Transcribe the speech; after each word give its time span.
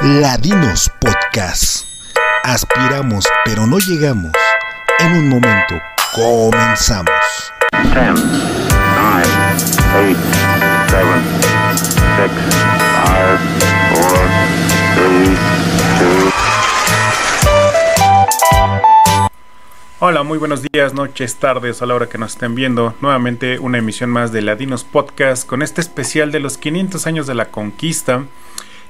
Ladinos 0.00 0.88
Podcast. 1.00 1.88
Aspiramos 2.44 3.26
pero 3.44 3.66
no 3.66 3.78
llegamos. 3.80 4.30
En 5.00 5.12
un 5.12 5.28
momento 5.28 5.74
comenzamos. 6.14 7.10
10, 7.72 7.94
9, 7.94 8.14
8, 10.06 10.16
7, 10.88 10.88
6, 10.88 11.02
5, 11.94 12.30
4, 13.94 14.18
3, 14.94 15.38
2. 16.22 16.34
Hola, 19.98 20.22
muy 20.22 20.38
buenos 20.38 20.62
días, 20.62 20.94
noches, 20.94 21.34
tardes, 21.40 21.82
a 21.82 21.86
la 21.86 21.96
hora 21.96 22.08
que 22.08 22.18
nos 22.18 22.34
estén 22.34 22.54
viendo. 22.54 22.94
Nuevamente 23.00 23.58
una 23.58 23.78
emisión 23.78 24.10
más 24.10 24.30
de 24.30 24.42
Ladinos 24.42 24.84
Podcast 24.84 25.44
con 25.44 25.60
este 25.60 25.80
especial 25.80 26.30
de 26.30 26.38
los 26.38 26.56
500 26.56 27.04
años 27.08 27.26
de 27.26 27.34
la 27.34 27.46
conquista. 27.46 28.22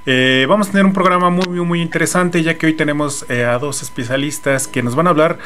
Eh, 0.05 0.45
vamos 0.47 0.69
a 0.69 0.71
tener 0.71 0.85
un 0.85 0.93
programa 0.93 1.29
muy, 1.29 1.59
muy, 1.61 1.81
interesante, 1.81 2.41
ya 2.41 2.57
que 2.57 2.67
hoy 2.67 2.73
tenemos 2.73 3.25
eh, 3.29 3.43
a 3.43 3.59
dos 3.59 3.81
especialistas 3.81 4.67
que 4.67 4.81
nos 4.81 4.95
van 4.95 5.07
a 5.07 5.09
hablar 5.09 5.39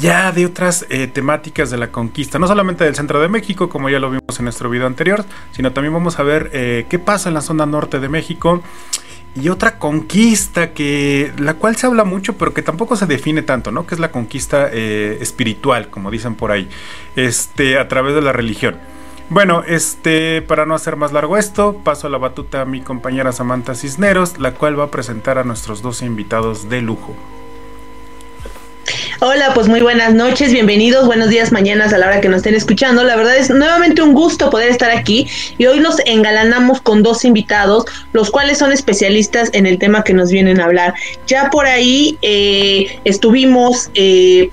ya 0.00 0.32
de 0.32 0.46
otras 0.46 0.86
eh, 0.88 1.08
temáticas 1.08 1.70
de 1.70 1.76
la 1.76 1.88
conquista, 1.90 2.38
no 2.38 2.46
solamente 2.46 2.84
del 2.84 2.94
centro 2.94 3.20
de 3.20 3.28
México, 3.28 3.68
como 3.68 3.90
ya 3.90 3.98
lo 3.98 4.10
vimos 4.10 4.38
en 4.38 4.44
nuestro 4.44 4.70
video 4.70 4.86
anterior, 4.86 5.24
sino 5.50 5.72
también 5.72 5.92
vamos 5.92 6.18
a 6.18 6.22
ver 6.22 6.50
qué 6.88 6.98
pasa 6.98 7.28
en 7.28 7.34
la 7.34 7.42
zona 7.42 7.66
norte 7.66 8.00
de 8.00 8.08
México 8.08 8.62
y 9.34 9.48
otra 9.48 9.78
conquista 9.78 10.72
que 10.72 11.32
la 11.38 11.54
cual 11.54 11.76
se 11.76 11.86
habla 11.86 12.04
mucho 12.04 12.36
pero 12.36 12.52
que 12.52 12.60
tampoco 12.60 12.96
se 12.96 13.06
define 13.06 13.40
tanto 13.40 13.72
no 13.72 13.86
que 13.86 13.94
es 13.94 13.98
la 13.98 14.10
conquista 14.10 14.68
espiritual 14.68 15.88
como 15.88 16.10
dicen 16.10 16.34
por 16.34 16.52
ahí 16.52 16.68
este 17.16 17.78
a 17.78 17.88
través 17.88 18.14
de 18.14 18.20
la 18.20 18.32
religión 18.32 18.76
bueno, 19.30 19.62
este, 19.66 20.42
para 20.42 20.66
no 20.66 20.74
hacer 20.74 20.96
más 20.96 21.12
largo 21.12 21.36
esto, 21.36 21.80
paso 21.84 22.08
la 22.08 22.18
batuta 22.18 22.62
a 22.62 22.64
mi 22.64 22.80
compañera 22.80 23.32
Samantha 23.32 23.74
Cisneros, 23.74 24.38
la 24.38 24.52
cual 24.54 24.78
va 24.78 24.84
a 24.84 24.90
presentar 24.90 25.38
a 25.38 25.44
nuestros 25.44 25.82
dos 25.82 26.02
invitados 26.02 26.68
de 26.68 26.82
lujo. 26.82 27.16
Hola, 29.20 29.54
pues 29.54 29.68
muy 29.68 29.80
buenas 29.80 30.14
noches, 30.14 30.52
bienvenidos, 30.52 31.06
buenos 31.06 31.28
días, 31.28 31.52
mañanas 31.52 31.92
a 31.92 31.98
la 31.98 32.06
hora 32.06 32.20
que 32.20 32.28
nos 32.28 32.38
estén 32.38 32.56
escuchando. 32.56 33.04
La 33.04 33.14
verdad 33.14 33.36
es 33.36 33.50
nuevamente 33.50 34.02
un 34.02 34.14
gusto 34.14 34.50
poder 34.50 34.68
estar 34.68 34.90
aquí 34.90 35.28
y 35.58 35.66
hoy 35.66 35.78
nos 35.78 36.00
engalanamos 36.06 36.80
con 36.80 37.04
dos 37.04 37.24
invitados, 37.24 37.84
los 38.12 38.32
cuales 38.32 38.58
son 38.58 38.72
especialistas 38.72 39.50
en 39.52 39.66
el 39.66 39.78
tema 39.78 40.02
que 40.02 40.12
nos 40.12 40.30
vienen 40.32 40.60
a 40.60 40.64
hablar. 40.64 40.94
Ya 41.28 41.50
por 41.50 41.66
ahí 41.66 42.18
eh, 42.20 42.98
estuvimos 43.04 43.90
eh, 43.94 44.50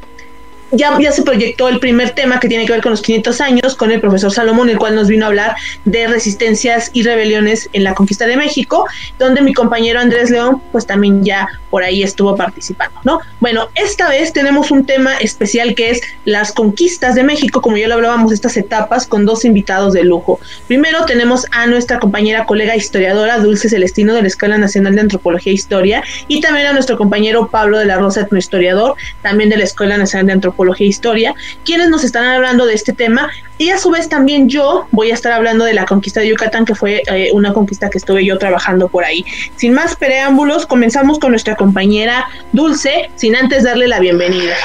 ya, 0.72 0.98
ya 1.00 1.12
se 1.12 1.24
proyectó 1.24 1.68
el 1.68 1.80
primer 1.80 2.12
tema 2.12 2.40
que 2.40 2.48
tiene 2.48 2.66
que 2.66 2.74
ver 2.74 2.82
con 2.82 2.92
los 2.92 3.02
500 3.02 3.42
años 3.42 3.76
con 3.76 3.92
el 3.92 4.00
profesor 4.00 4.32
Salomón, 4.32 4.70
el 4.70 4.78
cual 4.78 4.96
nos 4.96 5.08
vino 5.08 5.26
a 5.26 5.30
hablar 5.30 5.56
de 5.86 6.08
resistencias 6.08 6.90
y 6.94 7.04
rebeliones 7.04 7.70
en 7.74 7.84
la 7.84 7.94
conquista 7.94 8.28
de 8.28 8.38
México, 8.38 8.86
donde 9.18 9.42
mi 9.42 9.54
compañero 9.54 10.00
Andrés 10.00 10.30
León 10.30 10.62
pues 10.72 10.86
también 10.86 11.24
ya 11.24 11.48
por 11.70 11.84
ahí 11.84 12.04
estuvo 12.04 12.36
participando, 12.36 13.00
¿no? 13.04 13.20
Bueno, 13.40 13.70
esta 13.76 14.10
vez 14.10 14.34
tenemos 14.34 14.72
un 14.72 14.86
tema 14.86 15.18
especial 15.18 15.76
que 15.76 15.92
es 15.92 16.02
las 16.26 16.52
conquistas 16.52 17.16
de 17.16 17.24
México, 17.24 17.62
como 17.62 17.78
ya 17.78 17.88
lo 17.88 17.96
hablábamos, 17.96 18.32
estas 18.32 18.58
etapas 18.58 19.06
con 19.08 19.26
dos 19.26 19.46
invitados 19.46 19.94
de 19.94 20.04
lujo. 20.04 20.40
Primero 20.68 21.06
tenemos 21.06 21.46
a 21.52 21.68
nuestra 21.68 22.00
compañera 22.00 22.46
colega 22.46 22.76
historiadora 22.76 23.40
Dulce 23.40 23.70
Celestino 23.70 24.14
de 24.14 24.22
la 24.22 24.28
Escuela 24.28 24.58
Nacional 24.58 24.96
de 24.96 25.02
Antropología 25.02 25.52
e 25.52 25.56
Historia 25.56 26.04
y 26.28 26.42
también 26.42 26.68
a 26.68 26.74
nuestro 26.74 26.98
compañero 26.98 27.50
Pablo 27.50 27.78
de 27.78 27.86
la 27.86 27.98
Rosa, 27.98 28.28
historiador, 28.38 28.96
también 29.22 29.50
de 29.50 29.58
la 29.58 29.64
Escuela 29.64 29.98
Nacional 29.98 30.28
de 30.28 30.34
Antropología 30.34 30.59
e 30.78 30.84
Historia, 30.84 31.34
quienes 31.64 31.90
nos 31.90 32.04
están 32.04 32.26
hablando 32.26 32.66
de 32.66 32.74
este 32.74 32.94
tema. 32.94 33.30
Y 33.58 33.70
a 33.70 33.78
su 33.78 33.92
vez 33.92 34.10
también 34.10 34.50
yo 34.50 34.88
voy 34.92 35.12
a 35.12 35.14
estar 35.14 35.32
hablando 35.32 35.66
de 35.66 35.74
la 35.74 35.86
conquista 35.86 36.20
de 36.20 36.30
Yucatán, 36.30 36.66
que 36.66 36.76
fue 36.76 37.02
eh, 37.08 37.30
una 37.34 37.54
conquista 37.54 37.90
que 37.90 37.98
estuve 37.98 38.26
yo 38.26 38.38
trabajando 38.38 38.88
por 38.88 39.04
ahí. 39.04 39.26
Sin 39.56 39.74
más 39.74 39.96
preámbulos, 39.96 40.66
comenzamos 40.66 41.20
con 41.20 41.32
nuestra 41.32 41.56
compañera 41.56 42.28
Dulce, 42.52 43.10
sin 43.16 43.36
antes 43.36 43.64
darle 43.64 43.88
la 43.88 44.00
bienvenida. 44.00 44.56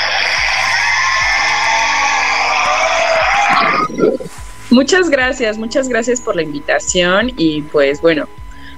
Muchas 4.70 5.08
gracias, 5.08 5.56
muchas 5.56 5.88
gracias 5.88 6.20
por 6.20 6.34
la 6.34 6.42
invitación 6.42 7.30
y 7.36 7.62
pues 7.62 8.00
bueno, 8.00 8.26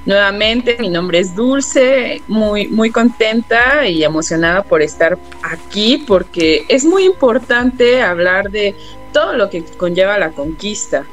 Nuevamente, 0.06 0.76
mi 0.78 0.88
nombre 0.88 1.18
es 1.18 1.34
Dulce, 1.34 2.22
muy, 2.28 2.68
muy 2.68 2.90
contenta 2.90 3.88
y 3.88 4.04
emocionada 4.04 4.62
por 4.62 4.80
estar 4.80 5.18
aquí 5.42 6.04
porque 6.06 6.64
es 6.68 6.84
muy 6.84 7.04
importante 7.04 8.00
hablar 8.00 8.52
de 8.52 8.76
todo 9.12 9.32
lo 9.32 9.50
que 9.50 9.64
conlleva 9.64 10.16
la 10.16 10.30
conquista 10.30 11.04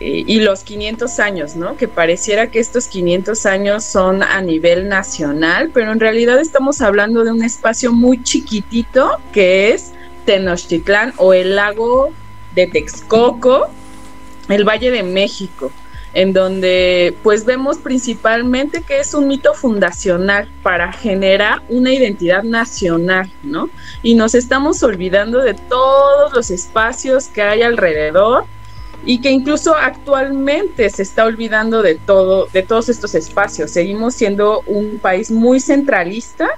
eh, 0.00 0.24
y 0.26 0.40
los 0.40 0.62
500 0.62 1.20
años, 1.20 1.54
¿no? 1.54 1.76
Que 1.76 1.86
pareciera 1.86 2.50
que 2.50 2.60
estos 2.60 2.88
500 2.88 3.44
años 3.44 3.84
son 3.84 4.22
a 4.22 4.40
nivel 4.40 4.88
nacional, 4.88 5.70
pero 5.74 5.92
en 5.92 6.00
realidad 6.00 6.40
estamos 6.40 6.80
hablando 6.80 7.24
de 7.24 7.32
un 7.32 7.44
espacio 7.44 7.92
muy 7.92 8.22
chiquitito 8.22 9.18
que 9.34 9.74
es 9.74 9.92
Tenochtitlán 10.24 11.12
o 11.18 11.34
el 11.34 11.56
lago 11.56 12.14
de 12.54 12.68
Texcoco, 12.68 13.68
el 14.48 14.64
Valle 14.64 14.90
de 14.90 15.02
México 15.02 15.70
en 16.12 16.32
donde 16.32 17.14
pues 17.22 17.44
vemos 17.44 17.78
principalmente 17.78 18.82
que 18.82 19.00
es 19.00 19.14
un 19.14 19.28
mito 19.28 19.54
fundacional 19.54 20.48
para 20.62 20.92
generar 20.92 21.62
una 21.68 21.92
identidad 21.92 22.42
nacional, 22.42 23.30
¿no? 23.42 23.70
Y 24.02 24.14
nos 24.14 24.34
estamos 24.34 24.82
olvidando 24.82 25.40
de 25.40 25.54
todos 25.54 26.32
los 26.32 26.50
espacios 26.50 27.28
que 27.28 27.42
hay 27.42 27.62
alrededor 27.62 28.44
y 29.04 29.20
que 29.20 29.30
incluso 29.30 29.74
actualmente 29.74 30.90
se 30.90 31.02
está 31.02 31.24
olvidando 31.24 31.82
de 31.82 31.94
todo, 31.94 32.48
de 32.52 32.62
todos 32.62 32.88
estos 32.88 33.14
espacios. 33.14 33.70
Seguimos 33.70 34.14
siendo 34.14 34.62
un 34.66 34.98
país 34.98 35.30
muy 35.30 35.60
centralista 35.60 36.48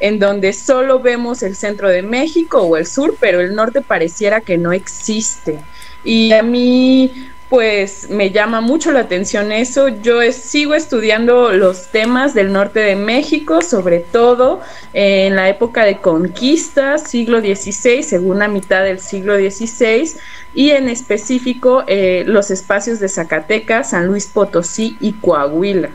en 0.00 0.18
donde 0.18 0.52
solo 0.52 1.00
vemos 1.00 1.42
el 1.42 1.56
centro 1.56 1.88
de 1.88 2.02
México 2.02 2.62
o 2.62 2.76
el 2.76 2.86
sur, 2.86 3.16
pero 3.20 3.40
el 3.40 3.54
norte 3.54 3.80
pareciera 3.80 4.40
que 4.40 4.56
no 4.56 4.72
existe. 4.72 5.60
Y 6.04 6.32
a 6.32 6.42
mí 6.42 7.30
pues 7.54 8.10
me 8.10 8.32
llama 8.32 8.60
mucho 8.60 8.90
la 8.90 8.98
atención 8.98 9.52
eso. 9.52 9.86
Yo 9.86 10.20
sigo 10.32 10.74
estudiando 10.74 11.52
los 11.52 11.86
temas 11.86 12.34
del 12.34 12.52
norte 12.52 12.80
de 12.80 12.96
México, 12.96 13.62
sobre 13.62 14.00
todo 14.00 14.60
en 14.92 15.36
la 15.36 15.48
época 15.48 15.84
de 15.84 15.98
conquista, 15.98 16.98
siglo 16.98 17.38
XVI, 17.38 18.02
segunda 18.02 18.48
mitad 18.48 18.82
del 18.82 18.98
siglo 18.98 19.36
XVI, 19.36 20.16
y 20.52 20.70
en 20.70 20.88
específico 20.88 21.84
eh, 21.86 22.24
los 22.26 22.50
espacios 22.50 22.98
de 22.98 23.08
Zacatecas, 23.08 23.90
San 23.90 24.08
Luis 24.08 24.26
Potosí 24.26 24.96
y 24.98 25.12
Coahuila. 25.12 25.90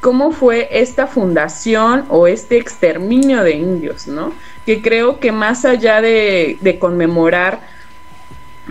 ¿Cómo 0.00 0.30
fue 0.30 0.68
esta 0.70 1.08
fundación 1.08 2.04
o 2.10 2.28
este 2.28 2.58
exterminio 2.58 3.42
de 3.42 3.56
indios, 3.56 4.06
no? 4.06 4.32
Que 4.64 4.80
creo 4.80 5.18
que 5.18 5.32
más 5.32 5.64
allá 5.64 6.00
de 6.00 6.76
conmemorar 6.78 7.71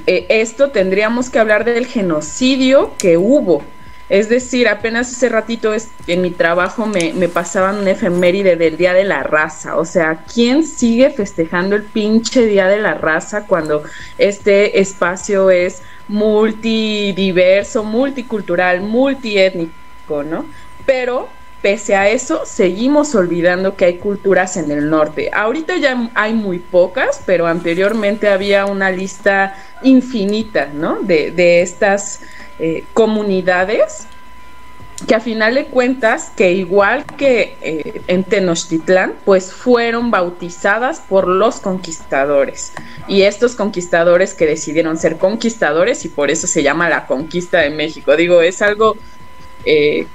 eh, 0.08 0.26
esto 0.30 0.72
tendríamos 0.72 1.30
que 1.30 1.40
hablar 1.40 1.66
del 1.66 1.86
genocidio 1.86 2.94
que 2.98 3.18
hubo. 3.18 3.64
Es 4.10 4.28
decir, 4.28 4.68
apenas 4.68 5.10
hace 5.10 5.30
ratito 5.30 5.74
en 6.08 6.22
mi 6.22 6.32
trabajo 6.32 6.86
me, 6.86 7.14
me, 7.14 7.30
pasaban 7.30 7.78
un 7.78 7.88
efeméride 7.88 8.58
del 8.58 8.76
Día 8.76 8.94
de 8.94 9.06
la 9.06 9.24
Raza. 9.24 9.78
O 9.78 9.86
sea, 9.86 10.26
¿quién 10.34 10.66
sigue 10.66 11.12
festejando 11.12 11.78
el 11.78 11.84
pinche 11.84 12.46
Día 12.46 12.68
de 12.68 12.80
la 12.80 12.94
Raza 12.94 13.48
cuando 13.48 13.84
este 14.18 14.82
espacio 14.82 15.50
es 15.50 15.82
multidiverso, 16.10 17.86
multicultural, 17.86 18.82
multiétnico, 18.82 20.24
¿no? 20.24 20.46
Pero 20.86 21.30
pese 21.62 21.96
a 21.96 22.10
eso, 22.10 22.42
seguimos 22.46 23.14
olvidando 23.16 23.76
que 23.76 23.86
hay 23.86 23.98
culturas 23.98 24.58
en 24.58 24.72
el 24.72 24.90
norte. 24.90 25.30
Ahorita 25.34 25.78
ya 25.78 26.10
hay 26.16 26.34
muy 26.34 26.60
pocas, 26.60 27.22
pero 27.26 27.48
anteriormente 27.48 28.30
había 28.30 28.66
una 28.66 28.90
lista 28.90 29.56
infinita, 29.84 30.68
¿no? 30.74 31.00
De, 31.02 31.62
estas 31.62 32.22
eh, 32.60 32.84
comunidades 32.94 34.08
que 35.08 35.16
a 35.16 35.20
final 35.20 35.56
de 35.56 35.66
cuentas, 35.66 36.32
que 36.36 36.52
igual 36.54 37.06
que 37.18 37.58
eh, 37.62 38.02
en 38.08 38.24
Tenochtitlán, 38.24 39.14
pues 39.26 39.52
fueron 39.52 40.12
bautizadas 40.12 41.00
por 41.00 41.28
los 41.28 41.60
conquistadores. 41.60 42.74
Y 43.08 43.24
estos 43.24 43.56
conquistadores 43.56 44.34
que 44.34 44.46
decidieron 44.46 44.98
ser 44.98 45.18
conquistadores 45.18 46.06
y 46.06 46.10
por 46.10 46.30
eso 46.30 46.48
se 46.48 46.64
llama 46.64 46.90
la 46.90 47.08
conquista 47.08 47.60
de 47.60 47.72
México. 47.72 48.16
Digo, 48.16 48.42
es 48.42 48.62
algo 48.62 48.96
eh, 49.66 50.08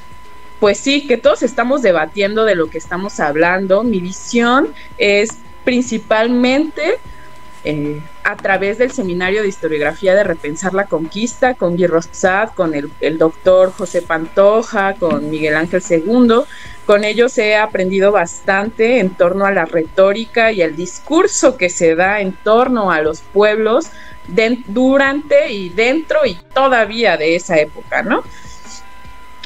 pues 0.60 0.78
sí, 0.78 1.06
que 1.06 1.16
todos 1.18 1.42
estamos 1.42 1.82
debatiendo 1.82 2.44
de 2.44 2.54
lo 2.54 2.68
que 2.68 2.78
estamos 2.78 3.20
hablando. 3.20 3.82
Mi 3.82 4.00
visión 4.00 4.72
es 4.98 5.30
principalmente 5.64 6.98
eh, 7.64 8.00
a 8.22 8.36
través 8.36 8.78
del 8.78 8.92
seminario 8.92 9.42
de 9.42 9.48
historiografía 9.48 10.14
de 10.14 10.22
Repensar 10.22 10.72
la 10.72 10.86
Conquista 10.86 11.54
con 11.54 11.76
Guy 11.76 11.88
Rosat, 11.88 12.54
con 12.54 12.74
el, 12.74 13.18
doctor 13.18 13.72
José 13.72 14.02
Pantoja, 14.02 14.94
con 14.94 15.30
Miguel 15.30 15.56
Ángel 15.56 15.82
II. 15.88 16.42
Con 16.86 17.02
ellos 17.02 17.36
he 17.38 17.56
aprendido 17.56 18.12
bastante 18.12 19.00
en 19.00 19.10
torno 19.10 19.46
a 19.46 19.52
la 19.52 19.64
retórica 19.64 20.52
y 20.52 20.62
el 20.62 20.76
discurso 20.76 21.56
que 21.56 21.68
se 21.68 21.96
da 21.96 22.20
en 22.20 22.32
torno 22.32 22.92
a 22.92 23.00
los 23.00 23.20
pueblos 23.20 23.90
durante 24.68 25.52
y 25.52 25.68
dentro 25.68 26.24
y 26.24 26.38
todavía 26.54 27.16
de 27.16 27.34
esa 27.34 27.58
época, 27.58 28.02
¿no? 28.02 28.22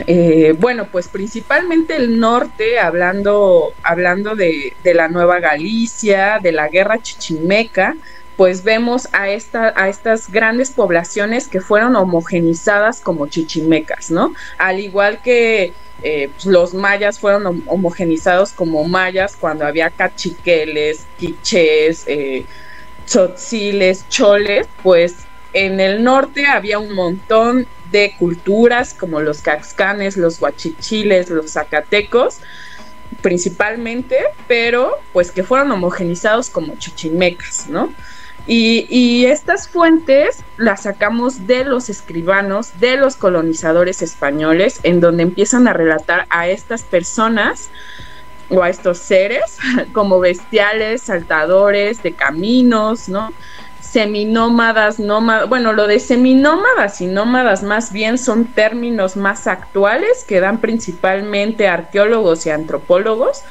Eh, 0.07 0.55
bueno, 0.59 0.89
pues 0.91 1.09
principalmente 1.09 1.97
el 1.97 2.19
norte, 2.19 2.79
hablando, 2.79 3.73
hablando 3.83 4.37
de, 4.37 4.75
de, 4.83 4.95
la 4.95 5.09
Nueva 5.09 5.41
Galicia, 5.41 6.39
de 6.43 6.53
la 6.53 6.69
guerra 6.69 7.01
chichimeca, 7.01 7.97
pues 8.37 8.65
vemos 8.65 9.09
a, 9.13 9.29
esta, 9.29 9.75
a 9.77 9.89
estas 9.89 10.31
grandes 10.31 10.71
poblaciones 10.71 11.47
que 11.47 11.61
fueron 11.61 11.95
homogenizadas 11.97 13.01
como 13.01 13.27
chichimecas, 13.27 14.11
¿no? 14.11 14.35
Al 14.57 14.81
igual 14.81 15.21
que 15.23 15.75
eh, 16.03 16.31
pues, 16.33 16.47
los 16.47 16.73
mayas 16.73 17.19
fueron 17.19 17.63
homogenizados 17.67 18.53
como 18.53 18.85
mayas 18.85 19.37
cuando 19.39 19.67
había 19.67 19.91
cachiqueles, 19.91 21.05
quichés, 21.19 22.05
eh, 22.07 22.47
tzotziles, 23.05 24.09
choles, 24.09 24.67
pues 24.83 25.17
en 25.53 25.81
el 25.81 26.05
norte 26.05 26.47
había 26.47 26.79
un 26.79 26.95
montón 26.95 27.67
de 27.91 28.15
culturas 28.19 28.95
como 28.95 29.21
los 29.21 29.43
caxcanes, 29.43 30.17
los 30.17 30.41
huachichiles, 30.41 31.31
los 31.31 31.53
zacatecos, 31.53 32.39
principalmente, 33.23 34.19
pero 34.47 34.99
pues 35.13 35.31
que 35.31 35.43
fueron 35.43 35.73
homogenizados 35.73 36.51
como 36.51 36.77
chichimecas, 36.77 37.69
¿no? 37.69 37.93
Y, 38.47 39.27
estas 39.27 39.69
fuentes 39.69 40.43
las 40.57 40.83
sacamos 40.83 41.47
de 41.47 41.65
los 41.65 41.89
escribanos, 41.89 42.81
de 42.81 42.97
los 42.97 43.15
colonizadores 43.15 44.03
españoles, 44.03 44.81
en 44.83 45.01
donde 45.01 45.23
empiezan 45.23 45.69
a 45.69 45.73
relatar 45.73 46.27
a 46.31 46.49
estas 46.49 46.83
personas 46.83 47.69
o 48.49 48.63
a 48.63 48.71
estos 48.71 48.99
seres 48.99 49.59
como 49.93 50.19
bestiales, 50.19 51.03
saltadores 51.03 52.03
de 52.03 52.13
caminos, 52.13 53.09
¿no? 53.09 53.33
Seminómadas, 53.81 54.99
nómadas, 55.01 55.49
bueno, 55.49 55.73
lo 55.73 55.87
de 55.87 55.99
seminómadas 56.01 57.01
y 57.01 57.07
nómadas 57.07 57.63
más 57.63 57.93
bien 57.93 58.19
son 58.19 58.47
términos 58.47 59.17
más 59.17 59.47
actuales 59.47 60.25
que 60.29 60.41
dan 60.41 60.61
principalmente 60.61 61.67
arqueólogos 61.67 62.47
y 62.47 62.51
antropólogos, 62.51 63.43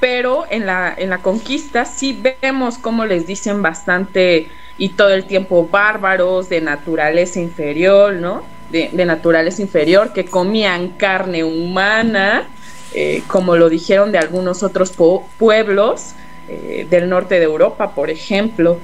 pero 0.00 0.44
en 0.50 0.66
la, 0.66 0.94
en 0.96 1.10
la 1.10 1.18
conquista 1.18 1.84
sí 1.84 2.20
vemos 2.40 2.78
cómo 2.78 3.04
les 3.04 3.26
dicen 3.26 3.62
bastante 3.62 4.50
y 4.78 4.90
todo 4.90 5.10
el 5.10 5.26
tiempo 5.26 5.68
bárbaros 5.70 6.48
de 6.48 6.60
naturaleza 6.60 7.40
inferior, 7.40 8.14
¿no? 8.14 8.42
De, 8.70 8.90
naturaleza 9.04 9.60
inferior, 9.60 10.14
que 10.14 10.24
comían 10.24 10.90
carne 10.90 11.44
humana, 11.44 12.48
eh, 12.94 13.22
como 13.26 13.56
lo 13.56 13.68
dijeron 13.68 14.12
de 14.12 14.18
algunos 14.18 14.62
otros 14.62 14.94
pueblos 15.38 16.14
eh, 16.48 16.86
del 16.88 17.10
norte 17.10 17.38
de 17.38 17.44
Europa, 17.44 17.94
por 17.94 18.08
ejemplo. 18.08 18.78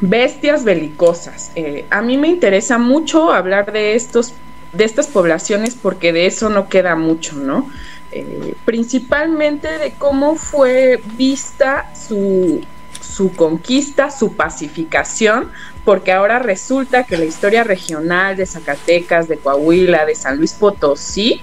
Bestias 0.00 0.64
belicosas. 0.64 1.50
Eh, 1.54 1.86
a 1.90 2.02
mí 2.02 2.16
me 2.16 2.28
interesa 2.28 2.78
mucho 2.78 3.32
hablar 3.32 3.72
de 3.72 3.94
estos 3.94 4.34
de 4.72 4.84
estas 4.84 5.06
poblaciones 5.06 5.74
porque 5.74 6.12
de 6.12 6.26
eso 6.26 6.50
no 6.50 6.68
queda 6.68 6.94
mucho, 6.94 7.36
¿no? 7.36 7.70
Eh, 8.12 8.54
principalmente 8.64 9.78
de 9.78 9.92
cómo 9.92 10.36
fue 10.36 11.00
vista 11.16 11.90
su, 11.94 12.62
su 13.00 13.34
conquista, 13.34 14.10
su 14.10 14.34
pacificación, 14.34 15.50
porque 15.84 16.12
ahora 16.12 16.38
resulta 16.38 17.04
que 17.04 17.16
la 17.16 17.24
historia 17.24 17.64
regional 17.64 18.36
de 18.36 18.46
Zacatecas, 18.46 19.28
de 19.28 19.38
Coahuila, 19.38 20.06
de 20.06 20.14
San 20.14 20.38
Luis 20.38 20.52
Potosí, 20.54 21.42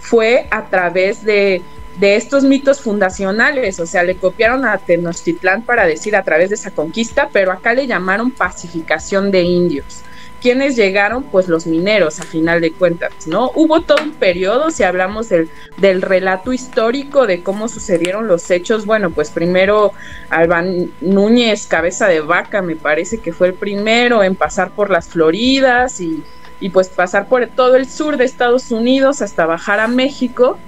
fue 0.00 0.48
a 0.50 0.66
través 0.66 1.24
de, 1.24 1.62
de 2.00 2.16
estos 2.16 2.44
mitos 2.44 2.80
fundacionales, 2.80 3.78
o 3.78 3.84
sea, 3.84 4.02
le 4.02 4.16
copiaron 4.16 4.64
a 4.64 4.78
Tenochtitlán 4.78 5.62
para 5.62 5.84
decir 5.84 6.16
a 6.16 6.24
través 6.24 6.48
de 6.48 6.54
esa 6.54 6.70
conquista, 6.70 7.28
pero 7.30 7.52
acá 7.52 7.74
le 7.74 7.86
llamaron 7.86 8.30
pacificación 8.30 9.30
de 9.30 9.42
indios. 9.42 10.00
¿Quiénes 10.40 10.76
llegaron? 10.76 11.24
Pues 11.24 11.48
los 11.48 11.66
mineros, 11.66 12.18
a 12.18 12.22
final 12.22 12.62
de 12.62 12.72
cuentas, 12.72 13.12
¿no? 13.26 13.50
Hubo 13.54 13.82
todo 13.82 14.02
un 14.02 14.12
periodo, 14.12 14.70
si 14.70 14.82
hablamos 14.82 15.28
del, 15.28 15.50
del 15.76 16.00
relato 16.00 16.54
histórico 16.54 17.26
de 17.26 17.42
cómo 17.42 17.68
sucedieron 17.68 18.26
los 18.26 18.50
hechos, 18.50 18.86
bueno, 18.86 19.10
pues 19.10 19.28
primero 19.28 19.92
Alban 20.30 20.90
Núñez, 21.02 21.66
cabeza 21.66 22.08
de 22.08 22.20
vaca, 22.22 22.62
me 22.62 22.76
parece 22.76 23.18
que 23.18 23.34
fue 23.34 23.48
el 23.48 23.54
primero 23.54 24.22
en 24.22 24.34
pasar 24.34 24.70
por 24.70 24.88
las 24.88 25.08
Floridas 25.08 26.00
y, 26.00 26.24
y 26.60 26.70
pues 26.70 26.88
pasar 26.88 27.28
por 27.28 27.46
todo 27.48 27.76
el 27.76 27.86
sur 27.86 28.16
de 28.16 28.24
Estados 28.24 28.70
Unidos 28.70 29.20
hasta 29.20 29.44
bajar 29.44 29.80
a 29.80 29.88
México. 29.88 30.58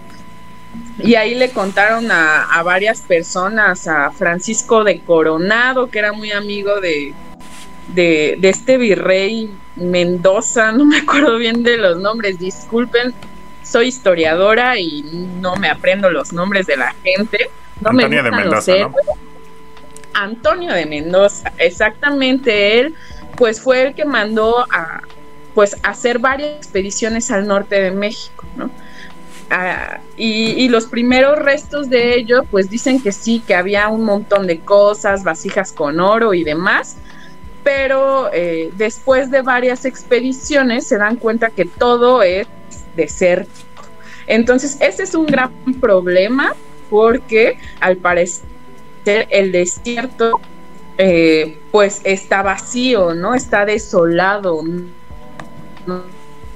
Y 0.99 1.15
ahí 1.17 1.35
le 1.35 1.51
contaron 1.51 2.11
a, 2.11 2.45
a 2.45 2.63
varias 2.63 3.01
personas, 3.01 3.87
a 3.89 4.11
Francisco 4.11 4.85
de 4.85 5.01
Coronado, 5.01 5.91
que 5.91 5.99
era 5.99 6.13
muy 6.13 6.33
amigo 6.33 6.81
de, 6.81 7.13
de, 7.89 8.37
de, 8.39 8.49
este 8.49 8.79
virrey 8.79 9.51
Mendoza, 9.77 10.73
no 10.73 10.85
me 10.85 10.99
acuerdo 10.99 11.37
bien 11.39 11.63
de 11.63 11.79
los 11.79 11.99
nombres, 11.99 12.39
disculpen, 12.39 13.13
soy 13.63 13.89
historiadora 13.89 14.79
y 14.79 15.03
no 15.41 15.57
me 15.57 15.69
aprendo 15.69 16.11
los 16.11 16.33
nombres 16.33 16.67
de 16.67 16.77
la 16.77 16.95
gente. 17.03 17.51
No 17.81 17.91
Antonio 17.91 18.23
de 18.23 18.31
Mendoza, 18.31 18.79
¿no? 18.79 18.95
Antonio 20.15 20.73
de 20.73 20.87
Mendoza, 20.87 21.53
exactamente 21.59 22.79
él, 22.79 22.95
pues 23.37 23.61
fue 23.61 23.83
el 23.83 23.95
que 23.95 24.05
mandó 24.05 24.67
a 24.71 25.03
pues 25.55 25.77
hacer 25.83 26.19
varias 26.19 26.57
expediciones 26.57 27.31
al 27.31 27.47
norte 27.47 27.81
de 27.81 27.91
México, 27.91 28.45
¿no? 28.57 28.71
Y, 30.17 30.69
los 30.69 30.87
primeros 30.87 31.39
restos 31.39 31.91
de 31.91 32.15
ello, 32.15 32.45
pues 32.51 32.71
dicen 32.71 33.03
que 33.03 33.13
sí, 33.13 33.43
que 33.47 33.55
había 33.55 33.89
un 33.89 34.05
montón 34.05 34.47
de 34.47 34.61
cosas, 34.61 35.25
vasijas 35.25 35.73
con 35.73 36.01
oro 36.01 36.33
y 36.33 36.45
demás, 36.45 36.97
pero 37.63 38.33
eh, 38.33 38.71
después 38.77 39.31
de 39.31 39.43
varias 39.43 39.85
expediciones 39.85 40.87
se 40.87 40.97
dan 40.97 41.17
cuenta 41.17 41.51
que 41.51 41.65
todo 41.65 42.23
es 42.23 42.47
desértico. 42.97 43.85
Entonces, 44.27 44.79
ese 44.81 45.03
es 45.03 45.15
un 45.15 45.27
gran 45.27 45.53
problema 45.81 46.55
porque 46.89 47.59
al 47.81 47.97
parecer 47.97 48.45
el 49.05 49.53
desierto 49.53 50.41
eh, 50.99 51.59
pues 51.71 52.01
está 52.05 52.43
vacío, 52.43 53.15
¿no? 53.15 53.35
Está 53.35 53.65
desolado. 53.65 54.63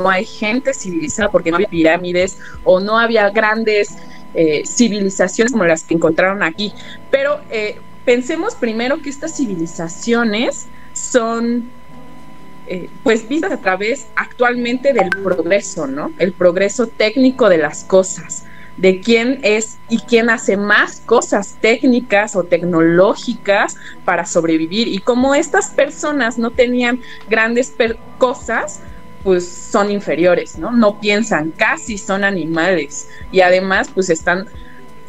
Hay 0.05 0.25
gente 0.25 0.75
civilizada 0.75 1.31
porque 1.31 1.51
no 1.51 1.57
había 1.57 1.69
pirámides 1.69 2.39
o 2.65 2.81
no 2.81 2.99
había 2.99 3.31
grandes 3.31 3.97
eh, 4.35 4.63
civilizaciones 4.67 5.53
como 5.53 5.65
las 5.65 5.85
que 5.85 5.95
encontraron 5.95 6.43
aquí. 6.43 6.73
Pero 7.11 7.41
pensemos 8.05 8.55
primero 8.55 9.03
que 9.03 9.11
estas 9.11 9.37
civilizaciones 9.37 10.67
son 10.93 11.69
eh, 12.69 12.91
pues 13.05 13.29
vistas 13.29 13.53
a 13.53 13.59
través 13.59 14.09
actualmente 14.17 14.93
del 14.93 15.11
progreso, 15.11 15.87
¿no? 15.87 16.11
El 16.19 16.33
progreso 16.33 16.89
técnico 16.89 17.49
de 17.49 17.59
las 17.59 17.85
cosas, 17.85 18.45
de 18.77 19.01
quién 19.01 19.39
es 19.43 19.79
y 19.89 19.99
quién 20.01 20.31
hace 20.31 20.57
más 20.57 21.01
cosas 21.07 21.59
técnicas 21.61 22.35
o 22.35 22.43
tecnológicas 22.43 23.77
para 24.05 24.27
sobrevivir 24.27 24.89
y 24.89 24.99
como 24.99 25.37
estas 25.37 25.71
personas 25.71 26.39
no 26.39 26.51
tenían 26.51 27.01
grandes 27.31 27.73
cosas, 28.19 28.81
pues 29.27 29.45
son 29.45 29.91
inferiores, 29.91 30.57
¿no? 30.57 30.71
No 30.71 31.01
piensan, 31.01 31.51
casi 31.51 31.99
son 31.99 32.23
animales 32.23 33.09
y 33.33 33.41
además 33.41 33.91
pues 33.93 34.09
están 34.09 34.47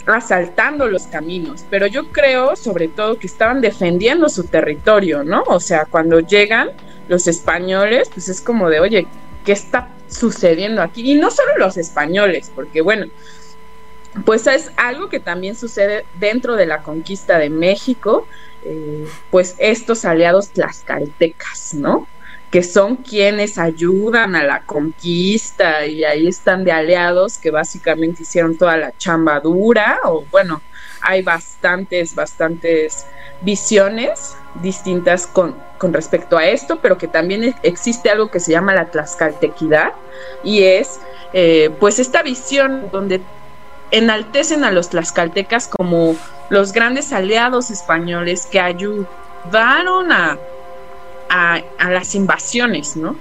asaltando 0.07 0.88
los 0.88 1.03
caminos, 1.03 1.63
pero 1.69 1.86
yo 1.86 2.12
creo 2.12 2.55
sobre 2.55 2.88
todo 2.88 3.19
que 3.19 3.27
estaban 3.27 3.62
defendiendo 3.62 4.27
su 4.27 4.45
territorio, 4.45 5.24
¿no? 5.24 5.43
O 5.43 5.59
sea, 5.59 5.86
cuando 5.86 6.19
llegan 6.19 6.69
los 7.07 7.27
españoles, 7.27 8.09
pues 8.12 8.27
es 8.27 8.41
como 8.41 8.71
de, 8.71 8.79
oye, 8.79 9.05
¿qué 9.45 9.51
está 9.51 9.89
sucediendo 10.07 10.81
aquí? 10.81 11.12
Y 11.12 11.13
no 11.13 11.29
solo 11.29 11.55
los 11.59 11.77
españoles, 11.77 12.51
porque 12.55 12.81
bueno, 12.81 13.05
pues 14.25 14.47
es 14.47 14.71
algo 14.77 15.09
que 15.09 15.19
también 15.19 15.55
sucede 15.55 16.07
dentro 16.19 16.55
de 16.55 16.65
la 16.65 16.81
conquista 16.81 17.38
de 17.38 17.51
México, 17.51 18.27
eh, 18.63 19.05
pues 19.29 19.53
estos 19.59 20.05
aliados 20.05 20.50
tlaxcaltecas, 20.50 21.75
¿no? 21.75 22.07
Que 22.51 22.63
son 22.63 22.96
quienes 22.98 23.58
ayudan 23.58 24.36
a 24.36 24.44
la 24.44 24.62
conquista 24.62 25.86
y 25.86 26.04
ahí 26.04 26.27
están 26.27 26.63
de 26.63 26.72
aliados 26.72 27.38
que 27.38 27.51
básicamente 27.51 28.24
hicieron 28.24 28.58
toda 28.58 28.77
la 28.77 28.98
chamba 28.98 29.39
dura 29.39 30.00
o 30.06 30.24
bueno, 30.32 30.62
hay 31.01 31.22
bastantes, 31.22 32.16
bastantes 32.16 33.06
visiones 33.42 34.36
distintas 34.62 35.27
con, 35.27 35.56
con 35.77 35.94
respecto 35.94 36.38
a 36.38 36.48
esto, 36.48 36.80
pero 36.82 36.98
que 36.98 37.08
también 37.08 37.54
existe 37.63 38.10
algo 38.10 38.32
que 38.32 38.39
se 38.39 38.51
llama 38.51 38.74
la 38.74 38.86
tlaxcaltequidad 38.86 39.92
y 40.44 40.63
es 40.63 41.00
eh, 41.34 41.70
pues 41.80 42.00
esta 42.00 42.24
visión 42.24 42.89
donde 42.92 43.22
enaltecen 43.92 44.63
a 44.63 44.72
los 44.72 44.89
tlaxcaltecas 44.89 45.68
como 45.68 46.16
los 46.50 46.72
grandes 46.72 47.12
aliados 47.12 47.72
españoles 47.72 48.46
que 48.46 48.60
ayudaron 48.60 50.12
a 50.12 50.38
a, 51.29 51.62
las 51.89 52.15
invasiones, 52.15 52.96
¿no? 52.96 53.15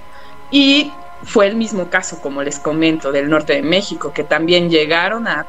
Y 0.51 0.91
fue 1.23 1.47
el 1.47 1.55
mismo 1.55 1.89
caso, 1.89 2.21
como 2.21 2.43
les 2.43 2.59
comento, 2.59 3.11
del 3.11 3.29
norte 3.29 3.53
de 3.53 3.61
México, 3.61 4.13
que 4.13 4.23
también 4.23 4.69
llegaron 4.69 5.27
a, 5.27 5.45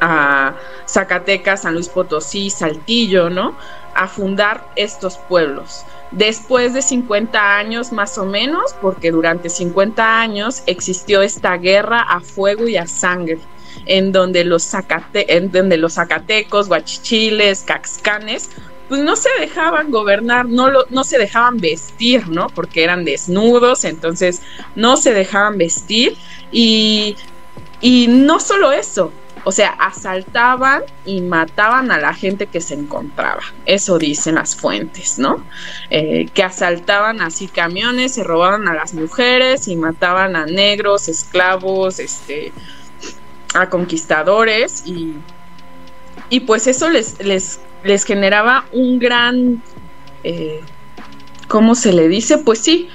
a, 0.00 0.54
Zacatecas, 0.86 1.62
San 1.62 1.74
Luis 1.74 1.88
Potosí, 1.88 2.50
Saltillo, 2.50 3.30
¿no? 3.30 3.56
A 3.94 4.06
fundar 4.08 4.66
estos 4.76 5.16
pueblos. 5.16 5.84
después 6.12 6.72
de 6.72 6.82
50 6.82 7.58
años 7.58 7.90
más 7.90 8.16
o 8.16 8.24
menos, 8.24 8.74
porque 8.80 9.10
durante 9.10 9.48
50 9.50 10.20
años 10.20 10.62
existió 10.66 11.20
esta 11.22 11.56
guerra 11.56 12.00
a 12.00 12.20
fuego 12.20 12.68
y 12.68 12.76
a 12.76 12.86
sangre, 12.86 13.40
en 13.86 14.12
donde 14.12 14.44
los, 14.44 14.62
zacate 14.62 15.36
en 15.36 15.50
donde 15.50 15.76
los 15.76 15.94
zacatecos, 15.94 16.68
guachichiles, 16.68 17.62
caxcanes, 17.62 18.50
pues 18.88 19.02
no 19.02 19.16
se 19.16 19.28
dejaban 19.40 19.90
gobernar, 19.90 20.46
no, 20.46 20.70
lo, 20.70 20.86
no 20.90 21.04
se 21.04 21.18
dejaban 21.18 21.58
vestir, 21.58 22.28
¿no? 22.28 22.48
Porque 22.48 22.84
eran 22.84 23.04
desnudos, 23.04 23.84
entonces 23.84 24.42
no 24.74 24.96
se 24.96 25.12
dejaban 25.12 25.58
vestir 25.58 26.16
y, 26.52 27.16
y 27.80 28.06
no 28.08 28.38
solo 28.40 28.72
eso, 28.72 29.12
o 29.44 29.52
sea, 29.52 29.70
asaltaban 29.78 30.82
y 31.04 31.20
mataban 31.20 31.92
a 31.92 31.98
la 31.98 32.12
gente 32.14 32.48
que 32.48 32.60
se 32.60 32.74
encontraba. 32.74 33.42
Eso 33.64 33.96
dicen 33.96 34.34
las 34.34 34.56
fuentes, 34.56 35.20
¿no? 35.20 35.44
Eh, 35.90 36.26
que 36.34 36.42
asaltaban 36.42 37.20
así 37.20 37.46
camiones, 37.46 38.14
se 38.14 38.24
robaban 38.24 38.66
a 38.66 38.74
las 38.74 38.92
mujeres 38.92 39.68
y 39.68 39.76
mataban 39.76 40.34
a 40.34 40.46
negros, 40.46 41.08
esclavos, 41.08 42.00
este, 42.00 42.52
a 43.54 43.70
conquistadores 43.70 44.82
y, 44.84 45.14
y 46.28 46.40
pues 46.40 46.66
eso 46.66 46.90
les, 46.90 47.24
les, 47.24 47.60
les 47.86 48.04
generaba 48.04 48.66
un 48.72 48.98
gran, 48.98 49.62
eh, 50.24 50.60
¿cómo 51.48 51.74
se 51.74 51.92
le 51.92 52.08
dice? 52.08 52.38
Pues 52.38 52.58
sí, 52.58 52.88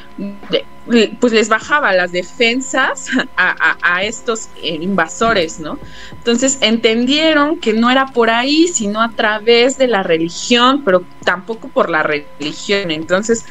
pues 1.20 1.32
les 1.32 1.48
bajaba 1.48 1.94
las 1.94 2.12
defensas 2.12 3.08
a, 3.38 4.04
estos 4.04 4.50
eh, 4.62 4.78
invasores, 4.82 5.60
¿no? 5.60 5.80
Entonces 6.12 6.58
entendieron 6.62 7.60
que 7.60 7.74
no 7.74 7.90
era 7.90 8.08
por 8.08 8.30
ahí, 8.30 8.68
sino 8.68 9.02
a 9.02 9.10
través 9.12 9.78
de 9.78 9.88
la 9.88 10.04
religión, 10.04 10.84
pero 10.84 11.04
tampoco 11.24 11.70
por 11.70 11.90
la 11.90 12.04
religión. 12.04 12.92
Entonces, 12.92 13.46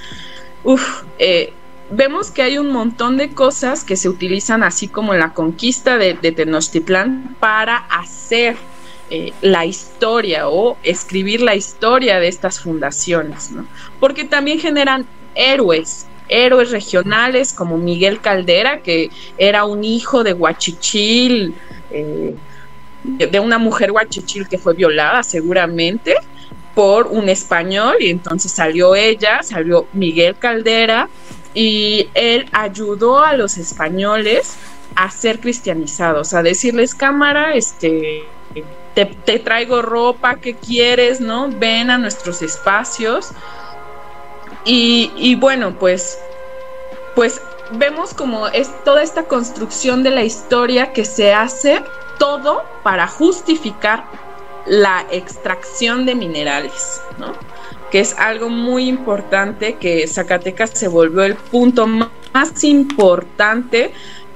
uff, 0.64 1.04
eh, 1.18 1.52
vemos 1.90 2.30
que 2.30 2.42
hay 2.42 2.58
un 2.58 2.70
montón 2.70 3.16
de 3.16 3.30
cosas 3.30 3.84
que 3.84 3.96
se 3.96 4.08
utilizan 4.08 4.62
así 4.62 4.88
como 4.88 5.12
en 5.14 5.20
la 5.20 5.32
conquista 5.32 5.98
de, 5.98 6.14
Tenochtitlán 6.14 7.36
para 7.40 7.76
hacer 7.76 8.56
eh, 9.10 9.32
la 9.42 9.66
historia 9.66 10.48
o 10.48 10.78
escribir 10.82 11.42
la 11.42 11.56
historia 11.56 12.20
de 12.20 12.28
estas 12.28 12.60
fundaciones, 12.60 13.50
¿no? 13.50 13.66
Porque 13.98 14.24
también 14.24 14.60
generan 14.60 15.04
héroes, 15.34 16.06
héroes 16.28 16.70
regionales 16.70 17.52
como 17.52 17.76
Miguel 17.76 18.20
Caldera, 18.20 18.82
que 18.82 19.10
era 19.36 19.64
un 19.64 19.82
hijo 19.82 20.22
de 20.22 20.32
Huachichil, 20.32 21.54
eh, 21.90 22.36
de 23.02 23.40
una 23.40 23.58
mujer 23.58 23.90
Huachichil 23.90 24.46
que 24.46 24.58
fue 24.58 24.74
violada 24.74 25.22
seguramente 25.22 26.14
por 26.74 27.06
un 27.08 27.28
español 27.28 27.96
y 27.98 28.10
entonces 28.10 28.52
salió 28.52 28.94
ella, 28.94 29.42
salió 29.42 29.88
Miguel 29.92 30.36
Caldera 30.38 31.08
y 31.52 32.08
él 32.14 32.46
ayudó 32.52 33.24
a 33.24 33.34
los 33.34 33.58
españoles 33.58 34.56
a 34.94 35.10
ser 35.10 35.40
cristianizados, 35.40 36.32
a 36.34 36.42
decirles 36.42 36.94
cámara, 36.94 37.54
este, 37.54 38.24
te, 39.06 39.38
traigo 39.38 39.82
ropa, 39.82 40.36
¿qué 40.36 40.54
quieres? 40.54 41.20
¿No? 41.20 41.48
Ven 41.48 41.90
a 41.90 41.98
nuestros 41.98 42.42
espacios 42.42 43.30
y, 44.64 45.34
bueno, 45.36 45.74
pues, 45.78 46.18
pues 47.14 47.40
vemos 47.72 48.14
como 48.14 48.48
es 48.48 48.70
toda 48.84 49.02
esta 49.02 49.24
construcción 49.24 50.02
de 50.02 50.10
la 50.10 50.22
historia 50.22 50.92
que 50.92 51.04
se 51.04 51.32
hace 51.32 51.82
todo 52.18 52.62
para 52.82 53.06
justificar 53.06 54.04
la 54.66 55.06
extracción 55.10 56.04
de 56.04 56.14
minerales, 56.14 57.00
¿no? 57.18 57.32
Que 57.90 58.00
es 58.00 58.14
algo 58.18 58.50
muy 58.50 58.88
importante 58.88 59.76
que 59.76 60.06
Zacatecas 60.06 60.70
se 60.70 60.88
volvió 60.88 61.24
el 61.24 61.34
punto 61.34 61.86
más 61.86 62.62
importante 62.62 63.92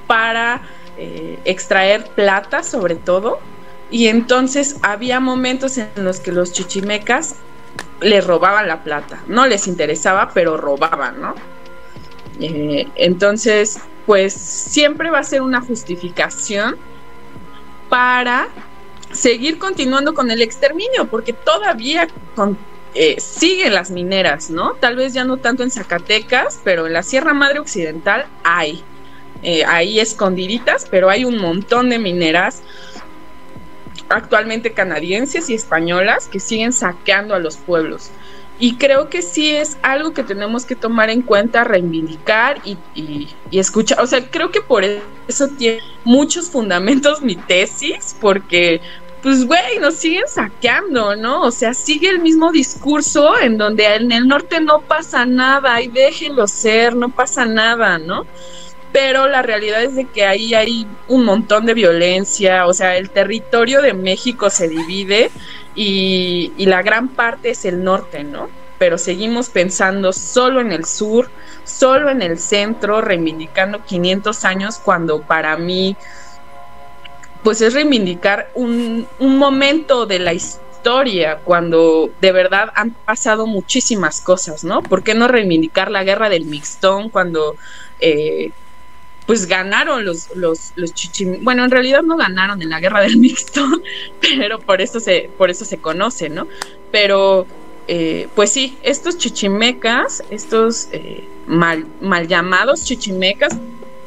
para 0.07 0.61
eh, 0.97 1.39
extraer 1.45 2.05
plata 2.15 2.63
sobre 2.63 2.95
todo. 2.95 3.39
Y 3.89 4.07
entonces 4.07 4.77
había 4.81 5.19
momentos 5.19 5.77
en 5.77 5.89
los 5.97 6.19
que 6.19 6.31
los 6.31 6.51
chichimecas 6.51 7.35
les 8.01 8.25
robaban 8.25 8.67
la 8.67 8.83
plata. 8.83 9.23
No 9.27 9.45
les 9.47 9.67
interesaba, 9.67 10.31
pero 10.33 10.57
robaban, 10.57 11.21
¿no? 11.21 11.35
Eh, 12.39 12.87
entonces, 12.95 13.79
pues 14.05 14.33
siempre 14.33 15.09
va 15.09 15.19
a 15.19 15.23
ser 15.23 15.41
una 15.41 15.61
justificación 15.61 16.77
para 17.89 18.47
seguir 19.11 19.57
continuando 19.57 20.13
con 20.13 20.31
el 20.31 20.41
exterminio, 20.41 21.07
porque 21.09 21.33
todavía 21.33 22.07
eh, 22.93 23.15
siguen 23.19 23.73
las 23.73 23.91
mineras, 23.91 24.49
¿no? 24.49 24.73
Tal 24.75 24.95
vez 24.95 25.13
ya 25.13 25.23
no 25.23 25.37
tanto 25.37 25.63
en 25.63 25.71
Zacatecas, 25.71 26.59
pero 26.63 26.87
en 26.87 26.93
la 26.93 27.03
Sierra 27.03 27.33
Madre 27.33 27.59
Occidental 27.59 28.25
hay. 28.43 28.83
Eh, 29.41 29.63
ahí 29.65 29.99
escondiditas, 29.99 30.87
pero 30.89 31.09
hay 31.09 31.23
un 31.23 31.37
montón 31.37 31.89
de 31.89 31.99
mineras 31.99 32.63
actualmente 34.09 34.73
canadienses 34.73 35.49
y 35.49 35.53
españolas 35.53 36.27
que 36.27 36.39
siguen 36.39 36.73
saqueando 36.73 37.35
a 37.35 37.39
los 37.39 37.57
pueblos. 37.57 38.11
Y 38.57 38.77
creo 38.77 39.09
que 39.09 39.21
sí 39.21 39.53
es 39.53 39.77
algo 39.81 40.13
que 40.13 40.23
tenemos 40.23 40.65
que 40.65 40.75
tomar 40.75 41.09
en 41.09 41.21
cuenta, 41.21 41.65
reivindicar 41.65 42.61
y, 42.63 43.27
escuchar. 43.51 43.99
O 43.99 44.07
sea, 44.07 44.25
creo 44.29 44.49
que 44.49 44.61
por 44.61 44.85
eso 44.85 45.47
tiene 45.57 45.81
muchos 46.05 46.49
fundamentos 46.49 47.21
mi 47.21 47.35
tesis, 47.35 48.15
porque, 48.21 48.79
pues, 49.21 49.45
güey, 49.45 49.79
nos 49.81 49.95
siguen 49.95 50.27
saqueando, 50.27 51.17
¿no? 51.17 51.41
O 51.41 51.51
sea, 51.51 51.73
sigue 51.73 52.07
el 52.07 52.19
mismo 52.19 52.51
discurso 52.53 53.37
en 53.37 53.57
donde 53.57 53.93
en 53.95 54.11
el 54.13 54.25
norte 54.25 54.61
no 54.61 54.79
pasa 54.79 55.25
nada 55.25 55.81
y 55.81 55.89
déjenlo 55.89 56.47
ser, 56.47 56.95
no 56.95 57.09
pasa 57.09 57.45
nada, 57.45 57.97
¿no? 57.97 58.25
Pero 58.95 59.27
la 59.27 59.41
realidad 59.41 59.83
es 59.83 59.93
de 59.93 60.05
que 60.05 60.25
ahí 60.25 60.53
hay 60.53 60.87
un 61.09 61.25
montón 61.25 61.65
de 61.65 61.73
violencia, 61.73 62.65
o 62.65 62.73
sea, 62.73 62.95
el 62.95 63.09
territorio 63.09 63.81
de 63.81 63.93
México 63.93 64.49
se 64.49 64.69
divide 64.69 65.31
y, 65.75 66.53
la 66.59 66.81
gran 66.81 67.09
parte 67.09 67.49
es 67.49 67.65
el 67.65 67.83
norte, 67.83 68.23
¿no? 68.23 68.47
Pero 68.77 68.97
seguimos 68.97 69.49
pensando 69.49 70.13
solo 70.13 70.61
en 70.61 70.71
el 70.71 70.85
sur, 70.85 71.29
solo 71.65 72.09
en 72.09 72.21
el 72.21 72.39
centro, 72.39 73.01
reivindicando 73.01 73.83
500 73.83 74.45
años 74.45 74.77
cuando 74.77 75.23
para 75.23 75.57
mí, 75.57 75.97
pues 77.43 77.59
es 77.59 77.73
reivindicar 77.73 78.49
un, 78.53 79.09
momento 79.19 80.05
de 80.05 80.19
la 80.19 80.31
historia 80.31 81.39
cuando 81.43 82.11
de 82.21 82.31
verdad 82.31 82.71
han 82.75 82.91
pasado 82.91 83.45
muchísimas 83.45 84.21
cosas, 84.21 84.63
¿no? 84.63 84.81
¿Por 84.81 85.03
qué 85.03 85.15
no 85.15 85.27
reivindicar 85.27 85.91
la 85.91 86.05
guerra 86.05 86.29
del 86.29 86.45
Mixtón 86.45 87.09
cuando 87.09 87.57
eh, 87.99 88.53
pues 89.25 89.47
ganaron 89.47 90.05
los, 90.05 90.35
los, 90.35 90.71
los 90.75 90.93
chichimecas. 90.93 91.43
Bueno, 91.43 91.65
en 91.65 91.71
realidad 91.71 92.03
no 92.03 92.17
ganaron 92.17 92.61
en 92.61 92.69
la 92.69 92.79
guerra 92.79 93.01
del 93.01 93.17
mixto, 93.19 93.65
pero 94.21 94.59
por 94.59 94.81
eso 94.81 94.99
se, 94.99 95.29
por 95.37 95.49
eso 95.49 95.65
se 95.65 95.77
conoce, 95.77 96.29
¿no? 96.29 96.47
Pero, 96.91 97.47
eh, 97.87 98.27
pues 98.35 98.51
sí, 98.51 98.77
estos 98.83 99.17
chichimecas, 99.17 100.23
estos 100.29 100.89
eh, 100.91 101.23
mal, 101.47 101.85
mal 102.01 102.27
llamados 102.27 102.83
chichimecas, 102.83 103.57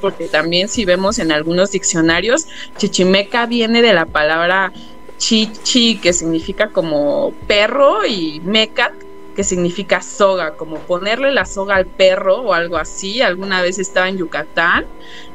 porque 0.00 0.28
también 0.28 0.68
si 0.68 0.84
vemos 0.84 1.18
en 1.18 1.32
algunos 1.32 1.72
diccionarios, 1.72 2.46
chichimeca 2.76 3.46
viene 3.46 3.82
de 3.82 3.92
la 3.92 4.06
palabra 4.06 4.72
chichi, 5.18 5.98
que 5.98 6.12
significa 6.12 6.70
como 6.70 7.34
perro, 7.48 8.06
y 8.06 8.40
meca, 8.44 8.94
que 9.38 9.44
significa 9.44 10.02
soga, 10.02 10.56
como 10.56 10.80
ponerle 10.80 11.30
la 11.30 11.44
soga 11.44 11.76
al 11.76 11.86
perro 11.86 12.38
o 12.38 12.54
algo 12.54 12.76
así. 12.76 13.22
Alguna 13.22 13.62
vez 13.62 13.78
estaba 13.78 14.08
en 14.08 14.18
Yucatán 14.18 14.84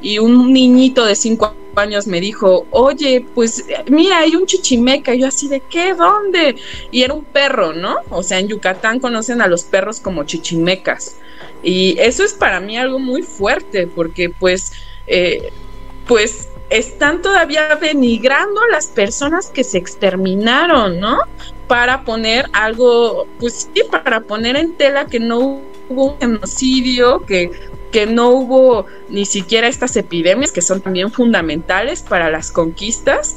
y 0.02 0.20
un 0.20 0.52
niñito 0.52 1.06
de 1.06 1.16
cinco 1.16 1.56
años 1.78 2.06
me 2.06 2.20
dijo, 2.20 2.68
oye, 2.72 3.26
pues 3.34 3.64
mira, 3.88 4.20
hay 4.20 4.36
un 4.36 4.46
chichimeca. 4.46 5.16
Y 5.16 5.22
yo 5.22 5.28
así 5.28 5.48
de, 5.48 5.62
¿qué? 5.62 5.94
¿Dónde? 5.94 6.58
Y 6.92 7.04
era 7.04 7.14
un 7.14 7.24
perro, 7.24 7.72
¿no? 7.72 7.96
O 8.10 8.24
sea, 8.24 8.40
en 8.40 8.50
Yucatán 8.50 9.00
conocen 9.00 9.42
a 9.42 9.48
los 9.48 9.64
perros 9.64 10.02
como 10.02 10.26
chichimecas. 10.26 11.16
Y 11.64 11.98
eso 11.98 12.26
es 12.26 12.34
para 12.34 12.60
mí 12.60 12.78
algo 12.78 13.00
muy 13.00 13.22
fuerte, 13.22 13.88
porque 13.88 14.30
pues, 14.30 14.74
eh, 15.08 15.50
pues 16.06 16.50
están 16.74 17.22
todavía 17.22 17.78
denigrando 17.80 18.60
a 18.62 18.68
las 18.68 18.88
personas 18.88 19.52
que 19.52 19.64
se 19.64 19.78
exterminaron, 19.78 21.00
¿no? 21.00 21.20
Para 21.68 22.04
poner 22.04 22.48
algo, 22.52 23.28
pues 23.40 23.70
sí, 23.72 23.84
para 23.92 24.22
poner 24.22 24.56
en 24.56 24.74
tela 24.74 25.06
que 25.06 25.20
no 25.20 25.62
hubo 25.88 26.06
un 26.06 26.20
genocidio, 26.20 27.24
que, 27.28 27.52
que 27.92 28.08
no 28.08 28.30
hubo 28.30 28.88
ni 29.08 29.26
siquiera 29.26 29.68
estas 29.68 29.96
epidemias 29.98 30.52
que 30.52 30.64
son 30.64 30.82
también 30.82 31.12
fundamentales 31.12 32.02
para 32.02 32.32
las 32.32 32.50
conquistas, 32.50 33.36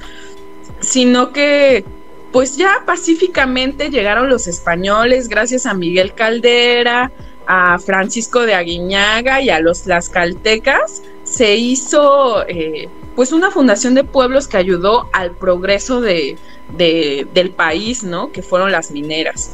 sino 0.81 1.35
que 1.35 1.85
pues 2.33 2.57
ya 2.57 2.85
pacíficamente 2.87 3.91
llegaron 3.91 4.31
los 4.31 4.47
españoles 4.47 5.29
gracias 5.29 5.67
a 5.67 5.75
Miguel 5.75 6.15
Caldera, 6.15 7.13
a 7.47 7.79
Francisco 7.79 8.47
de 8.47 8.55
Aguiñaga 8.55 9.43
y 9.43 9.51
a 9.51 9.61
los 9.61 9.87
las 9.87 10.09
caltecas 10.09 11.03
se 11.23 11.57
hizo 11.57 12.47
eh, 12.49 12.89
pues 13.17 13.33
una 13.33 13.51
fundación 13.51 13.95
de 13.95 14.05
pueblos 14.05 14.47
que 14.47 14.59
ayudó 14.59 15.09
al 15.13 15.33
progreso 15.33 16.01
de, 16.03 16.37
del 16.77 17.51
país, 17.51 18.05
¿no? 18.05 18.31
Que 18.31 18.43
fueron 18.43 18.71
las 18.71 18.91
mineras. 18.91 19.53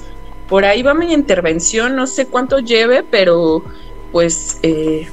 por 0.49 0.67
ahí 0.67 0.83
va 0.83 0.93
mi 0.93 1.13
intervención, 1.15 1.97
no 1.97 2.07
sé 2.07 2.27
cuánto 2.27 2.59
lleve, 2.59 3.03
pero 3.03 3.63
pues 4.11 4.59
eh, 4.63 5.09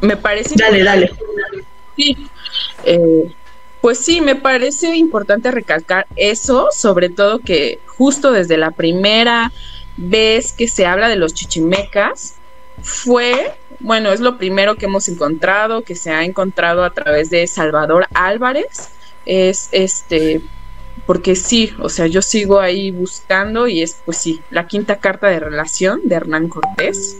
me 0.00 0.16
parece... 0.16 0.54
Dale, 0.56 0.84
dale. 0.84 1.12
Sí, 1.96 2.28
eh, 2.84 3.32
pues 3.80 3.98
sí, 3.98 4.20
me 4.20 4.36
parece 4.36 4.94
importante 4.94 5.50
recalcar 5.50 6.06
eso, 6.16 6.68
sobre 6.70 7.08
todo 7.08 7.40
que 7.40 7.80
justo 7.86 8.30
desde 8.30 8.56
la 8.56 8.70
primera 8.70 9.50
vez 9.96 10.52
que 10.52 10.68
se 10.68 10.86
habla 10.86 11.08
de 11.08 11.16
los 11.16 11.34
chichimecas, 11.34 12.36
fue, 12.82 13.54
bueno, 13.80 14.12
es 14.12 14.20
lo 14.20 14.38
primero 14.38 14.76
que 14.76 14.86
hemos 14.86 15.08
encontrado, 15.08 15.82
que 15.82 15.94
se 15.94 16.10
ha 16.10 16.24
encontrado 16.24 16.84
a 16.84 16.90
través 16.90 17.30
de 17.30 17.46
Salvador 17.46 18.06
Álvarez, 18.14 18.90
es 19.26 19.68
este, 19.72 20.42
porque 21.06 21.36
sí, 21.36 21.72
o 21.80 21.88
sea, 21.88 22.06
yo 22.06 22.22
sigo 22.22 22.60
ahí 22.60 22.90
buscando 22.90 23.66
y 23.66 23.82
es, 23.82 23.98
pues 24.04 24.18
sí, 24.18 24.40
la 24.50 24.66
quinta 24.66 24.96
carta 24.96 25.28
de 25.28 25.40
relación 25.40 26.00
de 26.04 26.14
Hernán 26.14 26.48
Cortés, 26.48 27.18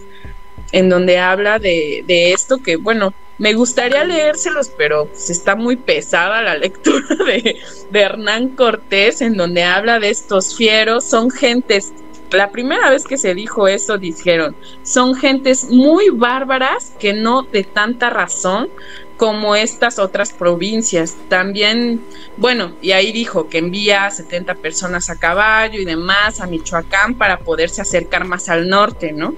en 0.72 0.88
donde 0.88 1.18
habla 1.18 1.58
de, 1.58 2.04
de 2.06 2.32
esto 2.32 2.58
que, 2.58 2.76
bueno, 2.76 3.14
me 3.38 3.52
gustaría 3.54 4.04
leérselos, 4.04 4.70
pero 4.76 5.06
pues, 5.06 5.28
está 5.28 5.56
muy 5.56 5.76
pesada 5.76 6.42
la 6.42 6.56
lectura 6.56 7.06
de, 7.26 7.56
de 7.90 8.00
Hernán 8.00 8.50
Cortés, 8.50 9.20
en 9.20 9.36
donde 9.36 9.64
habla 9.64 9.98
de 9.98 10.10
estos 10.10 10.56
fieros, 10.56 11.04
son 11.04 11.30
gentes 11.30 11.92
la 12.34 12.50
primera 12.50 12.90
vez 12.90 13.04
que 13.04 13.16
se 13.16 13.34
dijo 13.34 13.68
eso 13.68 13.98
dijeron, 13.98 14.56
son 14.82 15.14
gentes 15.14 15.70
muy 15.70 16.10
bárbaras 16.10 16.92
que 16.98 17.12
no 17.12 17.42
de 17.42 17.64
tanta 17.64 18.10
razón 18.10 18.68
como 19.16 19.54
estas 19.54 19.98
otras 19.98 20.32
provincias. 20.32 21.16
También, 21.28 22.00
bueno, 22.36 22.72
y 22.82 22.92
ahí 22.92 23.12
dijo 23.12 23.48
que 23.48 23.58
envía 23.58 24.10
70 24.10 24.56
personas 24.56 25.10
a 25.10 25.16
caballo 25.16 25.80
y 25.80 25.84
demás 25.84 26.40
a 26.40 26.46
Michoacán 26.46 27.14
para 27.14 27.38
poderse 27.38 27.80
acercar 27.80 28.24
más 28.24 28.48
al 28.48 28.68
norte, 28.68 29.12
¿no? 29.12 29.34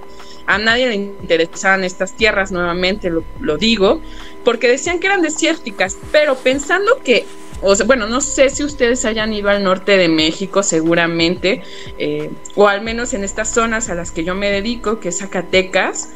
A 0.46 0.58
nadie 0.58 0.88
le 0.88 0.94
interesaban 0.94 1.82
estas 1.82 2.12
tierras, 2.12 2.52
nuevamente 2.52 3.10
lo, 3.10 3.58
digo, 3.58 4.00
porque 4.44 4.68
decían 4.68 5.00
que 5.00 5.08
eran 5.08 5.22
desérticas, 5.22 5.98
pero 6.12 6.36
pensando 6.36 7.00
que 7.02 7.26
o 7.62 7.74
sea, 7.74 7.86
bueno, 7.86 8.06
no 8.06 8.20
sé 8.20 8.50
si 8.50 8.64
ustedes 8.64 9.04
hayan 9.04 9.32
ido 9.32 9.48
al 9.48 9.62
norte 9.62 9.96
de 9.96 10.08
México, 10.08 10.62
seguramente, 10.62 11.62
eh, 11.98 12.30
o 12.54 12.68
al 12.68 12.82
menos 12.82 13.14
en 13.14 13.24
estas 13.24 13.48
zonas 13.52 13.88
a 13.88 13.94
las 13.94 14.10
que 14.10 14.24
yo 14.24 14.34
me 14.34 14.50
dedico, 14.50 15.00
que 15.00 15.08
es 15.08 15.18
Zacatecas, 15.18 16.10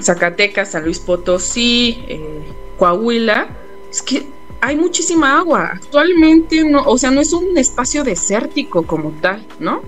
Zacatecas, 0.00 0.72
San 0.72 0.84
Luis 0.84 0.98
Potosí, 0.98 2.04
eh, 2.08 2.42
Coahuila, 2.78 3.48
es 3.90 4.02
que 4.02 4.26
hay 4.60 4.76
muchísima 4.76 5.38
agua. 5.38 5.70
Actualmente, 5.74 6.64
o 6.74 6.98
sea, 6.98 7.10
no 7.10 7.20
es 7.20 7.32
un 7.32 7.56
espacio 7.56 8.04
desértico 8.04 8.86
como 8.86 9.12
tal, 9.20 9.46
¿no? 9.58 9.82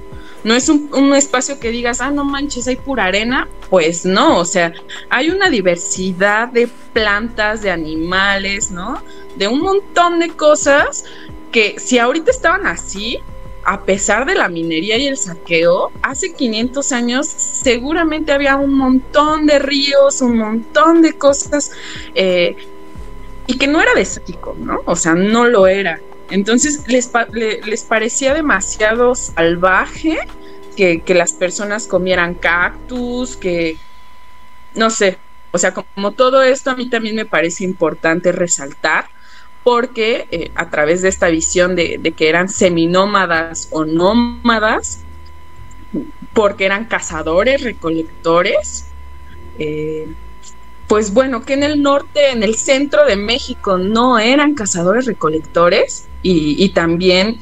No 0.45 0.55
es 0.55 0.69
un, 0.69 0.91
un, 0.93 1.15
espacio 1.15 1.61
que 1.61 1.71
digas, 1.71 2.01
ah, 2.01 2.11
no 2.11 2.25
manches, 2.25 2.67
hay 2.67 2.77
pura 2.77 3.05
arena. 3.05 3.49
Pues 3.71 4.05
no, 4.05 4.39
o 4.39 4.45
sea, 4.45 4.73
hay 5.09 5.31
una 5.31 5.49
diversidad 5.49 6.49
de 6.49 6.69
plantas, 6.93 7.63
de 7.63 7.71
animales, 7.71 8.71
¿no? 8.71 9.03
De 9.37 9.49
un 9.49 9.61
montón 9.61 10.19
de 10.19 10.31
cosas 10.31 11.05
que 11.53 11.79
si 11.79 11.99
ahorita 11.99 12.31
estaban 12.31 12.67
así, 12.67 13.19
a 13.65 13.83
pesar 13.83 14.27
de 14.27 14.35
la 14.35 14.49
minería 14.49 14.97
y 14.99 15.07
el 15.07 15.17
saqueo, 15.17 15.93
hace 16.03 16.33
500 16.33 16.93
años 16.93 17.27
seguramente 17.29 18.33
había 18.33 18.57
un 18.57 18.75
montón 18.75 19.47
de 19.47 19.59
ríos, 19.59 20.21
un 20.21 20.39
montón 20.39 21.03
de 21.03 21.13
cosas, 21.13 21.71
eh, 22.15 22.57
y 23.47 23.59
que 23.59 23.67
no 23.67 23.81
era 23.81 23.95
desértico, 23.95 24.57
¿no? 24.59 24.81
O 24.87 24.97
sea, 24.97 25.15
no 25.15 25.47
lo 25.47 25.67
era. 25.67 26.01
Entonces 26.33 26.85
les, 26.89 27.11
les 27.67 27.83
parecía 27.83 28.33
demasiado 28.33 29.15
salvaje 29.15 30.19
que, 30.75 31.03
que, 31.03 31.15
las 31.15 31.35
personas 31.35 31.87
comieran 31.87 32.35
cactus, 32.35 33.37
que 33.37 33.77
no 34.75 34.89
sé, 34.89 35.19
o 35.51 35.59
sea, 35.59 35.75
como 35.75 36.13
todo 36.13 36.43
esto 36.43 36.71
a 36.71 36.75
mí 36.75 36.89
también 36.89 37.17
me 37.17 37.27
parece 37.27 37.65
importante 37.65 38.33
resaltar 38.33 39.09
porque 39.63 40.27
eh, 40.31 40.51
a 40.55 40.71
través 40.71 41.03
de 41.03 41.11
esta 41.11 41.29
visión 41.29 41.77
de, 41.77 41.99
de, 42.01 42.13
que 42.13 42.31
eran 42.31 42.49
seminómadas 42.49 43.69
o 43.71 43.85
nómadas, 43.85 45.05
porque 46.33 46.65
eran 46.65 46.87
cazadores, 46.87 47.63
recolectores, 47.63 48.87
eh, 49.59 50.09
pues 50.93 51.15
bueno, 51.15 51.43
que 51.43 51.55
en 51.55 51.63
el 51.63 51.81
norte, 51.81 52.33
en 52.33 52.43
el 52.43 52.55
centro 52.55 53.07
de 53.07 53.17
México 53.17 53.79
no 53.79 54.19
eran 54.19 54.55
cazadores 54.55 55.07
recolectores 55.07 56.07
y, 56.23 56.63
y 56.63 56.69
también 56.69 57.39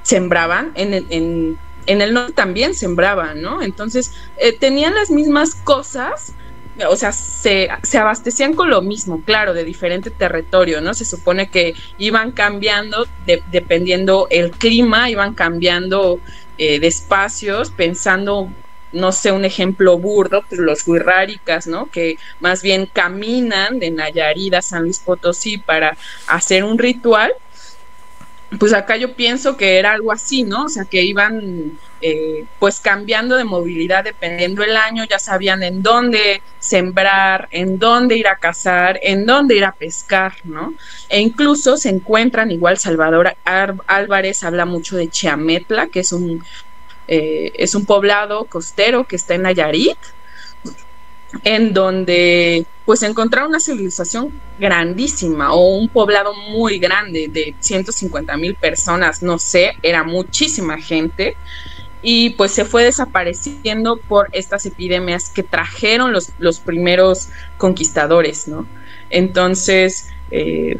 sembraban, 0.00 0.72
en, 0.74 0.94
en, 1.10 2.00
el 2.00 2.14
norte 2.14 2.32
también 2.32 2.72
sembraban, 2.72 3.42
¿no? 3.42 3.60
Entonces, 3.60 4.14
eh, 4.38 4.54
tenían 4.54 4.94
las 4.94 5.10
mismas 5.10 5.54
cosas, 5.54 6.32
o 6.88 6.96
sea, 6.96 7.12
se, 7.12 7.68
se, 7.82 7.98
abastecían 7.98 8.54
con 8.54 8.70
lo 8.70 8.80
mismo, 8.80 9.22
claro, 9.22 9.52
de 9.52 9.64
diferente 9.64 10.08
territorio, 10.08 10.80
¿no? 10.80 10.94
Se 10.94 11.04
supone 11.04 11.50
que 11.50 11.74
iban 11.98 12.32
cambiando 12.32 13.06
de, 13.26 13.42
dependiendo 13.50 14.28
el 14.30 14.50
clima, 14.52 15.10
iban 15.10 15.34
cambiando 15.34 16.20
eh, 16.56 16.80
de 16.80 16.86
espacios, 16.86 17.70
pensando, 17.70 18.50
no 18.92 19.12
sé, 19.12 19.32
un 19.32 19.44
ejemplo 19.44 19.98
burdo, 19.98 20.44
pues 20.48 20.60
los 20.60 20.86
huirráricas, 20.86 21.66
¿no? 21.66 21.90
Que 21.90 22.16
más 22.40 22.62
bien 22.62 22.86
caminan 22.86 23.78
de 23.78 23.90
Nayarit 23.90 24.54
a 24.54 24.62
San 24.62 24.84
Luis 24.84 24.98
Potosí 24.98 25.58
para 25.58 25.96
hacer 26.26 26.64
un 26.64 26.78
ritual. 26.78 27.32
Pues 28.58 28.72
acá 28.72 28.96
yo 28.96 29.12
pienso 29.12 29.58
que 29.58 29.78
era 29.78 29.92
algo 29.92 30.10
así, 30.10 30.42
¿no? 30.42 30.64
O 30.64 30.68
sea, 30.70 30.86
que 30.86 31.02
iban 31.02 31.78
eh, 32.00 32.46
pues 32.58 32.80
cambiando 32.80 33.36
de 33.36 33.44
movilidad 33.44 34.04
dependiendo 34.04 34.62
el 34.62 34.76
año, 34.76 35.04
ya 35.04 35.18
sabían 35.18 35.62
en 35.62 35.82
dónde 35.82 36.40
sembrar, 36.58 37.48
en 37.50 37.78
dónde 37.78 38.16
ir 38.16 38.28
a 38.28 38.36
cazar, 38.36 38.98
en 39.02 39.26
dónde 39.26 39.56
ir 39.56 39.64
a 39.64 39.72
pescar, 39.72 40.34
¿no? 40.44 40.74
E 41.10 41.20
incluso 41.20 41.76
se 41.76 41.90
encuentran, 41.90 42.50
igual 42.52 42.78
Salvador 42.78 43.36
Álvarez 43.44 44.44
habla 44.44 44.64
mucho 44.64 44.96
de 44.96 45.08
Chiametla, 45.08 45.88
que 45.88 46.00
es 46.00 46.12
un, 46.12 46.44
eh, 47.08 47.52
es 47.54 47.74
un 47.74 47.86
poblado 47.86 48.46
costero 48.46 49.06
que 49.06 49.16
está 49.16 49.34
en 49.34 49.42
Nayarit, 49.42 49.98
en 51.44 51.74
donde 51.74 52.66
pues 52.84 53.02
encontraron 53.02 53.50
una 53.50 53.60
civilización 53.60 54.42
grandísima 54.56 55.52
o 55.52 55.76
un 55.76 55.88
poblado 55.90 56.32
muy 56.34 56.78
grande 56.78 57.28
de 57.30 57.54
150 57.60 58.36
mil 58.38 58.56
personas, 58.56 59.22
no 59.22 59.38
sé, 59.38 59.72
era 59.82 60.04
muchísima 60.04 60.78
gente 60.78 61.36
y 62.00 62.30
pues 62.30 62.52
se 62.52 62.64
fue 62.64 62.84
desapareciendo 62.84 64.00
por 64.06 64.28
estas 64.32 64.64
epidemias 64.66 65.30
que 65.34 65.42
trajeron 65.42 66.12
los, 66.12 66.32
los 66.38 66.60
primeros 66.60 67.28
conquistadores, 67.58 68.48
¿no? 68.48 68.70
Entonces, 69.10 70.06
eh, 70.30 70.76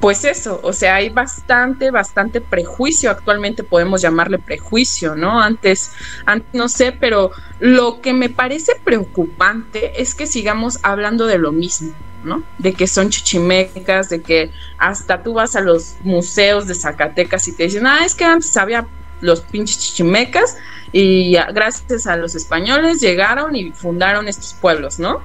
pues 0.00 0.24
eso, 0.24 0.60
o 0.62 0.72
sea, 0.72 0.94
hay 0.96 1.10
bastante, 1.10 1.90
bastante 1.90 2.40
prejuicio, 2.40 3.10
actualmente 3.10 3.62
podemos 3.62 4.00
llamarle 4.00 4.38
prejuicio, 4.38 5.14
¿no? 5.14 5.40
Antes, 5.40 5.92
antes 6.24 6.48
no 6.54 6.70
sé, 6.70 6.92
pero 6.92 7.30
lo 7.58 8.00
que 8.00 8.14
me 8.14 8.30
parece 8.30 8.72
preocupante 8.82 10.00
es 10.00 10.14
que 10.14 10.26
sigamos 10.26 10.78
hablando 10.82 11.26
de 11.26 11.36
lo 11.36 11.52
mismo, 11.52 11.92
¿no? 12.24 12.42
De 12.56 12.72
que 12.72 12.86
son 12.86 13.10
chichimecas, 13.10 14.08
de 14.08 14.22
que 14.22 14.50
hasta 14.78 15.22
tú 15.22 15.34
vas 15.34 15.54
a 15.54 15.60
los 15.60 15.96
museos 16.02 16.66
de 16.66 16.74
Zacatecas 16.74 17.46
y 17.48 17.52
te 17.52 17.64
dicen, 17.64 17.86
ah, 17.86 18.00
es 18.02 18.14
que 18.14 18.24
antes 18.24 18.56
había 18.56 18.86
los 19.20 19.42
pinches 19.42 19.78
chichimecas 19.78 20.56
y 20.92 21.36
gracias 21.52 22.06
a 22.06 22.16
los 22.16 22.34
españoles 22.34 23.00
llegaron 23.00 23.54
y 23.54 23.70
fundaron 23.72 24.28
estos 24.28 24.54
pueblos, 24.54 24.98
¿no? 24.98 25.22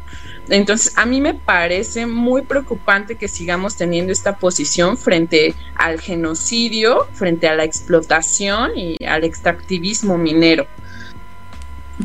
Entonces, 0.50 0.94
a 0.98 1.06
mí 1.06 1.22
me 1.22 1.34
parece 1.34 2.06
muy 2.06 2.44
preocupante 2.44 3.16
que 3.16 3.28
sigamos 3.28 3.76
teniendo 3.76 4.12
esta 4.12 4.38
posición 4.38 4.98
frente 4.98 5.56
al 5.76 6.00
genocidio, 6.00 7.08
frente 7.14 7.48
a 7.48 7.56
la 7.56 7.64
explotación 7.64 8.72
y 8.76 9.04
al 9.06 9.24
extractivismo 9.24 10.18
minero, 10.18 10.68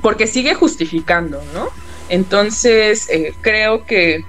porque 0.00 0.26
sigue 0.26 0.54
justificando, 0.54 1.42
¿no? 1.52 1.68
Entonces, 2.08 3.08
eh, 3.10 3.34
creo 3.40 3.84
que, 3.84 4.24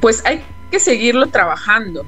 pues 0.00 0.22
hay 0.24 0.44
que 0.70 0.78
seguirlo 0.78 1.26
trabajando 1.26 2.06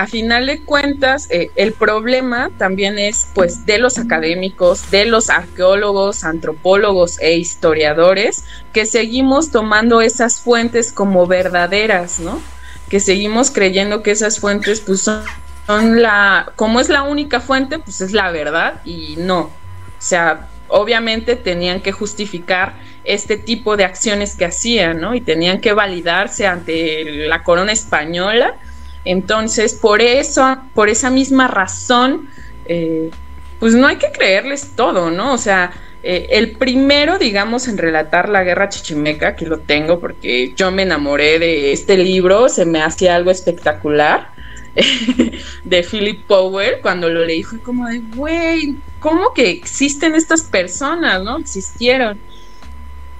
a 0.00 0.06
final 0.06 0.46
de 0.46 0.62
cuentas, 0.62 1.28
eh, 1.30 1.50
el 1.56 1.74
problema 1.74 2.50
también 2.56 2.98
es 2.98 3.28
pues 3.34 3.66
de 3.66 3.76
los 3.76 3.98
académicos, 3.98 4.90
de 4.90 5.04
los 5.04 5.28
arqueólogos, 5.28 6.24
antropólogos 6.24 7.20
e 7.20 7.36
historiadores, 7.36 8.44
que 8.72 8.86
seguimos 8.86 9.50
tomando 9.50 10.00
esas 10.00 10.40
fuentes 10.40 10.90
como 10.90 11.26
verdaderas, 11.26 12.18
¿no? 12.18 12.40
Que 12.88 12.98
seguimos 12.98 13.50
creyendo 13.50 14.02
que 14.02 14.12
esas 14.12 14.40
fuentes 14.40 14.80
pues 14.80 15.02
son, 15.02 15.22
son 15.66 16.00
la, 16.00 16.50
como 16.56 16.80
es 16.80 16.88
la 16.88 17.02
única 17.02 17.38
fuente, 17.38 17.78
pues 17.78 18.00
es 18.00 18.12
la 18.12 18.30
verdad 18.30 18.80
y 18.86 19.16
no. 19.18 19.40
O 19.40 19.50
sea, 19.98 20.48
obviamente 20.68 21.36
tenían 21.36 21.82
que 21.82 21.92
justificar 21.92 22.72
este 23.04 23.36
tipo 23.36 23.76
de 23.76 23.84
acciones 23.84 24.34
que 24.34 24.46
hacían, 24.46 24.98
¿no? 24.98 25.14
Y 25.14 25.20
tenían 25.20 25.60
que 25.60 25.74
validarse 25.74 26.46
ante 26.46 27.04
la 27.28 27.42
corona 27.42 27.72
española 27.72 28.56
entonces, 29.04 29.74
por 29.74 30.02
eso, 30.02 30.58
por 30.74 30.88
esa 30.88 31.10
misma 31.10 31.48
razón, 31.48 32.28
eh, 32.66 33.10
pues 33.58 33.74
no 33.74 33.86
hay 33.86 33.96
que 33.96 34.10
creerles 34.12 34.72
todo, 34.76 35.10
¿no? 35.10 35.32
O 35.32 35.38
sea, 35.38 35.72
eh, 36.02 36.28
el 36.30 36.52
primero, 36.52 37.18
digamos, 37.18 37.68
en 37.68 37.78
relatar 37.78 38.28
la 38.28 38.42
guerra 38.42 38.68
chichimeca, 38.68 39.36
que 39.36 39.46
lo 39.46 39.58
tengo 39.60 40.00
porque 40.00 40.54
yo 40.56 40.70
me 40.70 40.82
enamoré 40.82 41.38
de 41.38 41.72
este 41.72 41.96
libro, 41.96 42.48
se 42.48 42.64
me 42.64 42.82
hacía 42.82 43.16
algo 43.16 43.30
espectacular, 43.30 44.30
de 45.64 45.82
Philip 45.82 46.26
Powell, 46.26 46.80
cuando 46.80 47.08
lo 47.08 47.24
leí 47.24 47.42
fue 47.42 47.58
como 47.58 47.88
de, 47.88 47.98
güey, 48.14 48.76
¿cómo 49.00 49.34
que 49.34 49.50
existen 49.50 50.14
estas 50.14 50.42
personas, 50.42 51.22
no? 51.22 51.38
Existieron. 51.38 52.18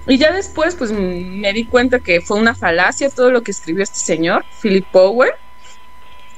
Y 0.07 0.17
ya 0.17 0.31
después, 0.31 0.75
pues 0.75 0.91
me 0.91 1.53
di 1.53 1.65
cuenta 1.65 1.99
que 1.99 2.21
fue 2.21 2.37
una 2.37 2.55
falacia 2.55 3.09
todo 3.09 3.29
lo 3.31 3.43
que 3.43 3.51
escribió 3.51 3.83
este 3.83 3.99
señor, 3.99 4.45
Philip 4.61 4.85
Powell, 4.91 5.31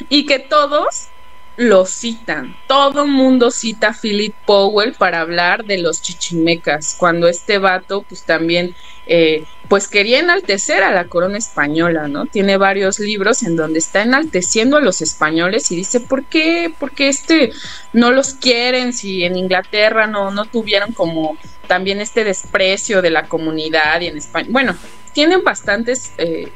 y 0.10 0.26
que 0.26 0.40
todos 0.40 1.10
lo 1.56 1.86
citan. 1.86 2.56
Todo 2.68 3.06
mundo 3.06 3.52
cita 3.52 3.90
a 3.90 3.94
Philip 3.94 4.34
Powell 4.46 4.94
para 4.94 5.22
hablar 5.22 5.66
de 5.66 5.78
los 5.78 6.02
chichimecas, 6.02 6.96
cuando 6.98 7.28
este 7.28 7.60
vato 7.60 8.04
pues 8.04 8.24
también 8.24 8.76
eh, 9.06 9.44
pues 9.68 9.88
quería 9.88 10.20
enaltecer 10.20 10.82
a 10.84 10.92
la 10.92 11.06
corona 11.06 11.38
española, 11.38 12.08
¿no? 12.08 12.26
Tiene 12.26 12.58
varios 12.58 13.00
libros 13.00 13.44
en 13.44 13.56
donde 13.56 13.80
está 13.80 14.02
enalteciendo 14.02 14.78
a 14.78 14.82
los 14.82 15.02
españoles 15.02 15.72
y 15.72 15.76
dice, 15.76 16.00
¿por 16.00 16.26
qué? 16.26 16.74
Porque 16.80 17.08
este 17.08 17.52
no 17.92 18.12
los 18.12 18.34
quieren 18.34 18.94
si 18.94 19.24
en 19.24 19.38
Inglaterra 19.38 20.08
no, 20.08 20.32
no 20.32 20.46
tuvieron 20.46 20.92
como 20.94 21.38
también 21.68 22.02
este 22.02 22.24
desprecio 22.24 23.02
de 23.02 23.12
la 23.12 23.28
comunidad 23.28 24.02
y 24.02 24.08
en 24.08 24.18
España. 24.18 24.48
Bueno, 24.50 24.76
tienen 25.14 25.44
bastantes... 25.44 26.14
Eh, 26.18 26.52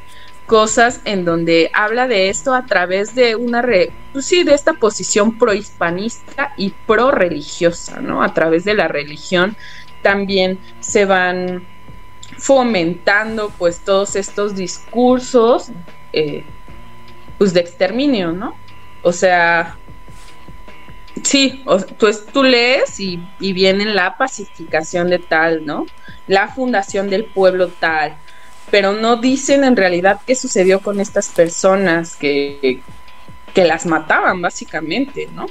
cosas 0.47 1.01
en 1.05 1.25
donde 1.25 1.69
habla 1.73 2.07
de 2.07 2.29
esto 2.29 2.55
a 2.55 2.65
través 2.65 3.13
de 3.13 3.35
una, 3.35 3.61
re, 3.61 3.91
pues 4.13 4.25
sí, 4.25 4.43
de 4.43 4.53
esta 4.53 4.73
posición 4.73 5.37
prohispanista 5.37 6.53
y 6.57 6.71
pro-religiosa, 6.87 7.99
¿no? 7.99 8.23
A 8.23 8.33
través 8.33 8.63
de 8.63 8.73
la 8.73 8.87
religión 8.87 9.55
también 10.01 10.57
se 10.79 11.05
van 11.05 11.67
fomentando 12.37 13.51
pues 13.57 13.79
todos 13.79 14.15
estos 14.15 14.55
discursos 14.55 15.69
eh, 16.13 16.45
pues 17.37 17.53
de 17.53 17.59
exterminio, 17.59 18.31
¿no? 18.31 18.55
O 19.01 19.11
sea, 19.11 19.77
sí, 21.23 21.63
pues 21.99 22.25
tú 22.25 22.43
lees 22.43 22.99
y, 22.99 23.19
y 23.39 23.51
viene 23.51 23.85
la 23.85 24.17
pacificación 24.17 25.09
de 25.09 25.19
tal, 25.19 25.65
¿no? 25.65 25.85
La 26.27 26.47
fundación 26.47 27.09
del 27.09 27.25
pueblo 27.25 27.67
tal, 27.67 28.17
pero 28.71 28.93
no 28.93 29.17
dicen 29.17 29.63
en 29.63 29.75
realidad 29.75 30.19
qué 30.25 30.35
sucedió 30.35 30.79
con 30.79 30.99
estas 30.99 31.29
personas 31.29 32.15
que, 32.15 32.81
que 33.53 33.65
las 33.65 33.85
mataban 33.85 34.41
básicamente, 34.41 35.29
¿no? 35.33 35.45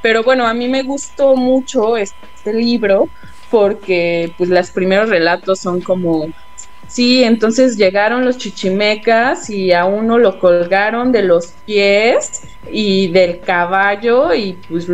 Pero 0.00 0.22
bueno, 0.22 0.46
a 0.46 0.54
mí 0.54 0.68
me 0.68 0.82
gustó 0.82 1.36
mucho 1.36 1.96
este 1.96 2.52
libro 2.52 3.08
porque 3.50 4.32
pues 4.36 4.50
los 4.50 4.70
primeros 4.70 5.08
relatos 5.08 5.60
son 5.60 5.80
como, 5.80 6.26
sí, 6.88 7.22
entonces 7.22 7.76
llegaron 7.76 8.24
los 8.24 8.38
chichimecas 8.38 9.50
y 9.50 9.72
a 9.72 9.84
uno 9.84 10.18
lo 10.18 10.38
colgaron 10.38 11.12
de 11.12 11.22
los 11.22 11.48
pies 11.66 12.42
y 12.70 13.08
del 13.08 13.40
caballo 13.40 14.34
y 14.34 14.54
pues 14.68 14.88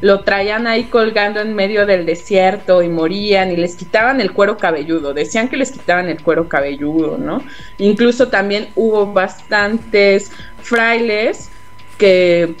lo 0.00 0.20
traían 0.20 0.66
ahí 0.66 0.84
colgando 0.84 1.40
en 1.40 1.54
medio 1.54 1.86
del 1.86 2.06
desierto 2.06 2.82
y 2.82 2.88
morían 2.88 3.50
y 3.50 3.56
les 3.56 3.74
quitaban 3.74 4.20
el 4.20 4.32
cuero 4.32 4.56
cabelludo, 4.56 5.12
decían 5.12 5.48
que 5.48 5.56
les 5.56 5.72
quitaban 5.72 6.08
el 6.08 6.22
cuero 6.22 6.48
cabelludo, 6.48 7.18
¿no? 7.18 7.42
Incluso 7.78 8.28
también 8.28 8.68
hubo 8.76 9.12
bastantes 9.12 10.30
frailes 10.62 11.50
que 11.98 12.54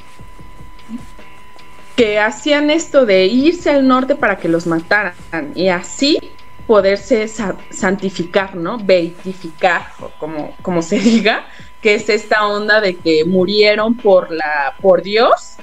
que 1.98 2.20
hacían 2.20 2.70
esto 2.70 3.06
de 3.06 3.26
irse 3.26 3.70
al 3.70 3.88
norte 3.88 4.14
para 4.14 4.36
que 4.36 4.48
los 4.48 4.68
mataran 4.68 5.14
y 5.56 5.68
así 5.68 6.20
poderse 6.64 7.26
santificar, 7.26 8.54
¿no? 8.54 8.78
Beatificar, 8.78 9.88
o 9.98 10.10
como, 10.10 10.54
como 10.62 10.80
se 10.80 11.00
diga, 11.00 11.46
que 11.82 11.94
es 11.94 12.08
esta 12.08 12.46
onda 12.46 12.80
de 12.80 12.94
que 12.94 13.24
murieron 13.24 13.96
por 13.96 14.30
la, 14.30 14.76
por 14.80 15.02
Dios. 15.02 15.56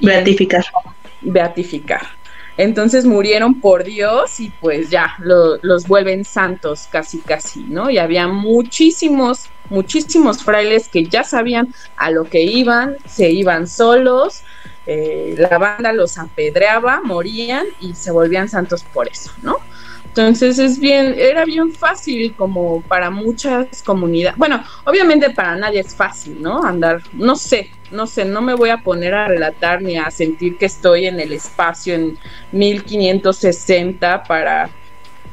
Beatificar 0.00 0.64
beatificar. 1.24 2.02
Entonces 2.56 3.04
murieron 3.04 3.60
por 3.60 3.82
Dios 3.82 4.38
y 4.38 4.50
pues 4.60 4.88
ya 4.88 5.16
los 5.18 5.88
vuelven 5.88 6.24
santos 6.24 6.88
casi 6.90 7.18
casi, 7.18 7.64
¿no? 7.64 7.90
Y 7.90 7.98
había 7.98 8.28
muchísimos, 8.28 9.50
muchísimos 9.70 10.44
frailes 10.44 10.88
que 10.88 11.04
ya 11.04 11.24
sabían 11.24 11.74
a 11.96 12.10
lo 12.10 12.24
que 12.24 12.42
iban, 12.42 12.96
se 13.06 13.30
iban 13.30 13.66
solos, 13.66 14.42
eh, 14.86 15.34
la 15.36 15.58
banda 15.58 15.92
los 15.92 16.16
apedreaba, 16.16 17.00
morían 17.02 17.66
y 17.80 17.94
se 17.94 18.12
volvían 18.12 18.48
santos 18.48 18.84
por 18.84 19.08
eso, 19.08 19.32
¿no? 19.42 19.56
Entonces 20.06 20.60
es 20.60 20.78
bien, 20.78 21.16
era 21.18 21.44
bien 21.44 21.72
fácil 21.72 22.36
como 22.36 22.82
para 22.82 23.10
muchas 23.10 23.82
comunidades. 23.82 24.38
Bueno, 24.38 24.62
obviamente 24.84 25.30
para 25.30 25.56
nadie 25.56 25.80
es 25.80 25.92
fácil, 25.92 26.40
¿no? 26.40 26.62
Andar, 26.62 27.02
no 27.14 27.34
sé, 27.34 27.72
no 27.94 28.06
sé, 28.06 28.24
no 28.24 28.42
me 28.42 28.54
voy 28.54 28.70
a 28.70 28.78
poner 28.78 29.14
a 29.14 29.28
relatar 29.28 29.82
ni 29.82 29.96
a 29.96 30.10
sentir 30.10 30.56
que 30.58 30.66
estoy 30.66 31.06
en 31.06 31.20
el 31.20 31.32
espacio 31.32 31.94
en 31.94 32.18
1560 32.52 34.24
para, 34.24 34.70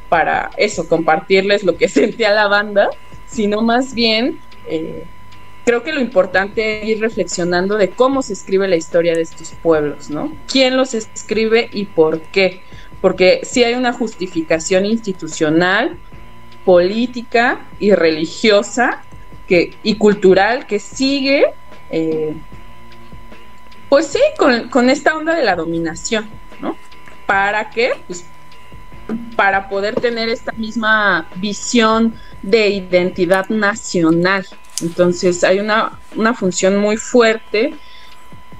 para 0.10 0.52
eso, 0.58 0.88
compartirles 0.88 1.63
lo 1.63 1.76
que 1.78 1.88
sentía 1.89 2.32
la 2.32 2.47
banda, 2.47 2.89
sino 3.26 3.62
más 3.62 3.93
bien 3.93 4.39
eh, 4.67 5.04
creo 5.65 5.84
que 5.84 5.93
lo 5.93 6.02
importante 6.02 6.82
es 6.84 6.89
ir 6.89 7.02
reflexionando 7.02 7.78
de 7.78 7.89
cómo 7.89 8.21
se 8.21 8.34
escribe 8.34 8.67
la 8.67 8.76
historia 8.76 9.15
de 9.15 9.21
estos 9.21 9.54
pueblos, 9.62 10.10
¿no? 10.10 10.34
¿Quién 10.47 10.78
los 10.78 10.93
escribe 10.93 11.69
y 11.71 11.86
por 11.86 12.21
qué? 12.21 12.62
porque 13.02 13.41
sí 13.43 13.63
hay 13.63 13.74
una 13.74 13.91
justificación 13.91 14.86
institucional, 14.86 15.97
política 16.63 17.65
y 17.80 17.93
religiosa 17.93 19.04
que, 19.47 19.74
y 19.82 19.95
cultural 19.95 20.67
que 20.67 20.80
sigue, 20.80 21.45
eh, 21.89 22.34
pues 23.91 24.08
sí, 24.08 24.21
con, 24.38 24.89
esta 24.89 25.17
onda 25.17 25.36
de 25.36 25.43
la 25.43 25.58
dominación, 25.58 26.30
¿no? 26.62 26.77
¿Para 27.25 27.71
qué? 27.71 27.91
Pues 28.08 28.23
para 29.36 29.67
poder 29.67 29.95
tener 29.95 30.30
esta 30.30 30.54
misma 30.54 31.27
visión 31.36 32.15
de 32.41 32.69
identidad 32.69 33.49
nacional. 33.49 34.47
Entonces 34.82 35.43
hay 35.43 35.60
una, 35.60 35.99
una 36.15 36.34
función 36.34 36.77
muy 36.77 36.95
fuerte 36.95 37.73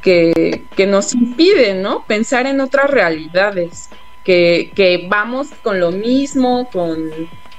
que, 0.02 0.65
que, 0.76 0.86
nos 0.86 1.13
impide, 1.13 1.76
¿no? 1.76 2.06
Pensar 2.06 2.46
en 2.46 2.60
otras 2.60 2.89
realidades 2.89 3.89
que, 4.26 5.08
vamos 5.10 5.48
con 5.63 5.80
lo 5.80 5.94
mismo, 5.94 6.70
con 6.74 7.10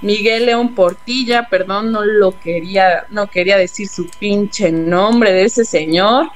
Miguel 0.02 0.44
León 0.44 0.74
Portilla, 0.74 1.48
perdón, 1.48 1.90
no 1.90 2.04
lo 2.04 2.38
quería, 2.38 3.06
no 3.08 3.30
quería 3.30 3.56
decir 3.56 3.88
su 3.88 4.10
pinche 4.18 4.70
nombre 4.70 5.32
de 5.32 5.44
ese 5.44 5.64
señor. 5.64 6.28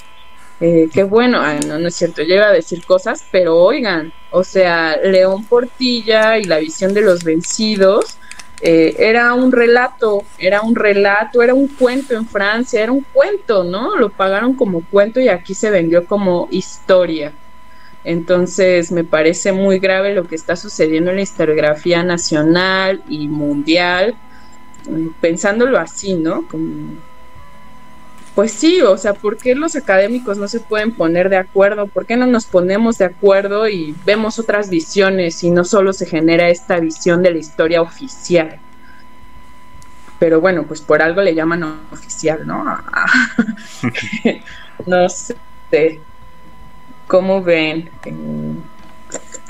Eh, 0.60 0.88
qué 0.92 1.04
bueno, 1.04 1.42
no, 1.66 1.78
no 1.78 1.88
es 1.88 1.94
cierto, 1.94 2.22
llega 2.22 2.48
a 2.48 2.52
decir 2.52 2.84
cosas, 2.86 3.26
pero 3.30 3.56
oigan, 3.56 4.12
o 4.30 4.42
sea, 4.42 4.96
León 4.96 5.44
Portilla 5.44 6.38
y 6.38 6.44
la 6.44 6.58
visión 6.58 6.94
de 6.94 7.02
los 7.02 7.24
vencidos 7.24 8.16
eh, 8.62 8.94
era 8.98 9.34
un 9.34 9.52
relato, 9.52 10.24
era 10.38 10.62
un 10.62 10.74
relato, 10.74 11.42
era 11.42 11.52
un 11.52 11.68
cuento 11.68 12.14
en 12.14 12.26
Francia, 12.26 12.82
era 12.82 12.92
un 12.92 13.04
cuento, 13.12 13.64
¿no? 13.64 13.96
Lo 13.96 14.08
pagaron 14.10 14.54
como 14.54 14.82
cuento 14.86 15.20
y 15.20 15.28
aquí 15.28 15.54
se 15.54 15.70
vendió 15.70 16.06
como 16.06 16.48
historia. 16.50 17.32
Entonces 18.04 18.92
me 18.92 19.04
parece 19.04 19.52
muy 19.52 19.78
grave 19.78 20.14
lo 20.14 20.26
que 20.26 20.36
está 20.36 20.56
sucediendo 20.56 21.10
en 21.10 21.16
la 21.16 21.22
historiografía 21.22 22.02
nacional 22.02 23.02
y 23.08 23.28
mundial, 23.28 24.16
mm, 24.88 25.08
pensándolo 25.20 25.78
así, 25.78 26.14
¿no? 26.14 26.46
Pues 28.36 28.52
sí, 28.52 28.82
o 28.82 28.98
sea, 28.98 29.14
¿por 29.14 29.38
qué 29.38 29.54
los 29.54 29.76
académicos 29.76 30.36
no 30.36 30.46
se 30.46 30.60
pueden 30.60 30.92
poner 30.92 31.30
de 31.30 31.38
acuerdo? 31.38 31.86
¿Por 31.86 32.04
qué 32.04 32.18
no 32.18 32.26
nos 32.26 32.44
ponemos 32.44 32.98
de 32.98 33.06
acuerdo 33.06 33.66
y 33.66 33.96
vemos 34.04 34.38
otras 34.38 34.68
visiones 34.68 35.42
y 35.42 35.48
no 35.48 35.64
solo 35.64 35.94
se 35.94 36.04
genera 36.04 36.50
esta 36.50 36.78
visión 36.78 37.22
de 37.22 37.30
la 37.30 37.38
historia 37.38 37.80
oficial? 37.80 38.58
Pero 40.18 40.42
bueno, 40.42 40.64
pues 40.64 40.82
por 40.82 41.00
algo 41.00 41.22
le 41.22 41.34
llaman 41.34 41.62
oficial, 41.90 42.46
¿no? 42.46 42.62
no 44.86 45.08
sé. 45.08 46.00
¿Cómo 47.06 47.42
ven? 47.42 47.88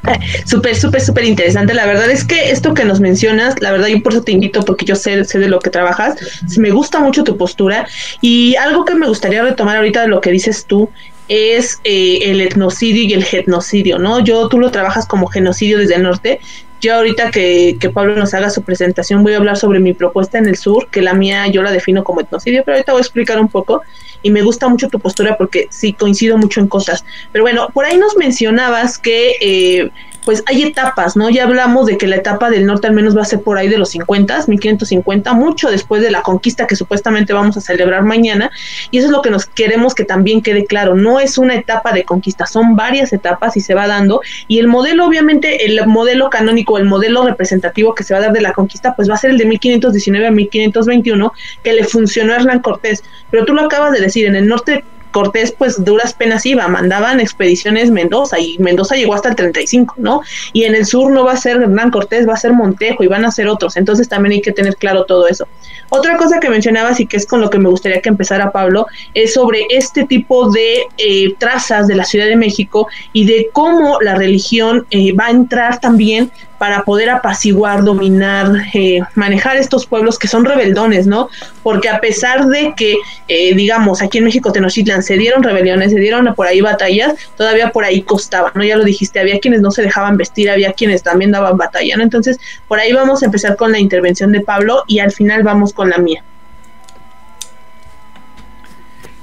Súper, 0.46 0.76
súper, 0.76 1.00
súper 1.00 1.24
interesante. 1.24 1.74
La 1.74 1.86
verdad 1.86 2.10
es 2.10 2.24
que 2.24 2.50
esto 2.50 2.74
que 2.74 2.84
nos 2.84 3.00
mencionas, 3.00 3.60
la 3.60 3.72
verdad 3.72 3.88
yo 3.88 4.02
por 4.02 4.12
eso 4.12 4.22
te 4.22 4.32
invito 4.32 4.62
porque 4.64 4.84
yo 4.84 4.96
sé, 4.96 5.24
sé 5.24 5.38
de 5.38 5.48
lo 5.48 5.58
que 5.58 5.70
trabajas, 5.70 6.16
me 6.58 6.70
gusta 6.70 7.00
mucho 7.00 7.24
tu 7.24 7.36
postura 7.36 7.86
y 8.20 8.56
algo 8.56 8.84
que 8.84 8.94
me 8.94 9.08
gustaría 9.08 9.42
retomar 9.42 9.76
ahorita 9.76 10.02
de 10.02 10.08
lo 10.08 10.20
que 10.20 10.30
dices 10.30 10.66
tú 10.66 10.90
es 11.28 11.80
eh, 11.84 12.18
el 12.22 12.40
etnocidio 12.40 13.02
y 13.02 13.12
el 13.12 13.24
genocidio, 13.24 13.98
¿no? 13.98 14.20
Yo, 14.20 14.48
tú 14.48 14.60
lo 14.60 14.70
trabajas 14.70 15.06
como 15.06 15.26
genocidio 15.26 15.78
desde 15.78 15.96
el 15.96 16.04
norte 16.04 16.40
yo 16.80 16.94
ahorita 16.94 17.30
que, 17.30 17.76
que, 17.80 17.90
Pablo 17.90 18.16
nos 18.16 18.34
haga 18.34 18.50
su 18.50 18.62
presentación 18.62 19.22
voy 19.22 19.34
a 19.34 19.38
hablar 19.38 19.56
sobre 19.56 19.80
mi 19.80 19.92
propuesta 19.94 20.38
en 20.38 20.46
el 20.46 20.56
sur, 20.56 20.88
que 20.90 21.02
la 21.02 21.14
mía 21.14 21.46
yo 21.48 21.62
la 21.62 21.72
defino 21.72 22.04
como 22.04 22.20
etnocidio, 22.20 22.62
pero 22.64 22.76
ahorita 22.76 22.92
voy 22.92 23.00
a 23.00 23.02
explicar 23.02 23.40
un 23.40 23.48
poco 23.48 23.82
y 24.22 24.30
me 24.30 24.42
gusta 24.42 24.68
mucho 24.68 24.88
tu 24.88 24.98
postura 24.98 25.36
porque 25.36 25.68
sí 25.70 25.92
coincido 25.92 26.36
mucho 26.36 26.60
en 26.60 26.68
cosas. 26.68 27.04
Pero 27.32 27.44
bueno, 27.44 27.68
por 27.72 27.84
ahí 27.84 27.96
nos 27.96 28.16
mencionabas 28.16 28.98
que 28.98 29.36
eh, 29.40 29.90
pues 30.26 30.42
hay 30.46 30.64
etapas, 30.64 31.16
¿no? 31.16 31.30
Ya 31.30 31.44
hablamos 31.44 31.86
de 31.86 31.96
que 31.96 32.08
la 32.08 32.16
etapa 32.16 32.50
del 32.50 32.66
norte 32.66 32.88
al 32.88 32.94
menos 32.94 33.16
va 33.16 33.22
a 33.22 33.24
ser 33.24 33.42
por 33.42 33.58
ahí 33.58 33.68
de 33.68 33.78
los 33.78 33.90
50, 33.90 34.46
1550, 34.48 35.32
mucho 35.34 35.70
después 35.70 36.02
de 36.02 36.10
la 36.10 36.22
conquista 36.22 36.66
que 36.66 36.74
supuestamente 36.74 37.32
vamos 37.32 37.56
a 37.56 37.60
celebrar 37.60 38.02
mañana, 38.02 38.50
y 38.90 38.98
eso 38.98 39.06
es 39.06 39.12
lo 39.12 39.22
que 39.22 39.30
nos 39.30 39.46
queremos 39.46 39.94
que 39.94 40.04
también 40.04 40.42
quede 40.42 40.66
claro, 40.66 40.96
no 40.96 41.20
es 41.20 41.38
una 41.38 41.54
etapa 41.54 41.92
de 41.92 42.02
conquista, 42.02 42.44
son 42.44 42.74
varias 42.74 43.12
etapas 43.12 43.56
y 43.56 43.60
se 43.60 43.74
va 43.74 43.86
dando, 43.86 44.20
y 44.48 44.58
el 44.58 44.66
modelo, 44.66 45.06
obviamente, 45.06 45.64
el 45.64 45.86
modelo 45.86 46.28
canónico, 46.28 46.76
el 46.76 46.86
modelo 46.86 47.24
representativo 47.24 47.94
que 47.94 48.02
se 48.02 48.12
va 48.12 48.18
a 48.18 48.22
dar 48.24 48.32
de 48.32 48.40
la 48.40 48.52
conquista, 48.52 48.96
pues 48.96 49.08
va 49.08 49.14
a 49.14 49.18
ser 49.18 49.30
el 49.30 49.38
de 49.38 49.44
1519 49.44 50.26
a 50.26 50.30
1521, 50.32 51.32
que 51.62 51.72
le 51.72 51.84
funcionó 51.84 52.32
a 52.32 52.36
Hernán 52.36 52.58
Cortés, 52.62 53.04
pero 53.30 53.44
tú 53.44 53.54
lo 53.54 53.62
acabas 53.62 53.92
de 53.92 54.00
decir, 54.00 54.26
en 54.26 54.34
el 54.34 54.48
norte 54.48 54.84
Cortés 55.16 55.50
pues 55.50 55.82
duras 55.82 56.12
penas 56.12 56.44
iba, 56.44 56.68
mandaban 56.68 57.20
expediciones 57.20 57.90
Mendoza 57.90 58.38
y 58.38 58.58
Mendoza 58.58 58.96
llegó 58.96 59.14
hasta 59.14 59.30
el 59.30 59.34
35, 59.34 59.94
¿no? 59.96 60.20
Y 60.52 60.64
en 60.64 60.74
el 60.74 60.84
sur 60.84 61.10
no 61.10 61.24
va 61.24 61.32
a 61.32 61.36
ser 61.38 61.56
Hernán 61.56 61.90
Cortés, 61.90 62.28
va 62.28 62.34
a 62.34 62.36
ser 62.36 62.52
Montejo 62.52 63.02
y 63.02 63.06
van 63.06 63.24
a 63.24 63.30
ser 63.30 63.48
otros, 63.48 63.78
entonces 63.78 64.10
también 64.10 64.34
hay 64.34 64.42
que 64.42 64.52
tener 64.52 64.76
claro 64.76 65.06
todo 65.06 65.26
eso. 65.26 65.48
Otra 65.88 66.18
cosa 66.18 66.38
que 66.38 66.50
mencionabas 66.50 67.00
y 67.00 67.06
que 67.06 67.16
es 67.16 67.26
con 67.26 67.40
lo 67.40 67.48
que 67.48 67.58
me 67.58 67.70
gustaría 67.70 68.02
que 68.02 68.10
empezara 68.10 68.52
Pablo 68.52 68.88
es 69.14 69.32
sobre 69.32 69.64
este 69.70 70.04
tipo 70.04 70.50
de 70.50 70.82
eh, 70.98 71.34
trazas 71.38 71.86
de 71.86 71.94
la 71.94 72.04
Ciudad 72.04 72.26
de 72.26 72.36
México 72.36 72.86
y 73.14 73.24
de 73.24 73.48
cómo 73.54 73.98
la 74.02 74.16
religión 74.16 74.86
eh, 74.90 75.14
va 75.14 75.28
a 75.28 75.30
entrar 75.30 75.80
también 75.80 76.30
para 76.58 76.82
poder 76.82 77.10
apaciguar, 77.10 77.84
dominar, 77.84 78.50
eh, 78.74 79.00
manejar 79.14 79.56
estos 79.56 79.86
pueblos 79.86 80.18
que 80.18 80.28
son 80.28 80.44
rebeldones, 80.44 81.06
¿no? 81.06 81.28
Porque 81.62 81.88
a 81.88 82.00
pesar 82.00 82.46
de 82.46 82.74
que, 82.76 82.96
eh, 83.28 83.54
digamos, 83.54 84.02
aquí 84.02 84.18
en 84.18 84.24
México, 84.24 84.52
Tenochtitlan, 84.52 85.02
se 85.02 85.16
dieron 85.16 85.42
rebeliones, 85.42 85.92
se 85.92 85.98
dieron 85.98 86.34
por 86.34 86.46
ahí 86.46 86.60
batallas, 86.60 87.14
todavía 87.36 87.70
por 87.70 87.84
ahí 87.84 88.02
costaba, 88.02 88.52
¿no? 88.54 88.64
Ya 88.64 88.76
lo 88.76 88.84
dijiste, 88.84 89.20
había 89.20 89.38
quienes 89.38 89.60
no 89.60 89.70
se 89.70 89.82
dejaban 89.82 90.16
vestir, 90.16 90.50
había 90.50 90.72
quienes 90.72 91.02
también 91.02 91.32
daban 91.32 91.56
batalla, 91.56 91.96
¿no? 91.96 92.02
Entonces, 92.02 92.38
por 92.68 92.78
ahí 92.78 92.92
vamos 92.92 93.22
a 93.22 93.26
empezar 93.26 93.56
con 93.56 93.72
la 93.72 93.78
intervención 93.78 94.32
de 94.32 94.40
Pablo 94.40 94.84
y 94.86 95.00
al 95.00 95.12
final 95.12 95.42
vamos 95.42 95.72
con 95.72 95.90
la 95.90 95.98
mía. 95.98 96.24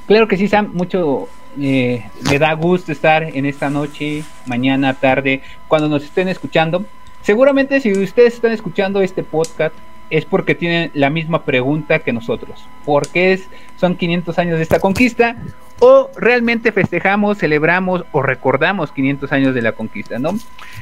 Claro 0.06 0.28
que 0.28 0.38
sí, 0.38 0.48
Sam, 0.48 0.72
mucho 0.74 1.30
eh, 1.60 2.04
me 2.30 2.40
da 2.40 2.54
gusto 2.54 2.92
estar 2.92 3.24
en 3.24 3.46
esta 3.46 3.70
noche, 3.70 4.24
mañana, 4.46 4.94
tarde, 4.94 5.42
cuando 5.68 5.88
nos 5.88 6.04
estén 6.04 6.28
escuchando. 6.28 6.86
Seguramente 7.24 7.80
si 7.80 7.92
ustedes 7.94 8.34
están 8.34 8.52
escuchando 8.52 9.02
este 9.02 9.24
podcast 9.24 9.74
es 10.10 10.26
porque 10.26 10.56
tienen 10.56 10.92
la 10.94 11.10
misma 11.10 11.44
pregunta 11.44 12.00
que 12.00 12.12
nosotros. 12.12 12.66
¿Por 12.86 13.08
qué 13.08 13.32
es, 13.32 13.48
son 13.78 13.96
500 13.96 14.38
años 14.40 14.58
de 14.58 14.64
esta 14.64 14.82
conquista? 14.82 15.38
¿O 15.80 16.10
realmente 16.18 16.74
festejamos, 16.74 17.38
celebramos 17.38 18.04
o 18.12 18.22
recordamos 18.22 18.92
500 18.92 19.32
años 19.32 19.56
de 19.56 19.62
la 19.62 19.72
conquista? 19.72 20.20
¿no? 20.20 20.38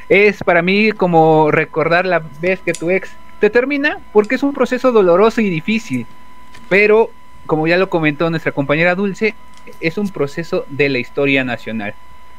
Es 0.08 0.42
para 0.42 0.62
mí 0.62 0.90
como 0.90 1.52
recordar 1.52 2.06
la 2.06 2.24
vez 2.40 2.60
que 2.60 2.72
tu 2.72 2.90
ex 2.90 3.10
te 3.38 3.48
termina 3.48 4.00
porque 4.12 4.34
es 4.34 4.42
un 4.42 4.52
proceso 4.52 4.90
doloroso 4.90 5.40
y 5.40 5.48
difícil. 5.48 6.06
Pero, 6.68 7.10
como 7.46 7.68
ya 7.68 7.76
lo 7.76 7.88
comentó 7.88 8.28
nuestra 8.30 8.50
compañera 8.50 8.96
Dulce, 8.96 9.36
es 9.80 9.96
un 9.96 10.08
proceso 10.08 10.66
de 10.68 10.88
la 10.88 10.98
historia 10.98 11.44
nacional. 11.44 11.94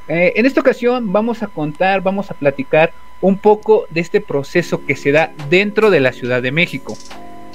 Eh, 0.08 0.34
en 0.36 0.46
esta 0.46 0.62
ocasión 0.62 1.12
vamos 1.12 1.44
a 1.44 1.48
contar, 1.48 2.02
vamos 2.02 2.30
a 2.30 2.34
platicar 2.34 2.92
un 3.22 3.38
poco 3.38 3.86
de 3.89 4.02
este 4.02 4.20
proceso 4.20 4.86
que 4.86 4.96
se 4.96 5.12
da 5.12 5.32
dentro 5.50 5.89
de 5.89 6.02
la 6.02 6.12
Ciudad 6.12 6.42
de 6.42 6.52
México, 6.52 6.98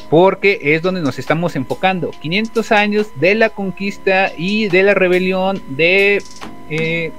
porque 0.09 0.59
es 0.63 0.81
donde 0.81 1.03
nos 1.03 1.19
estamos 1.19 1.57
enfocando. 1.57 2.11
500 2.11 2.73
años 2.73 3.09
de 3.17 3.35
la 3.35 3.51
conquista 3.51 4.33
y 4.37 4.69
de 4.69 4.83
la 4.83 4.95
rebelión, 4.95 5.63
de, 5.69 6.23
eh, 6.71 7.13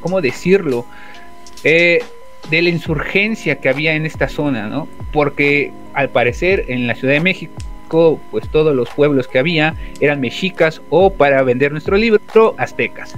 ¿cómo 0.00 0.22
decirlo? 0.22 0.86
Eh, 1.62 2.02
de 2.48 2.62
la 2.62 2.70
insurgencia 2.70 3.56
que 3.56 3.68
había 3.68 3.94
en 3.94 4.06
esta 4.06 4.28
zona, 4.28 4.68
¿no? 4.68 4.88
Porque 5.12 5.72
al 5.92 6.08
parecer 6.08 6.64
en 6.68 6.86
la 6.86 6.94
Ciudad 6.94 7.14
de 7.14 7.20
México, 7.20 7.54
pues 8.30 8.48
todos 8.48 8.74
los 8.74 8.88
pueblos 8.90 9.28
que 9.28 9.38
había 9.38 9.76
eran 10.00 10.20
mexicas 10.20 10.80
o 10.90 11.12
para 11.12 11.42
vender 11.42 11.70
nuestro 11.70 11.96
libro, 11.96 12.54
aztecas. 12.58 13.14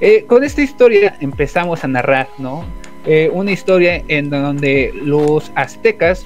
Eh, 0.00 0.24
con 0.26 0.44
esta 0.44 0.62
historia 0.62 1.16
empezamos 1.20 1.82
a 1.82 1.88
narrar, 1.88 2.28
¿no? 2.38 2.64
Eh, 3.04 3.30
una 3.32 3.50
historia 3.50 4.02
en 4.08 4.30
donde 4.30 4.92
los 4.94 5.50
aztecas 5.54 6.24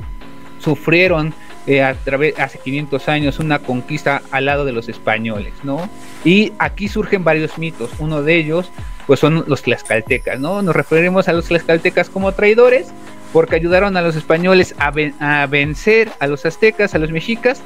sufrieron 0.58 1.32
eh, 1.66 1.82
a 1.82 1.94
través 1.94 2.38
hace 2.38 2.58
500 2.58 3.08
años 3.08 3.38
una 3.38 3.60
conquista 3.60 4.20
al 4.30 4.46
lado 4.46 4.64
de 4.64 4.72
los 4.72 4.88
españoles, 4.88 5.54
¿no? 5.62 5.88
Y 6.24 6.52
aquí 6.58 6.88
surgen 6.88 7.24
varios 7.24 7.56
mitos. 7.56 7.90
Uno 7.98 8.22
de 8.22 8.36
ellos, 8.36 8.70
pues 9.06 9.20
son 9.20 9.44
los 9.46 9.62
tlaxcaltecas, 9.62 10.38
¿no? 10.38 10.60
Nos 10.60 10.76
referimos 10.76 11.28
a 11.28 11.32
los 11.32 11.46
tlaxcaltecas 11.46 12.10
como 12.10 12.32
traidores 12.32 12.92
porque 13.32 13.56
ayudaron 13.56 13.96
a 13.96 14.02
los 14.02 14.16
españoles 14.16 14.74
a, 14.78 14.92
a 15.20 15.46
vencer 15.46 16.10
a 16.18 16.26
los 16.26 16.44
aztecas, 16.44 16.94
a 16.94 16.98
los 16.98 17.10
mexicas 17.10 17.62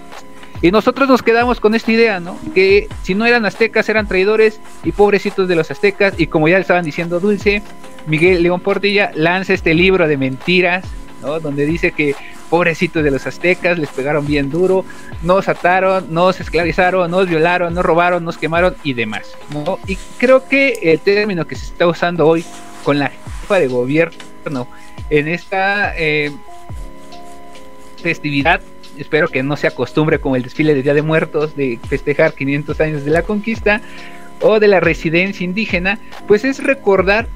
y 0.63 0.71
nosotros 0.71 1.09
nos 1.09 1.23
quedamos 1.23 1.61
con 1.61 1.75
esta 1.75 1.93
idea, 1.93 2.21
¿no? 2.21 2.39
Que 2.55 2.89
si 3.03 3.15
no 3.15 3.27
eran 3.27 3.45
aztecas, 3.45 3.89
eran 3.89 4.09
traidores 4.09 4.61
y 4.85 4.93
pobrecitos 4.93 5.49
de 5.49 5.57
los 5.57 5.71
aztecas. 5.71 6.15
Y 6.19 6.27
como 6.29 6.49
ya 6.49 6.57
le 6.57 6.63
estaban 6.63 6.85
diciendo 6.85 7.21
Dulce, 7.21 7.63
Miguel 8.07 8.43
León 8.43 8.61
Portilla 8.61 9.11
lanza 9.15 9.53
este 9.53 9.75
libro 9.75 10.09
de 10.09 10.17
mentiras, 10.17 10.85
¿no? 11.23 11.41
Donde 11.41 11.67
dice 11.67 11.93
que 11.93 12.15
pobrecitos 12.49 13.03
de 13.03 13.11
los 13.11 13.27
aztecas 13.27 13.79
les 13.79 13.91
pegaron 13.91 14.27
bien 14.27 14.51
duro, 14.51 14.85
nos 15.23 15.49
ataron, 15.49 16.07
nos 16.13 16.41
esclavizaron, 16.41 17.11
nos 17.11 17.29
violaron, 17.29 17.75
nos 17.75 17.85
robaron, 17.85 18.25
nos 18.25 18.39
quemaron 18.39 18.77
y 18.83 18.95
demás, 18.95 19.37
¿no? 19.51 19.79
Y 19.87 19.97
creo 20.19 20.49
que 20.49 20.79
el 20.83 21.01
término 21.01 21.47
que 21.47 21.57
se 21.57 21.67
está 21.67 21.87
usando 21.87 22.27
hoy 22.27 22.45
con 22.85 22.99
la 22.99 23.11
jefa 23.11 23.59
de 23.59 23.67
gobierno 23.69 24.69
en 25.11 25.29
esta 25.29 25.93
eh, 25.97 26.31
festividad 28.01 28.61
espero 28.99 29.29
que 29.29 29.43
no 29.43 29.57
se 29.57 29.67
acostumbre 29.67 30.19
como 30.19 30.37
el 30.37 30.43
desfile 30.43 30.75
de 30.75 30.83
Día 30.83 30.95
de 30.95 31.03
Muertos 31.03 31.57
de 31.57 31.79
festejar 31.89 32.35
500 32.35 32.81
años 32.81 33.05
de 33.05 33.11
la 33.11 33.23
conquista 33.23 33.81
o 34.41 34.61
de 34.61 34.69
la 34.69 34.81
residencia 34.81 35.45
indígena, 35.45 35.99
pues 36.27 36.45
es 36.45 36.63
recordar 36.63 37.29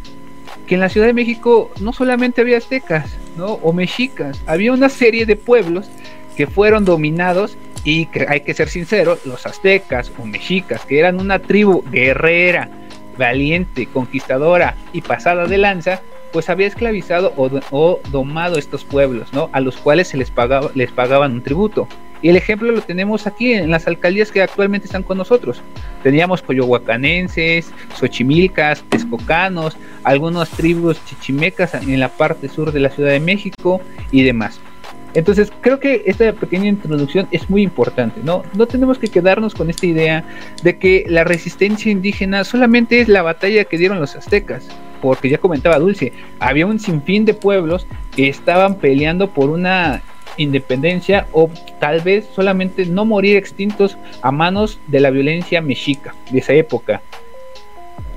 que 0.66 0.74
en 0.74 0.80
la 0.80 0.88
Ciudad 0.88 1.06
de 1.06 1.14
México 1.14 1.70
no 1.80 1.92
solamente 1.92 2.40
había 2.40 2.58
aztecas, 2.58 3.16
¿no? 3.36 3.54
o 3.54 3.72
mexicas, 3.72 4.40
había 4.46 4.72
una 4.72 4.88
serie 4.88 5.26
de 5.26 5.36
pueblos 5.36 5.88
que 6.36 6.46
fueron 6.46 6.84
dominados 6.84 7.56
y 7.84 8.06
que 8.06 8.26
hay 8.28 8.40
que 8.42 8.54
ser 8.54 8.68
sinceros, 8.68 9.24
los 9.24 9.46
aztecas 9.46 10.12
o 10.18 10.26
mexicas, 10.26 10.84
que 10.84 10.98
eran 10.98 11.20
una 11.20 11.38
tribu 11.38 11.82
guerrera, 11.90 12.68
valiente, 13.16 13.86
conquistadora 13.86 14.76
y 14.92 15.00
pasada 15.00 15.46
de 15.46 15.58
lanza, 15.58 16.00
pues 16.32 16.48
había 16.48 16.66
esclavizado 16.66 17.32
o, 17.36 18.00
domado 18.10 18.58
estos 18.58 18.84
pueblos, 18.84 19.32
¿no? 19.32 19.50
A 19.52 19.60
los 19.60 19.76
cuales 19.76 20.08
se 20.08 20.16
les 20.16 20.30
pagaba, 20.30 20.70
les 20.74 20.90
pagaban 20.90 21.32
un 21.32 21.42
tributo. 21.42 21.88
Y 22.22 22.28
el 22.28 22.36
ejemplo 22.36 22.70
lo 22.70 22.82
tenemos 22.82 23.26
aquí 23.26 23.54
en 23.54 23.70
las 23.70 23.86
alcaldías 23.86 24.30
que 24.30 24.42
actualmente 24.42 24.86
están 24.86 25.02
con 25.02 25.16
nosotros. 25.16 25.62
Teníamos 26.02 26.42
coyohuacanenses, 26.42 27.72
xochimilcas, 27.94 28.82
texcocanos, 28.90 29.76
algunas 30.04 30.50
tribus 30.50 31.02
chichimecas 31.06 31.74
en 31.74 31.98
la 31.98 32.10
parte 32.10 32.48
sur 32.48 32.72
de 32.72 32.80
la 32.80 32.90
Ciudad 32.90 33.10
de 33.10 33.20
México 33.20 33.80
y 34.10 34.22
demás. 34.22 34.60
Entonces, 35.14 35.50
creo 35.60 35.80
que 35.80 36.02
esta 36.06 36.32
pequeña 36.32 36.68
introducción 36.68 37.26
es 37.32 37.50
muy 37.50 37.62
importante, 37.62 38.20
¿no? 38.22 38.44
No 38.54 38.66
tenemos 38.66 38.98
que 38.98 39.08
quedarnos 39.08 39.54
con 39.54 39.68
esta 39.68 39.86
idea 39.86 40.24
de 40.62 40.78
que 40.78 41.04
la 41.08 41.24
resistencia 41.24 41.90
indígena 41.90 42.44
solamente 42.44 43.00
es 43.00 43.08
la 43.08 43.22
batalla 43.22 43.64
que 43.64 43.76
dieron 43.76 43.98
los 43.98 44.14
aztecas, 44.14 44.68
porque 45.00 45.28
ya 45.28 45.38
comentaba 45.38 45.78
Dulce, 45.78 46.12
había 46.38 46.66
un 46.66 46.78
sinfín 46.78 47.24
de 47.24 47.34
pueblos 47.34 47.86
que 48.14 48.28
estaban 48.28 48.76
peleando 48.76 49.30
por 49.30 49.50
una 49.50 50.02
independencia 50.36 51.26
o 51.32 51.50
tal 51.78 52.00
vez 52.00 52.28
solamente 52.34 52.86
no 52.86 53.04
morir 53.04 53.36
extintos 53.36 53.98
a 54.22 54.30
manos 54.30 54.78
de 54.86 55.00
la 55.00 55.10
violencia 55.10 55.60
mexica 55.60 56.14
de 56.30 56.38
esa 56.38 56.52
época. 56.52 57.02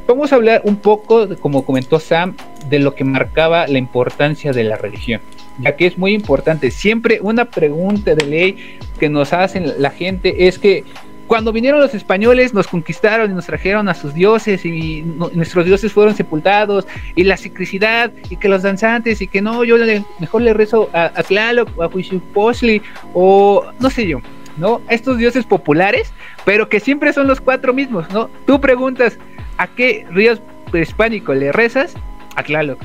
Vamos 0.07 0.31
a 0.33 0.35
hablar 0.35 0.61
un 0.65 0.75
poco, 0.75 1.27
como 1.39 1.65
comentó 1.65 1.99
Sam, 1.99 2.35
de 2.69 2.79
lo 2.79 2.93
que 2.93 3.03
marcaba 3.03 3.67
la 3.67 3.77
importancia 3.77 4.51
de 4.51 4.63
la 4.63 4.75
religión 4.75 5.21
ya 5.59 5.75
que 5.75 5.85
es 5.85 5.97
muy 5.97 6.13
importante. 6.13 6.71
Siempre 6.71 7.19
una 7.21 7.45
pregunta 7.45 8.15
de 8.15 8.25
ley 8.25 8.77
que 8.99 9.09
nos 9.09 9.33
hacen 9.33 9.81
la 9.81 9.91
gente 9.91 10.47
es 10.47 10.59
que 10.59 10.83
cuando 11.27 11.51
vinieron 11.51 11.79
los 11.79 11.93
españoles 11.93 12.53
nos 12.53 12.67
conquistaron 12.67 13.31
y 13.31 13.33
nos 13.33 13.45
trajeron 13.45 13.89
a 13.89 13.93
sus 13.93 14.13
dioses 14.13 14.65
y 14.65 15.01
nuestros 15.01 15.65
dioses 15.65 15.91
fueron 15.91 16.15
sepultados 16.15 16.87
y 17.15 17.23
la 17.23 17.37
sicricidad 17.37 18.11
y 18.29 18.37
que 18.37 18.49
los 18.49 18.63
danzantes 18.63 19.21
y 19.21 19.27
que 19.27 19.41
no, 19.41 19.63
yo 19.63 19.77
mejor 20.19 20.41
le 20.41 20.53
rezo 20.53 20.89
a, 20.93 21.05
a 21.05 21.23
Tlaloc 21.23 21.69
o 21.77 21.83
a 21.83 21.87
Huitzilopochtli 21.87 22.81
o 23.13 23.65
no 23.79 23.89
sé 23.89 24.07
yo, 24.07 24.19
¿no? 24.57 24.81
Estos 24.89 25.17
dioses 25.17 25.45
populares, 25.45 26.13
pero 26.45 26.69
que 26.69 26.79
siempre 26.79 27.13
son 27.13 27.27
los 27.27 27.41
cuatro 27.41 27.73
mismos, 27.73 28.09
¿no? 28.11 28.29
Tú 28.45 28.59
preguntas, 28.59 29.17
¿a 29.57 29.67
qué 29.67 30.05
ríos 30.09 30.41
prehispánico 30.71 31.33
le 31.33 31.51
rezas? 31.51 31.95
A 32.35 32.43
Tlaloc, 32.43 32.79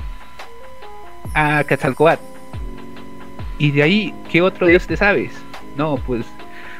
a 1.34 1.64
Quetzalcoatl, 1.64 2.22
Y 3.58 3.70
de 3.72 3.82
ahí, 3.82 4.14
¿qué 4.30 4.42
otro 4.42 4.66
Dios 4.66 4.86
te 4.86 4.96
sabes? 4.96 5.32
No, 5.76 5.96
pues, 6.06 6.26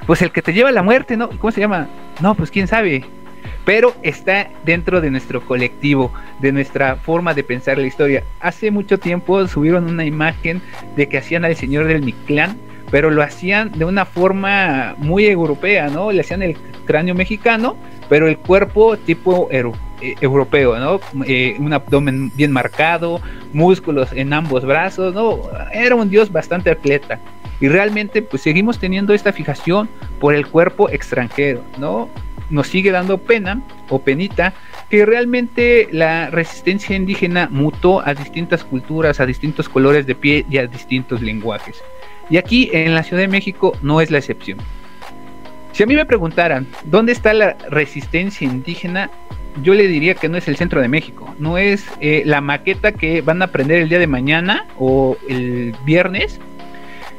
pues 0.08 0.22
el 0.22 0.32
que 0.32 0.40
te 0.40 0.54
lleva 0.54 0.70
a 0.70 0.72
la 0.72 0.82
muerte, 0.82 1.18
¿no? 1.18 1.28
¿Cómo 1.28 1.50
se 1.50 1.60
llama? 1.60 1.86
No, 2.22 2.34
pues 2.34 2.50
quién 2.50 2.66
sabe. 2.66 3.04
Pero 3.66 3.94
está 4.02 4.48
dentro 4.64 5.02
de 5.02 5.10
nuestro 5.10 5.42
colectivo, 5.42 6.10
de 6.40 6.50
nuestra 6.50 6.96
forma 6.96 7.34
de 7.34 7.44
pensar 7.44 7.76
la 7.76 7.86
historia. 7.86 8.24
Hace 8.40 8.70
mucho 8.70 8.98
tiempo 8.98 9.46
subieron 9.46 9.84
una 9.84 10.06
imagen 10.06 10.62
de 10.96 11.10
que 11.10 11.18
hacían 11.18 11.44
al 11.44 11.56
Señor 11.56 11.84
del 11.84 12.00
Mictlán, 12.00 12.56
pero 12.90 13.10
lo 13.10 13.22
hacían 13.22 13.70
de 13.72 13.84
una 13.84 14.06
forma 14.06 14.94
muy 14.96 15.26
europea, 15.26 15.88
¿no? 15.90 16.10
Le 16.10 16.22
hacían 16.22 16.40
el 16.40 16.56
cráneo 16.86 17.14
mexicano, 17.14 17.76
pero 18.08 18.28
el 18.28 18.38
cuerpo 18.38 18.96
tipo 18.96 19.48
europeo 19.50 19.88
eh, 20.00 20.14
europeo, 20.20 20.78
¿no? 20.78 21.00
Eh, 21.26 21.56
un 21.58 21.72
abdomen 21.72 22.30
bien 22.36 22.52
marcado, 22.52 23.20
músculos 23.52 24.12
en 24.12 24.32
ambos 24.32 24.64
brazos, 24.64 25.12
¿no? 25.12 25.40
Era 25.72 25.96
un 25.96 26.08
dios 26.08 26.30
bastante 26.30 26.70
atleta. 26.70 27.18
Y 27.60 27.68
realmente 27.68 28.22
pues 28.22 28.42
seguimos 28.42 28.78
teniendo 28.78 29.14
esta 29.14 29.32
fijación 29.32 29.88
por 30.20 30.34
el 30.34 30.46
cuerpo 30.46 30.88
extranjero, 30.88 31.62
¿no? 31.78 32.08
Nos 32.50 32.68
sigue 32.68 32.90
dando 32.90 33.18
pena 33.18 33.62
o 33.90 34.00
penita 34.00 34.54
que 34.88 35.04
realmente 35.04 35.88
la 35.92 36.30
resistencia 36.30 36.96
indígena 36.96 37.48
mutó 37.50 38.00
a 38.06 38.14
distintas 38.14 38.64
culturas, 38.64 39.20
a 39.20 39.26
distintos 39.26 39.68
colores 39.68 40.06
de 40.06 40.14
piel 40.14 40.46
y 40.48 40.58
a 40.58 40.66
distintos 40.66 41.20
lenguajes. 41.20 41.82
Y 42.30 42.36
aquí 42.36 42.70
en 42.72 42.94
la 42.94 43.02
Ciudad 43.02 43.22
de 43.22 43.28
México 43.28 43.76
no 43.82 44.00
es 44.00 44.10
la 44.10 44.18
excepción. 44.18 44.58
Si 45.72 45.82
a 45.82 45.86
mí 45.86 45.94
me 45.94 46.06
preguntaran 46.06 46.66
dónde 46.84 47.12
está 47.12 47.32
la 47.34 47.56
resistencia 47.70 48.46
indígena, 48.46 49.10
yo 49.62 49.74
le 49.74 49.86
diría 49.86 50.14
que 50.14 50.28
no 50.28 50.36
es 50.36 50.48
el 50.48 50.56
centro 50.56 50.80
de 50.80 50.88
México, 50.88 51.34
no 51.38 51.58
es 51.58 51.86
eh, 52.00 52.22
la 52.24 52.40
maqueta 52.40 52.92
que 52.92 53.22
van 53.22 53.42
a 53.42 53.46
aprender 53.46 53.82
el 53.82 53.88
día 53.88 53.98
de 53.98 54.06
mañana 54.06 54.66
o 54.78 55.16
el 55.28 55.74
viernes, 55.84 56.40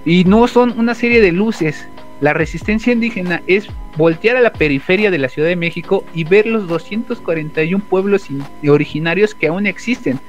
y 0.05 0.23
no 0.23 0.47
son 0.47 0.77
una 0.77 0.95
serie 0.95 1.21
de 1.21 1.31
luces. 1.31 1.88
La 2.21 2.33
resistencia 2.33 2.91
indígena 2.91 3.41
es 3.47 3.67
voltear 3.95 4.35
a 4.35 4.41
la 4.41 4.53
periferia 4.53 5.09
de 5.12 5.17
la 5.17 5.29
Ciudad 5.29 5.47
de 5.47 5.55
México 5.55 6.03
y 6.13 6.25
ver 6.25 6.45
los 6.45 6.67
241 6.67 7.83
pueblos 7.85 8.27
originarios 8.67 9.33
que 9.33 9.47
aún 9.47 9.67
existen, 9.67 10.19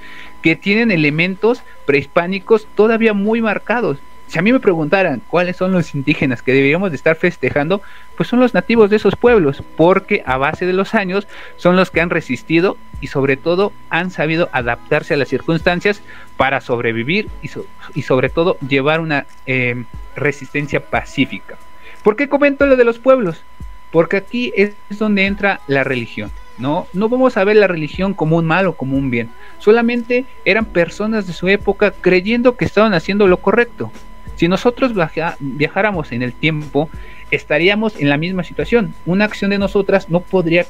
que 0.43 0.57
tienen 0.57 0.91
elementos 0.91 1.63
prehispánicos 1.87 2.67
todavía 2.75 3.13
muy 3.13 3.43
marcados 3.43 3.99
si 4.31 4.39
a 4.39 4.43
mí 4.43 4.53
me 4.53 4.61
preguntaran 4.61 5.21
cuáles 5.27 5.57
son 5.57 5.73
los 5.73 5.93
indígenas 5.93 6.41
que 6.41 6.53
deberíamos 6.53 6.91
de 6.91 6.97
estar 6.97 7.17
festejando, 7.17 7.83
pues 8.21 8.29
son 8.29 8.41
los 8.41 8.53
nativos 8.53 8.91
de 8.91 8.97
esos 8.97 9.17
pueblos, 9.17 9.63
porque 9.79 10.23
a 10.27 10.37
base 10.37 10.67
de 10.67 10.75
los 10.75 10.95
años 10.95 11.27
son 11.57 11.75
los 11.75 11.91
que 11.91 12.03
han 12.03 12.11
resistido 12.11 12.77
y 13.01 13.07
sobre 13.07 13.39
todo 13.39 13.73
han 13.89 14.11
sabido 14.11 14.51
adaptarse 14.53 15.15
a 15.15 15.17
las 15.17 15.29
circunstancias 15.29 16.03
para 16.37 16.61
sobrevivir 16.61 17.31
y, 17.41 18.03
sobre 18.03 18.29
todo 18.29 18.59
llevar 18.59 19.01
una 19.01 19.25
eh, 19.47 19.85
resistencia 20.17 20.85
pacífica. 20.85 21.57
¿Por 22.03 22.15
qué 22.15 22.29
comento 22.29 22.67
lo 22.67 22.77
de 22.77 22.85
los 22.85 22.99
pueblos? 22.99 23.43
Porque 23.91 24.19
aquí 24.19 24.53
es 24.55 24.75
donde 24.99 25.25
entra 25.25 25.63
la 25.67 25.83
religión. 25.83 26.31
¿no? 26.59 26.89
No 26.93 27.09
vamos 27.09 27.39
a 27.39 27.45
ver 27.45 27.57
la 27.57 27.69
religión 27.69 28.13
como 28.13 28.37
un 28.37 28.45
mal 28.45 28.67
o 28.67 28.75
como 28.75 28.99
un 28.99 29.09
bien. 29.11 29.31
Solamente 29.61 30.27
eran 30.45 30.67
personas 30.67 31.27
de 31.27 31.33
su 31.33 31.49
época 31.49 31.95
creyendo 32.03 32.59
que 32.59 32.67
estaban 32.67 32.93
haciendo 32.93 33.27
lo 33.29 33.39
correcto. 33.39 33.91
Si 34.37 34.49
nosotros 34.49 34.93
viajáramos 35.39 36.13
en 36.13 36.23
el 36.23 36.33
tiempo, 36.33 36.89
estaríamos 37.31 37.97
en 37.97 38.09
la 38.09 38.17
misma 38.17 38.45
situación. 38.45 38.95
Una 39.07 39.25
acción 39.25 39.51
de 39.51 39.59
nosotras 39.59 40.09
no 40.09 40.21
podría 40.21 40.67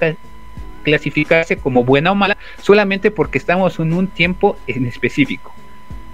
clasificarse 0.82 1.56
como 1.56 1.84
buena 1.84 2.12
o 2.12 2.14
mala 2.14 2.36
solamente 2.62 3.10
porque 3.10 3.38
estamos 3.38 3.78
en 3.78 3.92
un 3.92 4.06
tiempo 4.06 4.56
en 4.66 4.86
específico. 4.86 5.54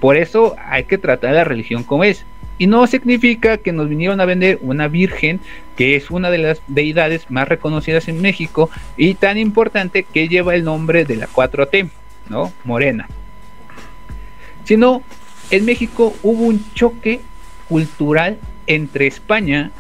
Por 0.01 0.17
eso 0.17 0.57
hay 0.67 0.85
que 0.85 0.99
tratar 0.99 1.35
la 1.35 1.45
religión 1.45 1.83
como 1.83 2.05
es. 2.05 2.25
Y 2.59 2.67
no 2.67 2.87
significa 2.87 3.59
que 3.59 3.73
nos 3.73 3.89
vinieron 3.89 4.21
a 4.21 4.25
vender 4.25 4.59
una 4.63 4.89
virgen 4.89 5.41
que 5.77 5.95
es 5.95 6.11
una 6.11 6.31
de 6.31 6.39
las 6.39 6.63
deidades 6.69 7.31
más 7.31 7.49
reconocidas 7.49 8.09
en 8.09 8.23
México 8.23 8.71
y 8.97 9.15
tan 9.15 9.37
importante 9.37 10.05
que 10.05 10.29
lleva 10.29 10.55
el 10.55 10.65
nombre 10.65 11.05
de 11.05 11.17
la 11.17 11.29
4T, 11.29 11.91
¿no? 12.31 12.53
Morena. 12.65 13.09
Sino 14.65 15.03
en 15.51 15.67
México 15.67 16.15
hubo 16.23 16.45
un 16.45 16.65
choque 16.73 17.21
cultural 17.69 18.39
entre 18.67 19.07
España 19.07 19.71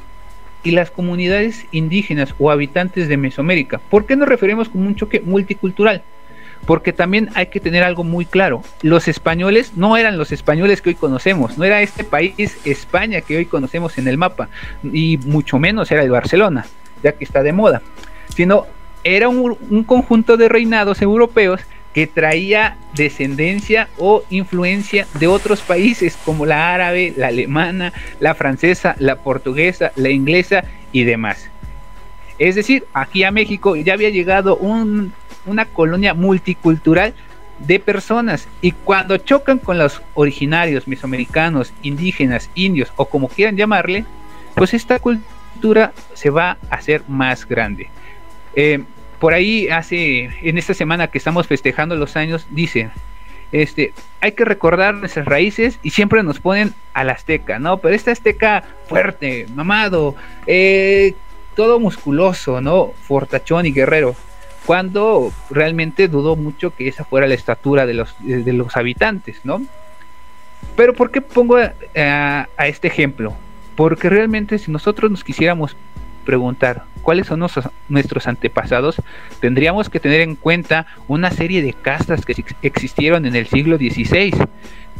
y 0.66 0.72
las 0.72 0.90
comunidades 0.90 1.64
indígenas 1.70 2.34
o 2.40 2.50
habitantes 2.50 3.06
de 3.06 3.16
Mesoamérica. 3.16 3.78
¿Por 3.78 4.04
qué 4.04 4.16
nos 4.16 4.28
referimos 4.28 4.68
como 4.68 4.88
un 4.88 4.96
choque 4.96 5.20
multicultural? 5.20 6.02
Porque 6.66 6.92
también 6.92 7.28
hay 7.34 7.46
que 7.46 7.60
tener 7.60 7.84
algo 7.84 8.02
muy 8.02 8.26
claro. 8.26 8.64
Los 8.82 9.06
españoles 9.06 9.74
no 9.76 9.96
eran 9.96 10.18
los 10.18 10.32
españoles 10.32 10.82
que 10.82 10.88
hoy 10.88 10.94
conocemos, 10.96 11.56
no 11.56 11.62
era 11.62 11.82
este 11.82 12.02
país 12.02 12.58
España 12.64 13.20
que 13.20 13.36
hoy 13.36 13.46
conocemos 13.46 13.96
en 13.98 14.08
el 14.08 14.18
mapa, 14.18 14.48
y 14.82 15.18
mucho 15.18 15.60
menos 15.60 15.92
era 15.92 16.02
el 16.02 16.10
Barcelona, 16.10 16.66
ya 17.00 17.12
que 17.12 17.22
está 17.22 17.44
de 17.44 17.52
moda, 17.52 17.80
sino 18.34 18.66
era 19.04 19.28
un, 19.28 19.56
un 19.70 19.84
conjunto 19.84 20.36
de 20.36 20.48
reinados 20.48 21.00
europeos 21.00 21.60
que 21.96 22.06
traía 22.06 22.76
descendencia 22.92 23.88
o 23.96 24.22
influencia 24.28 25.06
de 25.18 25.28
otros 25.28 25.62
países 25.62 26.14
como 26.26 26.44
la 26.44 26.74
árabe, 26.74 27.14
la 27.16 27.28
alemana, 27.28 27.90
la 28.20 28.34
francesa, 28.34 28.96
la 28.98 29.16
portuguesa, 29.22 29.92
la 29.96 30.10
inglesa 30.10 30.64
y 30.92 31.04
demás. 31.04 31.48
Es 32.38 32.54
decir, 32.54 32.84
aquí 32.92 33.24
a 33.24 33.30
México 33.30 33.76
ya 33.76 33.94
había 33.94 34.10
llegado 34.10 34.56
una 34.56 35.64
colonia 35.72 36.12
multicultural 36.12 37.14
de 37.60 37.80
personas 37.80 38.46
y 38.60 38.72
cuando 38.72 39.16
chocan 39.16 39.58
con 39.58 39.78
los 39.78 40.02
originarios 40.12 40.86
mesoamericanos, 40.86 41.72
indígenas, 41.80 42.50
indios 42.54 42.92
o 42.96 43.06
como 43.06 43.28
quieran 43.28 43.56
llamarle, 43.56 44.04
pues 44.54 44.74
esta 44.74 44.98
cultura 44.98 45.94
se 46.12 46.28
va 46.28 46.58
a 46.68 46.74
hacer 46.74 47.04
más 47.08 47.48
grande. 47.48 47.88
Eh, 48.54 48.84
por 49.26 49.34
ahí 49.34 49.66
hace, 49.66 50.30
en 50.40 50.56
esta 50.56 50.72
semana 50.72 51.08
que 51.08 51.18
estamos 51.18 51.48
festejando 51.48 51.96
los 51.96 52.14
años, 52.14 52.46
dice, 52.48 52.90
este, 53.50 53.92
hay 54.20 54.30
que 54.30 54.44
recordar 54.44 54.94
nuestras 54.94 55.26
raíces 55.26 55.80
y 55.82 55.90
siempre 55.90 56.22
nos 56.22 56.38
ponen 56.38 56.74
al 56.94 57.10
azteca, 57.10 57.58
¿no? 57.58 57.78
Pero 57.78 57.92
este 57.92 58.12
azteca 58.12 58.62
fuerte, 58.88 59.48
mamado, 59.52 60.14
eh, 60.46 61.14
todo 61.56 61.80
musculoso, 61.80 62.60
¿no? 62.60 62.92
Fortachón 63.02 63.66
y 63.66 63.72
guerrero. 63.72 64.14
Cuando 64.64 65.32
realmente 65.50 66.06
dudó 66.06 66.36
mucho 66.36 66.76
que 66.76 66.86
esa 66.86 67.04
fuera 67.04 67.26
la 67.26 67.34
estatura 67.34 67.84
de 67.84 67.94
los, 67.94 68.14
de 68.20 68.52
los 68.52 68.76
habitantes, 68.76 69.40
¿no? 69.42 69.60
Pero 70.76 70.94
¿por 70.94 71.10
qué 71.10 71.20
pongo 71.20 71.56
a 71.56 72.46
este 72.58 72.86
ejemplo? 72.86 73.34
Porque 73.74 74.08
realmente 74.08 74.56
si 74.60 74.70
nosotros 74.70 75.10
nos 75.10 75.24
quisiéramos 75.24 75.76
preguntar 76.26 76.84
cuáles 77.00 77.28
son 77.28 77.40
nuestros, 77.88 78.26
antepasados, 78.26 78.96
tendríamos 79.40 79.88
que 79.88 80.00
tener 80.00 80.20
en 80.20 80.34
cuenta 80.34 80.86
una 81.08 81.30
serie 81.30 81.62
de 81.62 81.72
castas 81.72 82.26
que 82.26 82.34
existieron 82.60 83.24
en 83.24 83.36
el 83.36 83.46
siglo 83.46 83.78
XVI, 83.78 84.34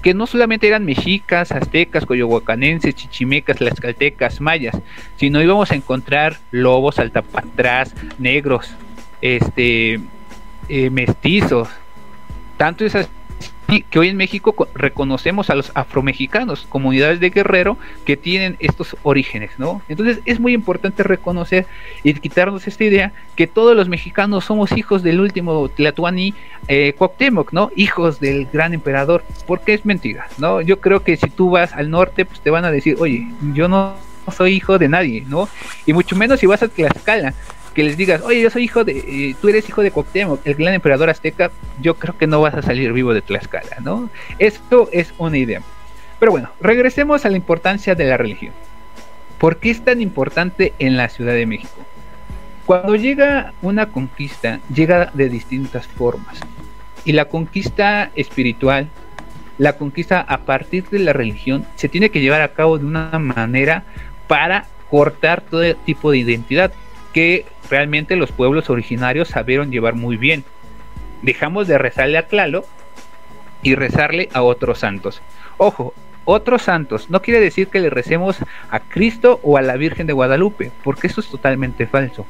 que 0.03 0.15
no 0.15 0.27
solamente 0.27 0.69
eran 0.69 0.85
mexicas, 0.85 1.53
aztecas, 1.53 2.07
coyohuacanenses, 2.07 2.95
chichimecas, 2.95 3.57
tlaxcaltecas, 3.57 4.41
mayas, 4.41 4.77
sino 5.17 5.43
íbamos 5.43 5.73
a 5.73 5.75
encontrar 5.75 6.39
lobos, 6.53 6.99
altapatrás, 6.99 7.95
negros, 8.19 8.71
este, 9.21 10.01
eh, 10.69 10.91
mestizos. 10.91 11.69
Tanto 12.57 12.85
esas 13.69 13.83
que 13.91 13.99
hoy 13.99 14.09
en 14.09 14.17
México 14.17 14.55
reconocemos 14.75 15.51
a 15.51 15.55
los 15.55 15.73
afromexicanos, 15.75 16.67
comunidades 16.69 17.21
de 17.21 17.31
guerrero 17.31 17.79
que 18.05 18.17
tienen 18.17 18.57
estos 18.61 18.97
orígenes, 19.03 19.51
¿no? 19.59 19.83
Entonces 19.89 20.21
es 20.25 20.41
muy 20.41 20.53
importante 20.53 21.03
reconocer 21.03 21.67
y 22.03 22.15
quitarnos 22.15 22.67
esta 22.67 22.85
idea 22.85 23.13
que 23.35 23.47
todos 23.47 23.77
los 23.77 23.89
mexicanos 23.89 24.45
somos 24.45 24.77
hijos 24.77 25.03
del 25.03 25.21
último 25.21 25.69
Tlatuani 25.69 26.35
eh, 26.69 26.95
Cuauhtémoc, 26.97 27.53
¿no? 27.53 27.71
Hijos 27.77 28.21
del 28.21 28.47
gran 28.53 28.75
emperador, 28.75 29.25
porque 29.47 29.75
es 29.75 29.85
mentira, 29.85 30.29
¿no? 30.39 30.61
Yo 30.61 30.81
creo 30.81 31.03
que 31.03 31.17
si 31.17 31.31
tú 31.31 31.51
vas 31.51 31.73
al 31.73 31.91
norte, 31.91 32.25
pues 32.25 32.41
te 32.41 32.51
van 32.51 32.65
a 32.65 32.71
decir, 32.71 32.97
oye, 32.99 33.27
yo 33.53 33.69
no 33.69 33.95
soy 34.35 34.55
hijo 34.55 34.79
de 34.79 34.89
nadie, 34.89 35.25
¿no? 35.27 35.49
Y 35.87 35.93
mucho 35.93 36.17
menos 36.17 36.41
si 36.41 36.47
vas 36.47 36.63
a 36.63 36.69
Tlaxcala, 36.69 37.35
que 37.77 37.85
les 37.85 37.99
digas, 37.99 38.23
oye, 38.23 38.41
yo 38.41 38.49
soy 38.49 38.65
hijo 38.65 38.85
de, 38.85 38.93
eh, 39.07 39.37
tú 39.39 39.51
eres 39.51 39.69
hijo 39.69 39.83
de 39.83 39.91
Cuauhtémoc, 39.91 40.41
el 40.47 40.55
gran 40.55 40.73
emperador 40.73 41.11
azteca, 41.11 41.51
yo 41.79 41.97
creo 41.97 42.17
que 42.17 42.27
no 42.27 42.41
vas 42.41 42.55
a 42.55 42.63
salir 42.63 42.91
vivo 42.95 43.13
de 43.13 43.21
Tlaxcala, 43.21 43.77
¿no? 43.83 44.09
Esto 44.39 44.89
es 44.93 45.13
una 45.19 45.37
idea. 45.37 45.61
Pero 46.19 46.33
bueno, 46.33 46.49
regresemos 46.59 47.27
a 47.27 47.29
la 47.29 47.37
importancia 47.37 47.95
de 47.95 48.07
la 48.07 48.17
religión. 48.17 48.55
¿Por 49.37 49.59
qué 49.59 49.69
es 49.69 49.85
tan 49.85 50.01
importante 50.01 50.73
en 50.79 50.97
la 50.97 51.11
Ciudad 51.11 51.35
de 51.35 51.45
México? 51.45 51.85
Cuando 52.65 52.97
llega 52.97 53.53
una 53.61 53.91
conquista, 53.91 54.59
llega 54.75 55.11
de 55.13 55.29
distintas 55.29 55.87
formas. 55.87 56.41
Y 57.05 57.13
la 57.13 57.27
conquista 57.27 58.11
espiritual, 58.15 58.89
la 59.59 59.75
conquista 59.75 60.23
a 60.23 60.39
partir 60.47 60.89
de 60.89 61.01
la 61.01 61.13
religión, 61.13 61.67
se 61.75 61.91
tiene 61.91 62.09
que 62.09 62.23
llevar 62.23 62.41
a 62.41 62.55
cabo 62.55 62.79
de 62.79 62.87
una 62.87 63.19
manera 63.19 63.83
para 64.29 64.65
cortar 64.89 65.43
todo 65.43 65.77
tipo 65.77 66.11
de 66.11 66.19
identidad 66.19 66.73
que 67.17 67.47
realmente 67.71 68.15
los 68.15 68.31
pueblos 68.31 68.69
originarios 68.69 69.29
sabieron 69.29 69.71
llevar 69.71 69.95
muy 69.95 70.19
bien. 70.19 70.45
Dejamos 71.23 71.67
de 71.67 71.79
rezarle 71.79 72.19
a 72.19 72.29
Tlaloc 72.29 72.67
y 73.63 73.75
rezarle 73.75 74.29
a 74.35 74.43
otros 74.43 74.81
santos. 74.81 75.23
Ojo, 75.57 75.95
otros 76.27 76.61
santos. 76.61 77.09
No 77.09 77.23
quiere 77.23 77.41
decir 77.41 77.69
que 77.69 77.81
le 77.81 77.89
recemos 77.89 78.37
a 78.69 78.81
Cristo 78.81 79.41
o 79.43 79.57
a 79.57 79.63
la 79.63 79.79
Virgen 79.79 80.07
de 80.07 80.13
Guadalupe, 80.13 80.73
porque 80.85 81.07
eso 81.07 81.23
es 81.23 81.29
totalmente 81.29 81.87
falso. 81.87 82.27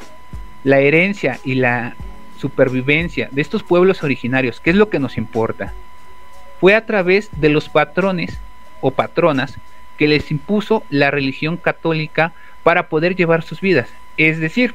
La 0.62 0.78
herencia 0.78 1.40
y 1.42 1.56
la 1.56 1.96
supervivencia 2.38 3.28
de 3.32 3.42
estos 3.42 3.64
pueblos 3.64 4.04
originarios, 4.04 4.60
¿qué 4.60 4.70
es 4.70 4.76
lo 4.76 4.88
que 4.88 5.00
nos 5.00 5.18
importa? 5.18 5.74
Fue 6.60 6.76
a 6.76 6.86
través 6.86 7.28
de 7.32 7.48
los 7.48 7.68
patrones 7.68 8.38
o 8.80 8.92
patronas 8.92 9.58
que 9.98 10.06
les 10.06 10.30
impuso 10.30 10.84
la 10.90 11.10
religión 11.10 11.56
católica 11.56 12.34
para 12.66 12.88
poder 12.88 13.14
llevar 13.14 13.44
sus 13.44 13.60
vidas. 13.60 13.88
Es 14.16 14.40
decir, 14.40 14.74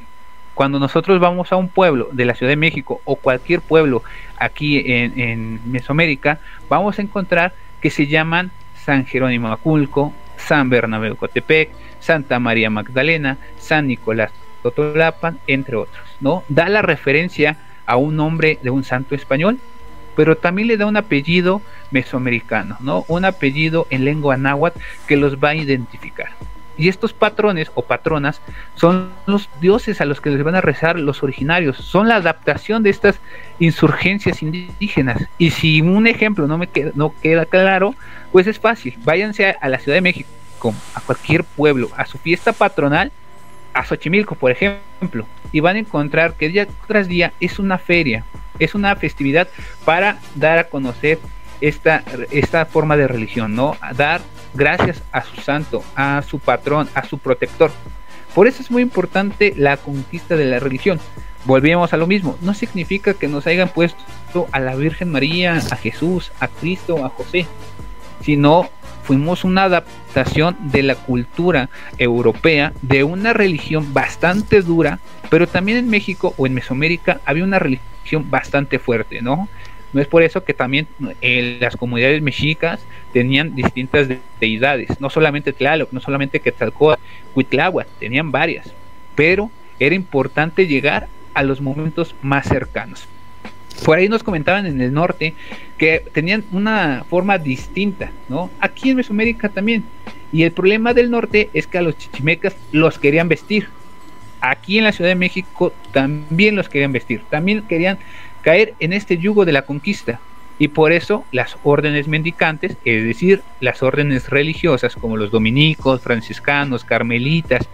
cuando 0.54 0.78
nosotros 0.78 1.20
vamos 1.20 1.52
a 1.52 1.56
un 1.56 1.68
pueblo 1.68 2.08
de 2.10 2.24
la 2.24 2.34
Ciudad 2.34 2.48
de 2.48 2.56
México 2.56 3.02
o 3.04 3.16
cualquier 3.16 3.60
pueblo 3.60 4.02
aquí 4.38 4.82
en, 4.86 5.60
Mesoamérica, 5.70 6.40
vamos 6.70 6.98
a 6.98 7.02
encontrar 7.02 7.52
que 7.82 7.90
se 7.90 8.06
llaman 8.06 8.50
San 8.82 9.04
Jerónimo 9.04 9.52
Aculco, 9.52 10.14
San 10.38 10.70
Bernabé 10.70 11.14
Cotepec, 11.16 11.68
Santa 12.00 12.38
María 12.38 12.70
Magdalena, 12.70 13.36
San 13.58 13.88
Nicolás 13.88 14.32
Totolapan, 14.62 15.38
entre 15.46 15.76
otros, 15.76 16.02
¿no? 16.18 16.44
Da 16.48 16.70
la 16.70 16.80
referencia 16.80 17.58
a 17.84 17.98
un 17.98 18.16
nombre 18.16 18.58
de 18.62 18.70
un 18.70 18.84
santo 18.84 19.14
español, 19.14 19.58
pero 20.16 20.38
también 20.38 20.68
le 20.68 20.78
da 20.78 20.86
un 20.86 20.96
apellido 20.96 21.60
mesoamericano, 21.90 22.78
¿no? 22.80 23.04
Un 23.08 23.26
apellido 23.26 23.86
en 23.90 24.06
lengua 24.06 24.38
náhuatl 24.38 24.80
que 25.06 25.18
los 25.18 25.36
va 25.36 25.50
a 25.50 25.56
identificar. 25.56 26.30
Y 26.76 26.88
estos 26.88 27.12
patrones 27.12 27.70
o 27.74 27.82
patronas 27.82 28.40
son 28.74 29.10
los 29.26 29.48
dioses 29.60 30.00
a 30.00 30.04
los 30.04 30.20
que 30.20 30.30
les 30.30 30.42
van 30.42 30.54
a 30.54 30.60
rezar 30.60 30.98
los 30.98 31.22
originarios, 31.22 31.76
son 31.76 32.08
la 32.08 32.16
adaptación 32.16 32.82
de 32.82 32.90
estas 32.90 33.20
insurgencias 33.58 34.42
indígenas. 34.42 35.22
Y 35.38 35.50
si 35.50 35.80
un 35.80 36.06
ejemplo 36.06 36.46
no 36.46 36.58
me 36.58 36.66
queda, 36.66 36.92
no 36.94 37.14
queda 37.22 37.46
claro, 37.46 37.94
pues 38.30 38.46
es 38.46 38.58
fácil, 38.58 38.96
váyanse 39.04 39.56
a, 39.60 39.68
la 39.68 39.78
Ciudad 39.78 39.96
de 39.96 40.02
México, 40.02 40.28
a 40.94 41.00
cualquier 41.00 41.44
pueblo, 41.44 41.90
a 41.96 42.06
su 42.06 42.18
fiesta 42.18 42.52
patronal, 42.52 43.12
a 43.74 43.84
Xochimilco, 43.84 44.34
por 44.34 44.50
ejemplo, 44.50 45.26
y 45.50 45.60
van 45.60 45.76
a 45.76 45.80
encontrar 45.80 46.34
que 46.34 46.48
día 46.48 46.66
tras 46.86 47.08
día 47.08 47.32
es 47.40 47.58
una 47.58 47.78
feria, 47.78 48.24
es 48.58 48.74
una 48.74 48.94
festividad 48.96 49.48
para 49.84 50.18
dar 50.34 50.58
a 50.58 50.64
conocer 50.64 51.18
esta, 51.60 52.02
esta 52.30 52.66
forma 52.66 52.96
de 52.96 53.08
religión, 53.08 53.54
¿no? 53.54 53.76
Dar 53.96 54.20
gracias 54.54 55.02
a 55.12 55.22
su 55.22 55.40
santo, 55.40 55.82
a 55.96 56.22
su 56.22 56.38
patrón, 56.38 56.88
a 56.94 57.04
su 57.04 57.18
protector. 57.18 57.70
Por 58.34 58.46
eso 58.46 58.62
es 58.62 58.70
muy 58.70 58.82
importante 58.82 59.52
la 59.56 59.76
conquista 59.76 60.36
de 60.36 60.46
la 60.46 60.58
religión. 60.58 60.98
Volvemos 61.44 61.92
a 61.92 61.96
lo 61.96 62.06
mismo, 62.06 62.38
no 62.40 62.54
significa 62.54 63.14
que 63.14 63.28
nos 63.28 63.46
hayan 63.46 63.68
puesto 63.68 64.48
a 64.52 64.60
la 64.60 64.74
Virgen 64.76 65.10
María, 65.10 65.60
a 65.70 65.76
Jesús, 65.76 66.32
a 66.40 66.48
Cristo, 66.48 67.04
a 67.04 67.08
José, 67.08 67.46
sino 68.22 68.70
fuimos 69.02 69.44
una 69.44 69.64
adaptación 69.64 70.56
de 70.60 70.82
la 70.82 70.94
cultura 70.94 71.68
europea 71.98 72.72
de 72.80 73.04
una 73.04 73.32
religión 73.32 73.92
bastante 73.92 74.62
dura, 74.62 75.00
pero 75.28 75.48
también 75.48 75.78
en 75.78 75.90
México 75.90 76.32
o 76.36 76.46
en 76.46 76.54
Mesoamérica 76.54 77.20
había 77.24 77.44
una 77.44 77.58
religión 77.58 78.30
bastante 78.30 78.78
fuerte, 78.78 79.20
¿no? 79.20 79.48
No 79.92 80.00
es 80.00 80.06
por 80.06 80.22
eso 80.22 80.44
que 80.44 80.54
también 80.54 80.86
eh, 81.20 81.58
las 81.60 81.76
comunidades 81.76 82.22
mexicas 82.22 82.80
tenían 83.12 83.54
distintas 83.54 84.08
deidades, 84.40 85.00
no 85.00 85.10
solamente 85.10 85.52
Tlaloc, 85.52 85.92
no 85.92 86.00
solamente 86.00 86.40
Quetzalcóatl, 86.40 87.02
Cuitláhuac, 87.34 87.86
tenían 87.98 88.32
varias, 88.32 88.72
pero 89.14 89.50
era 89.78 89.94
importante 89.94 90.66
llegar 90.66 91.08
a 91.34 91.42
los 91.42 91.60
momentos 91.60 92.14
más 92.22 92.48
cercanos. 92.48 93.06
Por 93.84 93.98
ahí 93.98 94.08
nos 94.08 94.22
comentaban 94.22 94.66
en 94.66 94.80
el 94.80 94.92
norte 94.92 95.34
que 95.76 96.04
tenían 96.12 96.44
una 96.52 97.04
forma 97.08 97.38
distinta, 97.38 98.12
¿no? 98.28 98.50
Aquí 98.60 98.90
en 98.90 98.96
Mesoamérica 98.96 99.48
también. 99.48 99.82
Y 100.32 100.44
el 100.44 100.52
problema 100.52 100.94
del 100.94 101.10
norte 101.10 101.50
es 101.52 101.66
que 101.66 101.78
a 101.78 101.82
los 101.82 101.98
chichimecas 101.98 102.54
los 102.70 102.98
querían 102.98 103.28
vestir. 103.28 103.68
Aquí 104.40 104.78
en 104.78 104.84
la 104.84 104.92
Ciudad 104.92 105.10
de 105.10 105.16
México 105.16 105.72
también 105.92 106.54
los 106.54 106.68
querían 106.68 106.92
vestir. 106.92 107.22
También 107.28 107.62
querían 107.62 107.98
caer 108.42 108.74
en 108.80 108.92
este 108.92 109.18
yugo 109.18 109.44
de 109.44 109.52
la 109.52 109.62
conquista. 109.62 110.20
Y 110.58 110.68
por 110.68 110.92
eso 110.92 111.24
las 111.32 111.56
órdenes 111.64 112.06
mendicantes, 112.06 112.76
es 112.84 113.04
decir, 113.04 113.42
las 113.60 113.82
órdenes 113.82 114.28
religiosas 114.28 114.94
como 114.94 115.16
los 115.16 115.30
dominicos, 115.30 116.02
franciscanos, 116.02 116.84
carmelitas, 116.84 117.68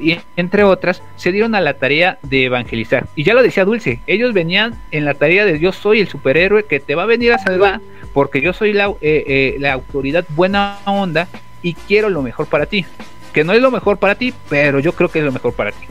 y 0.00 0.18
entre 0.36 0.64
otras, 0.64 1.02
se 1.16 1.30
dieron 1.30 1.54
a 1.54 1.60
la 1.60 1.74
tarea 1.74 2.18
de 2.22 2.44
evangelizar. 2.44 3.06
Y 3.14 3.24
ya 3.24 3.34
lo 3.34 3.42
decía 3.42 3.64
Dulce, 3.64 4.00
ellos 4.06 4.32
venían 4.32 4.74
en 4.90 5.04
la 5.04 5.14
tarea 5.14 5.44
de 5.44 5.58
yo 5.60 5.72
soy 5.72 6.00
el 6.00 6.08
superhéroe 6.08 6.64
que 6.64 6.80
te 6.80 6.94
va 6.94 7.02
a 7.02 7.06
venir 7.06 7.32
a 7.32 7.38
salvar 7.38 7.80
porque 8.14 8.40
yo 8.40 8.52
soy 8.52 8.72
la, 8.72 8.88
eh, 8.88 9.24
eh, 9.26 9.56
la 9.58 9.74
autoridad 9.74 10.24
buena 10.30 10.78
onda 10.86 11.28
y 11.62 11.74
quiero 11.74 12.08
lo 12.08 12.22
mejor 12.22 12.46
para 12.46 12.66
ti. 12.66 12.86
Que 13.32 13.44
no 13.44 13.52
es 13.52 13.60
lo 13.60 13.70
mejor 13.70 13.98
para 13.98 14.16
ti, 14.16 14.34
pero 14.48 14.80
yo 14.80 14.92
creo 14.92 15.10
que 15.10 15.20
es 15.20 15.24
lo 15.24 15.32
mejor 15.32 15.52
para 15.52 15.70
ti. 15.70 15.86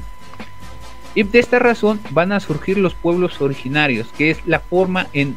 Y 1.16 1.24
de 1.24 1.40
esta 1.40 1.60
razón 1.60 2.00
van 2.12 2.32
a 2.32 2.40
surgir 2.40 2.78
los 2.78 2.94
pueblos 2.94 3.42
originarios, 3.42 4.08
que 4.18 4.32
es 4.32 4.46
la 4.46 4.60
forma 4.60 5.08
en 5.14 5.36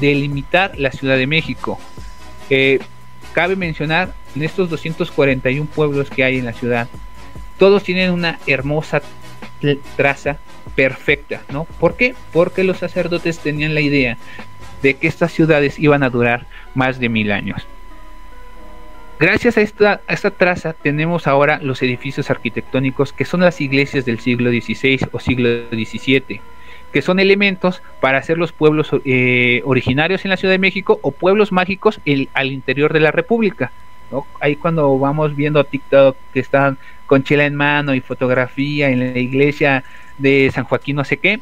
delimitar 0.00 0.78
la 0.78 0.90
Ciudad 0.90 1.16
de 1.16 1.26
México. 1.26 1.78
Eh, 2.50 2.80
cabe 3.32 3.56
mencionar 3.56 4.14
en 4.34 4.42
estos 4.42 4.70
241 4.70 5.68
pueblos 5.74 6.10
que 6.10 6.24
hay 6.24 6.38
en 6.38 6.46
la 6.46 6.52
ciudad, 6.52 6.88
todos 7.58 7.82
tienen 7.82 8.10
una 8.10 8.38
hermosa 8.46 9.02
traza 9.96 10.38
perfecta, 10.74 11.42
¿no? 11.50 11.64
¿Por 11.64 11.96
qué? 11.96 12.14
Porque 12.32 12.64
los 12.64 12.78
sacerdotes 12.78 13.38
tenían 13.38 13.74
la 13.74 13.80
idea 13.80 14.18
de 14.82 14.94
que 14.94 15.06
estas 15.06 15.32
ciudades 15.32 15.78
iban 15.78 16.02
a 16.02 16.10
durar 16.10 16.46
más 16.74 16.98
de 16.98 17.08
mil 17.08 17.30
años. 17.30 17.62
Gracias 19.22 19.56
a 19.56 19.60
esta, 19.60 20.30
traza 20.32 20.72
tenemos 20.72 21.28
ahora 21.28 21.60
los 21.62 21.80
edificios 21.84 22.28
arquitectónicos 22.28 23.12
que 23.12 23.24
son 23.24 23.42
las 23.42 23.60
iglesias 23.60 24.04
del 24.04 24.18
siglo 24.18 24.50
XVI 24.50 24.98
o 25.12 25.20
siglo 25.20 25.48
XVII, 25.70 26.40
que 26.92 27.02
son 27.02 27.20
elementos 27.20 27.84
para 28.00 28.18
hacer 28.18 28.36
los 28.36 28.50
pueblos 28.50 28.90
eh, 29.04 29.62
originarios 29.64 30.24
en 30.24 30.30
la 30.30 30.36
Ciudad 30.36 30.52
de 30.52 30.58
México 30.58 30.98
o 31.02 31.12
pueblos 31.12 31.52
mágicos 31.52 32.00
al 32.34 32.50
interior 32.50 32.92
de 32.92 32.98
la 32.98 33.12
República. 33.12 33.70
Ahí 34.40 34.56
cuando 34.56 34.98
vamos 34.98 35.36
viendo 35.36 35.62
TikTok 35.62 36.16
que 36.34 36.40
están 36.40 36.76
con 37.06 37.22
chela 37.22 37.46
en 37.46 37.54
mano 37.54 37.94
y 37.94 38.00
fotografía 38.00 38.88
en 38.88 38.98
la 38.98 39.20
iglesia 39.20 39.84
de 40.18 40.50
San 40.52 40.64
Joaquín 40.64 40.96
no 40.96 41.04
sé 41.04 41.18
qué, 41.18 41.38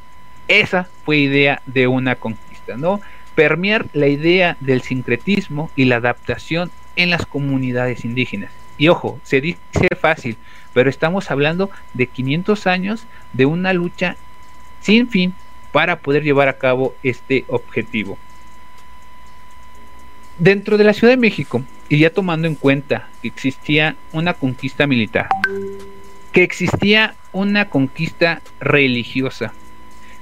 esa 0.49 0.87
fue 1.07 1.17
idea 1.17 1.63
de 1.65 1.87
una 1.87 2.17
conquista, 2.17 2.77
¿no? 2.77 3.01
Permear 3.35 3.87
la 3.95 4.09
idea 4.09 4.59
del 4.61 4.83
sincretismo 4.83 5.71
y 5.77 5.87
la 5.87 5.97
adaptación 5.97 6.71
en 7.03 7.11
las 7.11 7.27
comunidades 7.27 8.05
indígenas. 8.05 8.51
Y 8.79 8.89
ojo, 8.89 9.21
se 9.23 9.41
dice 9.41 9.61
fácil, 9.99 10.37
pero 10.73 10.89
estamos 10.89 11.31
hablando 11.31 11.71
de 11.95 12.07
500 12.07 12.67
años 12.67 13.07
de 13.33 13.47
una 13.47 13.73
lucha 13.73 14.17
sin 14.81 15.09
fin 15.09 15.35
para 15.73 16.01
poder 16.01 16.23
llevar 16.23 16.49
a 16.49 16.59
cabo 16.59 16.95
este 17.03 17.45
objetivo. 17.49 18.19
Dentro 20.39 20.79
de 20.79 20.85
la 20.85 20.95
Ciudad 20.95 21.13
de 21.13 21.19
México, 21.19 21.63
y 21.89 21.99
ya 21.99 22.11
tomando 22.11 22.47
en 22.47 22.55
cuenta 22.55 23.09
que 23.21 23.29
existía 23.29 23.97
una 24.13 24.35
conquista 24.35 24.87
militar, 24.87 25.29
que 26.33 26.43
existía 26.43 27.15
una 27.33 27.69
conquista 27.69 28.41
religiosa, 28.61 29.53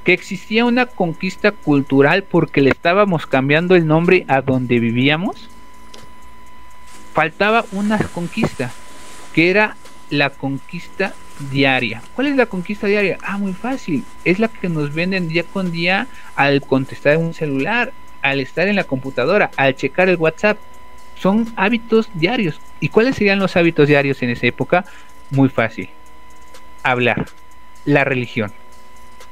que 0.02 0.12
existía 0.12 0.64
una 0.64 0.86
conquista 0.86 1.52
cultural 1.52 2.24
porque 2.24 2.60
le 2.60 2.70
estábamos 2.70 3.26
cambiando 3.26 3.76
el 3.76 3.86
nombre 3.86 4.24
a 4.26 4.40
donde 4.40 4.80
vivíamos, 4.80 5.50
faltaba 7.18 7.64
una 7.72 7.98
conquista, 7.98 8.70
que 9.34 9.50
era 9.50 9.76
la 10.08 10.30
conquista 10.30 11.14
diaria. 11.50 12.00
¿Cuál 12.14 12.28
es 12.28 12.36
la 12.36 12.46
conquista 12.46 12.86
diaria? 12.86 13.18
Ah, 13.24 13.38
muy 13.38 13.54
fácil. 13.54 14.04
Es 14.24 14.38
la 14.38 14.46
que 14.46 14.68
nos 14.68 14.94
venden 14.94 15.26
día 15.26 15.42
con 15.42 15.72
día 15.72 16.06
al 16.36 16.60
contestar 16.60 17.16
un 17.16 17.34
celular, 17.34 17.92
al 18.22 18.38
estar 18.38 18.68
en 18.68 18.76
la 18.76 18.84
computadora, 18.84 19.50
al 19.56 19.74
checar 19.74 20.08
el 20.08 20.14
WhatsApp. 20.14 20.58
Son 21.16 21.52
hábitos 21.56 22.08
diarios. 22.14 22.60
¿Y 22.78 22.90
cuáles 22.90 23.16
serían 23.16 23.40
los 23.40 23.56
hábitos 23.56 23.88
diarios 23.88 24.22
en 24.22 24.30
esa 24.30 24.46
época? 24.46 24.84
Muy 25.30 25.48
fácil. 25.48 25.88
Hablar. 26.84 27.26
La 27.84 28.04
religión. 28.04 28.52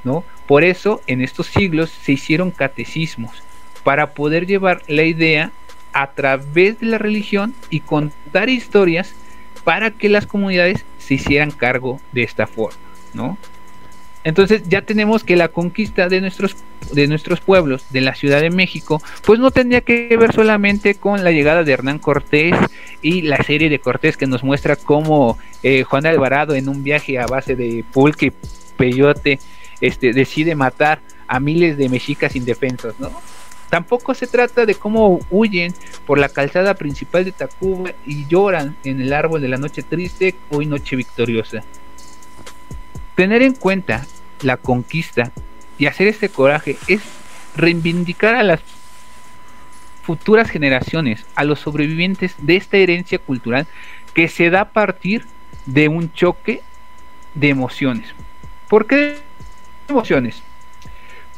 ¿No? 0.03 0.25
Por 0.49 0.65
eso 0.65 1.03
en 1.07 1.21
estos 1.21 1.47
siglos 1.47 1.91
se 1.91 2.11
hicieron 2.11 2.51
catecismos 2.51 3.45
para 3.85 4.11
poder 4.11 4.45
llevar 4.45 4.83
la 4.89 5.05
idea 5.05 5.53
a 5.97 6.09
través 6.09 6.79
de 6.79 6.89
la 6.89 6.99
religión 6.99 7.55
y 7.71 7.81
contar 7.81 8.51
historias 8.51 9.15
para 9.65 9.91
que 9.91 10.11
las 10.11 10.27
comunidades 10.27 10.85
se 10.99 11.15
hicieran 11.15 11.51
cargo 11.51 11.99
de 12.13 12.23
esta 12.23 12.47
forma, 12.47 12.79
¿no? 13.15 13.39
Entonces 14.23 14.65
ya 14.69 14.83
tenemos 14.83 15.25
que 15.25 15.37
la 15.37 15.49
conquista 15.49 16.11
de 16.11 16.21
nuestros, 16.21 16.55
de 16.93 17.07
nuestros 17.07 17.41
pueblos, 17.41 17.87
de 17.89 18.03
la 18.03 18.15
Ciudad 18.15 18.43
de 18.43 18.51
México, 18.51 19.01
pues 19.25 19.41
no 19.41 19.51
tendría 19.51 19.81
que 19.81 20.15
ver 20.19 20.35
solamente 20.35 20.97
con 20.97 21.25
la 21.25 21.31
llegada 21.31 21.65
de 21.65 21.73
Hernán 21.73 21.99
Cortés 21.99 22.55
y 23.01 23.23
la 23.23 23.43
serie 23.43 23.71
de 23.71 23.79
Cortés 23.79 24.19
que 24.19 24.27
nos 24.27 24.45
muestra 24.45 24.77
cómo 24.77 25.39
eh, 25.63 25.83
Juan 25.85 26.05
Alvarado 26.05 26.55
en 26.55 26.69
un 26.69 26.85
viaje 26.85 27.19
a 27.19 27.27
base 27.27 27.57
de 27.57 27.87
pulque 27.91 28.27
y 28.27 28.33
peyote 28.77 29.39
este, 29.81 30.13
decide 30.13 30.55
matar 30.55 31.01
a 31.27 31.41
miles 31.41 31.79
de 31.79 31.89
mexicas 31.89 32.37
indefensos, 32.37 33.01
¿no? 33.01 33.13
Tampoco 33.71 34.15
se 34.15 34.27
trata 34.27 34.65
de 34.65 34.75
cómo 34.75 35.19
huyen 35.31 35.75
por 36.07 36.19
la 36.19 36.29
calzada 36.29 36.75
principal 36.75 37.25
de 37.25 37.33
Tacuba 37.33 37.91
y 38.07 38.27
lloran 38.27 38.77
en 38.85 39.01
el 39.01 39.13
árbol 39.13 39.41
de 39.41 39.49
la 39.49 39.57
noche 39.57 39.83
triste, 39.83 40.37
hoy 40.51 40.67
noche 40.67 40.95
victoriosa. 40.97 41.63
Tener 43.17 43.43
en 43.43 43.55
cuenta 43.55 44.07
la 44.43 44.57
conquista 44.57 45.33
y 45.79 45.87
hacer 45.87 46.07
este 46.07 46.29
coraje 46.29 46.77
es 46.87 47.01
reivindicar 47.57 48.35
a 48.35 48.43
las 48.43 48.61
futuras 50.03 50.49
generaciones, 50.49 51.27
a 51.35 51.43
los 51.43 51.59
sobrevivientes 51.59 52.35
de 52.39 52.57
esta 52.57 52.77
herencia 52.77 53.19
cultural 53.19 53.67
que 54.15 54.29
se 54.29 54.51
da 54.51 54.61
a 54.61 54.71
partir 54.71 55.25
de 55.67 55.89
un 55.89 56.13
choque 56.13 56.63
de 57.35 57.49
emociones. 57.49 58.15
¿Por 58.69 58.87
qué 58.87 59.17
emociones? 59.89 60.43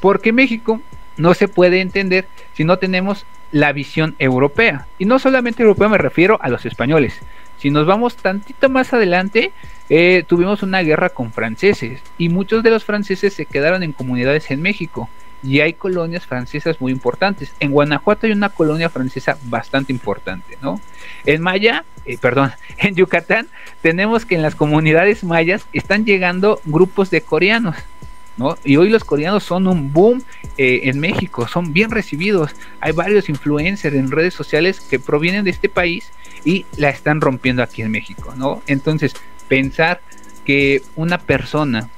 Porque 0.01 0.33
México 0.33 0.83
no 1.19 1.35
se 1.35 1.49
puede 1.49 1.81
entender 1.81 2.27
si 2.55 2.65
no 2.65 2.79
tenemos 2.79 3.27
la 3.53 3.73
visión 3.73 4.15
europea. 4.19 4.87
Y 4.99 5.05
no 5.05 5.19
solamente 5.19 5.63
europea 5.63 5.89
me 5.89 5.99
refiero 5.99 6.39
a 6.41 6.49
los 6.49 6.65
españoles. 6.65 7.21
Si 7.59 7.71
nos 7.71 7.87
vamos 7.87 8.17
tantito 8.17 8.69
más 8.69 8.93
adelante, 8.93 9.53
eh, 9.91 10.25
tuvimos 10.27 10.63
una 10.63 10.81
guerra 10.83 11.09
con 11.11 11.33
franceses 11.33 12.01
y 12.17 12.29
muchos 12.29 12.63
de 12.63 12.71
los 12.71 12.85
franceses 12.85 13.35
se 13.35 13.47
quedaron 13.47 13.83
en 13.83 13.93
comunidades 13.93 14.51
en 14.51 14.63
México 14.63 15.09
y 15.43 15.61
hay 15.61 15.73
colonias 15.73 16.27
francesas 16.27 16.81
muy 16.81 16.93
importantes. 16.93 17.53
En 17.61 17.73
Guanajuato 17.73 18.27
hay 18.27 18.33
una 18.33 18.49
colonia 18.49 18.89
francesa 18.89 19.39
bastante 19.45 19.93
importante, 19.93 20.59
¿no? 20.61 20.81
En 21.27 21.43
Maya, 21.43 21.85
eh, 22.05 22.19
perdón, 22.21 22.53
en 22.79 22.95
Yucatán 22.95 23.49
tenemos 23.83 24.25
que 24.25 24.35
en 24.35 24.43
las 24.43 24.55
comunidades 24.55 25.25
mayas 25.25 25.67
están 25.73 26.05
llegando 26.05 26.61
grupos 26.65 27.11
de 27.11 27.23
coreanos, 27.23 27.77
Y 28.65 28.77
hoy 28.77 28.89
los 28.89 29.05
coreanos 29.05 29.45
son 29.45 29.67
un 29.67 29.93
boom 29.93 30.23
eh, 30.57 30.81
en 30.85 31.01
México, 31.01 31.49
son 31.49 31.73
bien 31.73 31.91
recibidos. 31.91 32.53
Hay 32.81 32.93
varios 32.93 33.29
influencers 33.29 33.97
en 33.97 34.11
redes 34.11 34.35
sociales 34.35 34.81
que 34.81 34.99
provienen 34.99 35.45
de 35.45 35.51
este 35.51 35.69
país 35.69 36.11
y 36.45 36.65
la 36.77 36.91
están 36.91 37.21
rompiendo 37.21 37.63
aquí 37.63 37.83
en 37.83 37.91
México, 37.91 38.35
¿no? 38.37 38.63
Entonces, 38.67 39.15
pensar 39.49 40.01
que 40.45 40.83
una 40.95 41.19
persona 41.19 41.91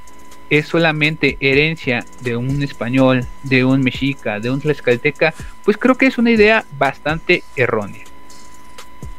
es 0.49 0.67
solamente 0.67 1.37
herencia 1.41 2.05
de 2.23 2.37
un 2.37 2.63
español, 2.63 3.27
de 3.45 3.65
un 3.65 3.83
mexica, 3.83 4.41
de 4.41 4.51
un 4.51 4.61
tlaxcalteca, 4.61 5.33
pues 5.65 5.77
creo 5.77 5.97
que 5.97 6.07
es 6.07 6.19
una 6.19 6.33
idea 6.33 6.65
bastante 6.77 7.45
errónea. 7.55 8.05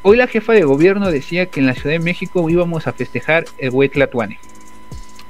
Hoy 0.01 0.17
la 0.17 0.27
jefa 0.27 0.53
de 0.53 0.63
gobierno 0.63 1.11
decía 1.11 1.45
que 1.45 1.59
en 1.59 1.67
la 1.67 1.75
Ciudad 1.75 1.91
de 1.91 1.99
México 1.99 2.49
íbamos 2.49 2.87
a 2.87 2.93
festejar 2.93 3.45
el 3.59 3.69
Huetlatuane, 3.69 4.39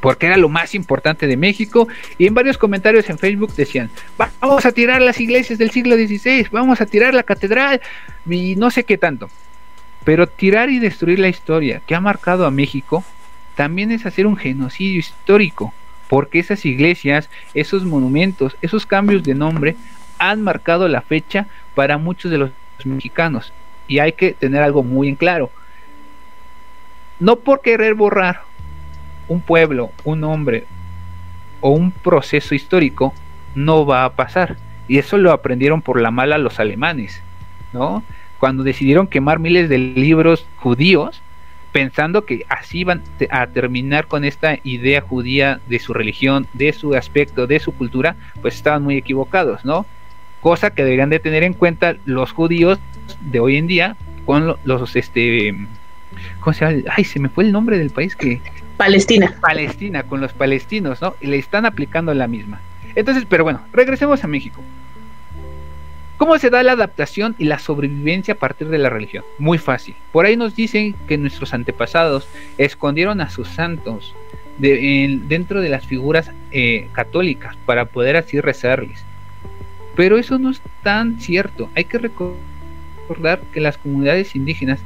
porque 0.01 0.25
era 0.25 0.35
lo 0.35 0.49
más 0.49 0.75
importante 0.75 1.27
de 1.27 1.37
México, 1.37 1.87
y 2.17 2.27
en 2.27 2.33
varios 2.33 2.57
comentarios 2.57 3.09
en 3.09 3.17
Facebook 3.17 3.53
decían, 3.55 3.89
vamos 4.41 4.65
a 4.65 4.71
tirar 4.71 5.01
las 5.01 5.19
iglesias 5.21 5.57
del 5.57 5.71
siglo 5.71 5.95
XVI, 5.95 6.47
vamos 6.51 6.81
a 6.81 6.85
tirar 6.85 7.13
la 7.13 7.23
catedral, 7.23 7.79
y 8.29 8.55
no 8.57 8.69
sé 8.71 8.83
qué 8.83 8.97
tanto. 8.97 9.29
Pero 10.03 10.27
tirar 10.27 10.69
y 10.69 10.79
destruir 10.79 11.19
la 11.19 11.29
historia 11.29 11.81
que 11.85 11.95
ha 11.95 12.01
marcado 12.01 12.45
a 12.45 12.51
México 12.51 13.05
también 13.55 13.91
es 13.91 14.05
hacer 14.05 14.25
un 14.25 14.35
genocidio 14.35 14.99
histórico 14.99 15.73
porque 16.11 16.39
esas 16.39 16.65
iglesias, 16.65 17.29
esos 17.53 17.85
monumentos, 17.85 18.57
esos 18.61 18.85
cambios 18.85 19.23
de 19.23 19.33
nombre 19.33 19.77
han 20.19 20.41
marcado 20.41 20.89
la 20.89 21.01
fecha 21.01 21.47
para 21.73 21.97
muchos 21.97 22.29
de 22.29 22.37
los 22.37 22.51
mexicanos. 22.83 23.53
Y 23.87 23.99
hay 23.99 24.11
que 24.11 24.33
tener 24.33 24.61
algo 24.61 24.83
muy 24.83 25.07
en 25.07 25.15
claro. 25.15 25.51
No 27.19 27.37
por 27.37 27.61
querer 27.61 27.93
borrar 27.93 28.41
un 29.31 29.41
pueblo, 29.41 29.91
un 30.03 30.21
nombre 30.21 30.65
o 31.61 31.69
un 31.69 31.91
proceso 31.91 32.53
histórico, 32.53 33.13
no 33.55 33.85
va 33.85 34.03
a 34.03 34.13
pasar. 34.13 34.57
Y 34.87 34.97
eso 34.97 35.17
lo 35.17 35.31
aprendieron 35.31 35.81
por 35.81 36.01
la 36.01 36.11
mala 36.11 36.37
los 36.37 36.59
alemanes, 36.59 37.21
¿no? 37.71 38.03
Cuando 38.39 38.63
decidieron 38.63 39.07
quemar 39.07 39.39
miles 39.39 39.69
de 39.69 39.77
libros 39.77 40.47
judíos, 40.57 41.21
pensando 41.71 42.25
que 42.25 42.45
así 42.49 42.79
iban 42.79 43.01
a 43.29 43.47
terminar 43.47 44.07
con 44.07 44.25
esta 44.25 44.57
idea 44.63 45.01
judía 45.01 45.61
de 45.67 45.79
su 45.79 45.93
religión, 45.93 46.47
de 46.53 46.73
su 46.73 46.93
aspecto, 46.95 47.47
de 47.47 47.59
su 47.59 47.71
cultura, 47.71 48.15
pues 48.41 48.55
estaban 48.55 48.83
muy 48.83 48.97
equivocados, 48.97 49.63
¿no? 49.63 49.85
Cosa 50.41 50.71
que 50.71 50.83
deberían 50.83 51.09
de 51.09 51.19
tener 51.19 51.43
en 51.43 51.53
cuenta 51.53 51.95
los 52.05 52.33
judíos 52.33 52.79
de 53.21 53.39
hoy 53.39 53.57
en 53.57 53.67
día 53.67 53.95
con 54.25 54.57
los, 54.65 54.95
este, 54.95 55.55
¿cómo 56.39 56.53
se 56.53 56.65
llama? 56.65 56.91
Ay, 56.97 57.05
se 57.05 57.19
me 57.19 57.29
fue 57.29 57.45
el 57.45 57.51
nombre 57.51 57.77
del 57.77 57.91
país 57.91 58.15
que... 58.15 58.41
Palestina. 58.81 59.35
Palestina, 59.39 60.03
con 60.03 60.21
los 60.21 60.33
palestinos, 60.33 61.03
¿no? 61.03 61.15
Y 61.21 61.27
le 61.27 61.37
están 61.37 61.67
aplicando 61.67 62.11
la 62.15 62.27
misma. 62.27 62.61
Entonces, 62.95 63.25
pero 63.29 63.43
bueno, 63.43 63.61
regresemos 63.71 64.23
a 64.23 64.27
México. 64.27 64.59
¿Cómo 66.17 66.35
se 66.39 66.49
da 66.49 66.63
la 66.63 66.71
adaptación 66.71 67.35
y 67.37 67.45
la 67.45 67.59
sobrevivencia 67.59 68.33
a 68.33 68.37
partir 68.37 68.69
de 68.69 68.79
la 68.79 68.89
religión? 68.89 69.23
Muy 69.37 69.59
fácil. 69.59 69.93
Por 70.11 70.25
ahí 70.25 70.35
nos 70.35 70.55
dicen 70.55 70.95
que 71.07 71.19
nuestros 71.19 71.53
antepasados 71.53 72.27
escondieron 72.57 73.21
a 73.21 73.29
sus 73.29 73.49
santos 73.49 74.15
dentro 74.57 75.61
de 75.61 75.69
las 75.69 75.85
figuras 75.85 76.31
eh, 76.51 76.87
católicas 76.91 77.55
para 77.67 77.85
poder 77.85 78.17
así 78.17 78.41
rezarles. 78.41 79.05
Pero 79.95 80.17
eso 80.17 80.39
no 80.39 80.49
es 80.49 80.59
tan 80.81 81.19
cierto. 81.19 81.69
Hay 81.75 81.85
que 81.85 81.99
recordar 81.99 83.41
que 83.53 83.61
las 83.61 83.77
comunidades 83.77 84.35
indígenas 84.35 84.79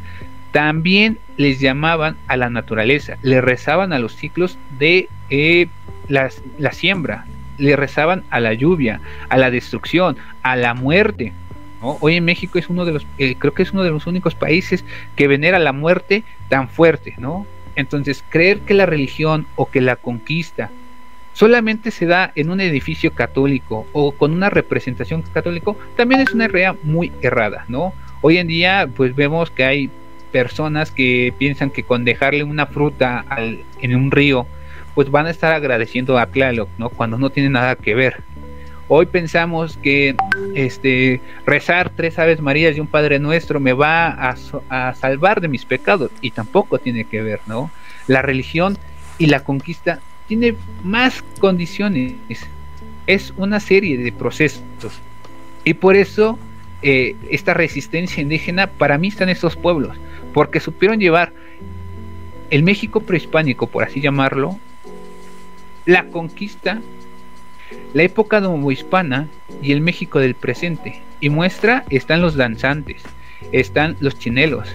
también 0.55 1.19
les 1.35 1.59
llamaban 1.59 2.15
a 2.27 2.37
la 2.37 2.49
naturaleza, 2.49 3.17
le 3.21 3.41
rezaban 3.41 3.91
a 3.91 3.99
los 3.99 4.15
ciclos 4.15 4.57
de 4.79 5.09
eh, 5.29 5.67
la 6.07 6.71
siembra, 6.71 7.25
le 7.57 7.75
rezaban 7.75 8.23
a 8.29 8.39
la 8.39 8.53
lluvia, 8.53 9.01
a 9.27 9.35
la 9.35 9.51
destrucción, 9.51 10.15
a 10.43 10.55
la 10.55 10.73
muerte. 10.73 11.33
Hoy 11.81 12.15
en 12.15 12.23
México 12.23 12.57
es 12.57 12.69
uno 12.69 12.85
de 12.85 12.93
los, 12.93 13.05
eh, 13.17 13.35
creo 13.37 13.53
que 13.53 13.63
es 13.63 13.73
uno 13.73 13.83
de 13.83 13.89
los 13.89 14.07
únicos 14.07 14.33
países 14.33 14.85
que 15.17 15.27
venera 15.27 15.59
la 15.59 15.73
muerte 15.73 16.23
tan 16.47 16.69
fuerte, 16.69 17.15
¿no? 17.17 17.45
Entonces, 17.75 18.23
creer 18.29 18.61
que 18.61 18.75
la 18.75 18.85
religión 18.85 19.47
o 19.57 19.69
que 19.69 19.81
la 19.81 19.97
conquista 19.97 20.69
solamente 21.33 21.91
se 21.91 22.05
da 22.05 22.31
en 22.33 22.49
un 22.49 22.61
edificio 22.61 23.11
católico 23.11 23.87
o 23.91 24.13
con 24.13 24.31
una 24.31 24.49
representación 24.49 25.21
católico, 25.21 25.77
también 25.97 26.21
es 26.21 26.33
una 26.33 26.45
idea 26.45 26.77
muy 26.81 27.11
errada, 27.21 27.65
¿no? 27.67 27.93
Hoy 28.21 28.37
en 28.37 28.47
día, 28.47 28.87
pues 28.95 29.13
vemos 29.13 29.51
que 29.51 29.65
hay 29.65 29.89
personas 30.35 30.91
que 30.91 31.33
piensan 31.37 31.69
que 31.69 31.83
con 31.83 32.03
dejarle 32.03 32.43
una 32.43 32.65
fruta 32.65 33.23
al, 33.29 33.61
en 33.79 33.95
un 33.95 34.11
río 34.11 34.45
pues 34.93 35.09
van 35.09 35.27
a 35.27 35.29
estar 35.29 35.53
agradeciendo 35.53 36.17
a 36.17 36.25
Tlaloc, 36.25 36.67
¿no? 36.77 36.89
Cuando 36.89 37.17
no 37.17 37.29
tiene 37.29 37.49
nada 37.49 37.77
que 37.77 37.95
ver. 37.95 38.21
Hoy 38.89 39.05
pensamos 39.05 39.77
que 39.77 40.13
este 40.53 41.21
rezar 41.45 41.89
tres 41.89 42.19
Aves 42.19 42.41
Marías 42.41 42.75
y 42.75 42.81
un 42.81 42.87
Padre 42.87 43.17
Nuestro 43.17 43.61
me 43.61 43.71
va 43.71 44.07
a, 44.07 44.35
a, 44.67 44.93
salvar 44.93 45.39
de 45.39 45.47
mis 45.47 45.63
pecados 45.63 46.11
y 46.19 46.31
tampoco 46.31 46.79
tiene 46.79 47.05
que 47.05 47.21
ver, 47.21 47.39
¿no? 47.47 47.71
La 48.07 48.21
religión 48.21 48.77
y 49.17 49.27
la 49.27 49.41
conquista 49.41 50.01
tiene 50.27 50.53
más 50.83 51.23
condiciones, 51.39 52.15
es 53.07 53.33
una 53.37 53.61
serie 53.61 53.97
de 53.97 54.11
procesos 54.11 54.99
y 55.63 55.75
por 55.75 55.95
eso 55.95 56.37
eh, 56.81 57.15
esta 57.29 57.53
resistencia 57.53 58.21
indígena 58.21 58.67
para 58.67 58.97
mí 58.97 59.07
están 59.07 59.29
estos 59.29 59.55
pueblos, 59.55 59.97
porque 60.33 60.59
supieron 60.59 60.99
llevar 60.99 61.33
el 62.49 62.63
México 62.63 63.01
prehispánico, 63.01 63.67
por 63.67 63.83
así 63.83 64.01
llamarlo, 64.01 64.59
la 65.85 66.05
conquista, 66.05 66.81
la 67.93 68.03
época 68.03 68.39
novohispana 68.39 69.27
y 69.61 69.71
el 69.71 69.81
México 69.81 70.19
del 70.19 70.35
presente. 70.35 71.01
Y 71.21 71.29
muestra 71.29 71.85
están 71.89 72.21
los 72.21 72.35
danzantes, 72.35 73.03
están 73.51 73.95
los 73.99 74.17
chinelos, 74.19 74.67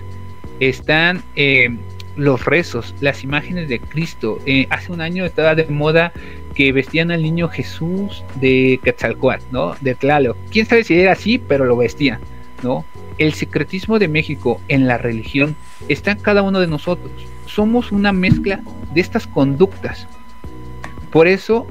están 0.58 1.22
eh, 1.36 1.76
los 2.16 2.44
rezos, 2.44 2.94
las 3.00 3.24
imágenes 3.24 3.68
de 3.68 3.80
Cristo. 3.80 4.38
Eh, 4.46 4.66
hace 4.70 4.92
un 4.92 5.00
año 5.00 5.24
estaba 5.24 5.54
de 5.54 5.66
moda 5.66 6.12
que 6.60 6.72
vestían 6.72 7.10
al 7.10 7.22
niño 7.22 7.48
Jesús 7.48 8.22
de 8.34 8.80
Quetzalcoatl, 8.84 9.44
¿no? 9.50 9.74
De 9.80 9.94
Tlaloc. 9.94 10.36
Quién 10.50 10.66
sabe 10.66 10.84
si 10.84 10.94
era 11.00 11.12
así, 11.12 11.38
pero 11.38 11.64
lo 11.64 11.76
vestían, 11.76 12.20
¿no? 12.62 12.84
El 13.16 13.32
secretismo 13.32 13.98
de 13.98 14.08
México 14.08 14.60
en 14.68 14.86
la 14.86 14.98
religión 14.98 15.56
está 15.88 16.10
en 16.10 16.18
cada 16.18 16.42
uno 16.42 16.60
de 16.60 16.66
nosotros. 16.66 17.12
Somos 17.46 17.92
una 17.92 18.12
mezcla 18.12 18.60
de 18.92 19.00
estas 19.00 19.26
conductas 19.26 20.06
por 21.10 21.26
eso 21.26 21.66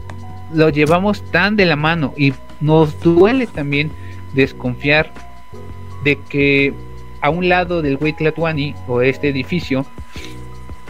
lo 0.54 0.70
llevamos 0.70 1.24
tan 1.32 1.56
de 1.56 1.66
la 1.66 1.76
mano 1.76 2.14
y 2.18 2.34
nos 2.60 3.00
duele 3.00 3.48
también 3.48 3.92
desconfiar 4.34 5.14
de 6.04 6.18
que 6.18 6.74
a 7.22 7.30
un 7.30 7.50
lado 7.50 7.82
del 7.82 7.98
Huitlatuani 8.00 8.76
o 8.88 9.02
este 9.02 9.30
edificio 9.30 9.86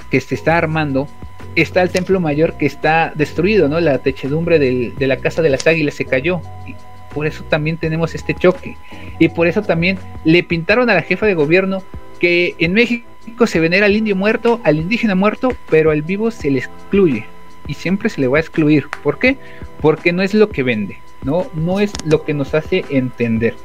que 0.10 0.20
se 0.22 0.36
está 0.36 0.58
armando 0.58 1.08
está 1.56 1.82
el 1.82 1.90
templo 1.90 2.20
mayor 2.20 2.54
que 2.58 2.66
está 2.66 3.12
destruido, 3.16 3.68
¿no? 3.68 3.80
La 3.80 4.00
techedumbre 4.00 4.60
de 4.60 5.08
la 5.08 5.18
casa 5.18 5.42
de 5.42 5.50
las 5.50 5.66
águilas 5.68 5.96
se 5.96 6.06
cayó. 6.06 6.42
Y 6.68 6.76
por 7.14 7.28
eso 7.28 7.44
también 7.44 7.78
tenemos 7.78 8.16
este 8.16 8.34
choque. 8.34 8.78
Y 9.20 9.30
por 9.30 9.48
eso 9.48 9.62
también 9.62 9.98
le 10.26 10.44
pintaron 10.44 10.90
a 10.90 10.96
la 10.96 11.02
jefa 11.02 11.26
de 11.26 11.34
gobierno 11.34 11.84
que 12.20 12.56
en 12.60 12.74
México 12.74 13.48
se 13.48 13.60
venera 13.60 13.86
al 13.86 13.96
indio 13.96 14.16
muerto, 14.16 14.60
al 14.64 14.78
indígena 14.78 15.16
muerto, 15.16 15.56
pero 15.70 15.92
al 15.92 16.02
vivo 16.02 16.32
se 16.32 16.52
le 16.52 16.60
excluye 16.60 17.26
y 17.68 17.74
siempre 17.74 18.10
se 18.10 18.22
le 18.22 18.28
va 18.28 18.38
a 18.38 18.42
excluir. 18.42 18.88
¿Por 19.04 19.20
qué? 19.20 19.38
Porque 19.82 20.12
no 20.12 20.22
es 20.22 20.34
lo 20.34 20.50
que 20.50 20.64
vende. 20.64 20.98
¿no? 21.24 21.48
No 21.54 21.80
es 21.80 21.92
lo 22.06 22.24
que 22.24 22.34
nos 22.34 22.54
hace 22.54 22.86
entender. 22.90 23.56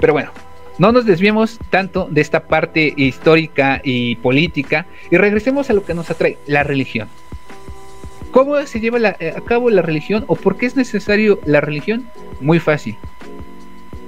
Pero 0.00 0.12
bueno, 0.12 0.30
no 0.78 0.92
nos 0.92 1.06
desviemos 1.06 1.58
tanto 1.70 2.06
de 2.10 2.20
esta 2.20 2.48
parte 2.48 2.92
histórica 2.96 3.80
y 3.82 4.16
política 4.16 4.86
y 5.10 5.16
regresemos 5.16 5.70
a 5.70 5.72
lo 5.72 5.84
que 5.84 5.94
nos 5.94 6.10
atrae, 6.10 6.38
la 6.46 6.62
religión. 6.62 7.08
¿Cómo 8.30 8.60
se 8.66 8.80
lleva 8.80 8.98
eh, 9.18 9.32
a 9.34 9.40
cabo 9.40 9.70
la 9.70 9.80
religión 9.80 10.24
o 10.26 10.36
por 10.36 10.58
qué 10.58 10.66
es 10.66 10.76
necesario 10.76 11.40
la 11.46 11.62
religión? 11.62 12.06
Muy 12.40 12.58
fácil. 12.58 12.96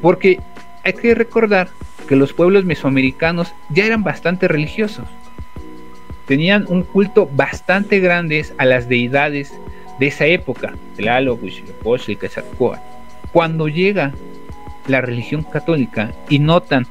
Porque 0.02 0.40
hay 0.84 0.92
que 0.92 1.14
recordar 1.14 1.70
que 2.06 2.16
los 2.16 2.34
pueblos 2.34 2.64
mesoamericanos 2.64 3.54
ya 3.70 3.86
eran 3.86 4.04
bastante 4.04 4.46
religiosos. 4.46 5.06
Tenían 6.26 6.66
un 6.68 6.82
culto 6.82 7.28
bastante 7.32 8.00
grande 8.00 8.44
a 8.58 8.66
las 8.66 8.88
deidades 8.88 9.52
de 9.98 10.08
esa 10.08 10.26
época, 10.26 10.74
Tlaloc, 10.96 11.42
Huitzilopochtli, 11.42 12.16
Quetzalcóatl. 12.16 12.82
Cuando 13.32 13.68
llega 13.68 14.12
la 14.88 15.00
religión 15.00 15.42
católica 15.42 16.12
y 16.28 16.38
notan 16.38 16.86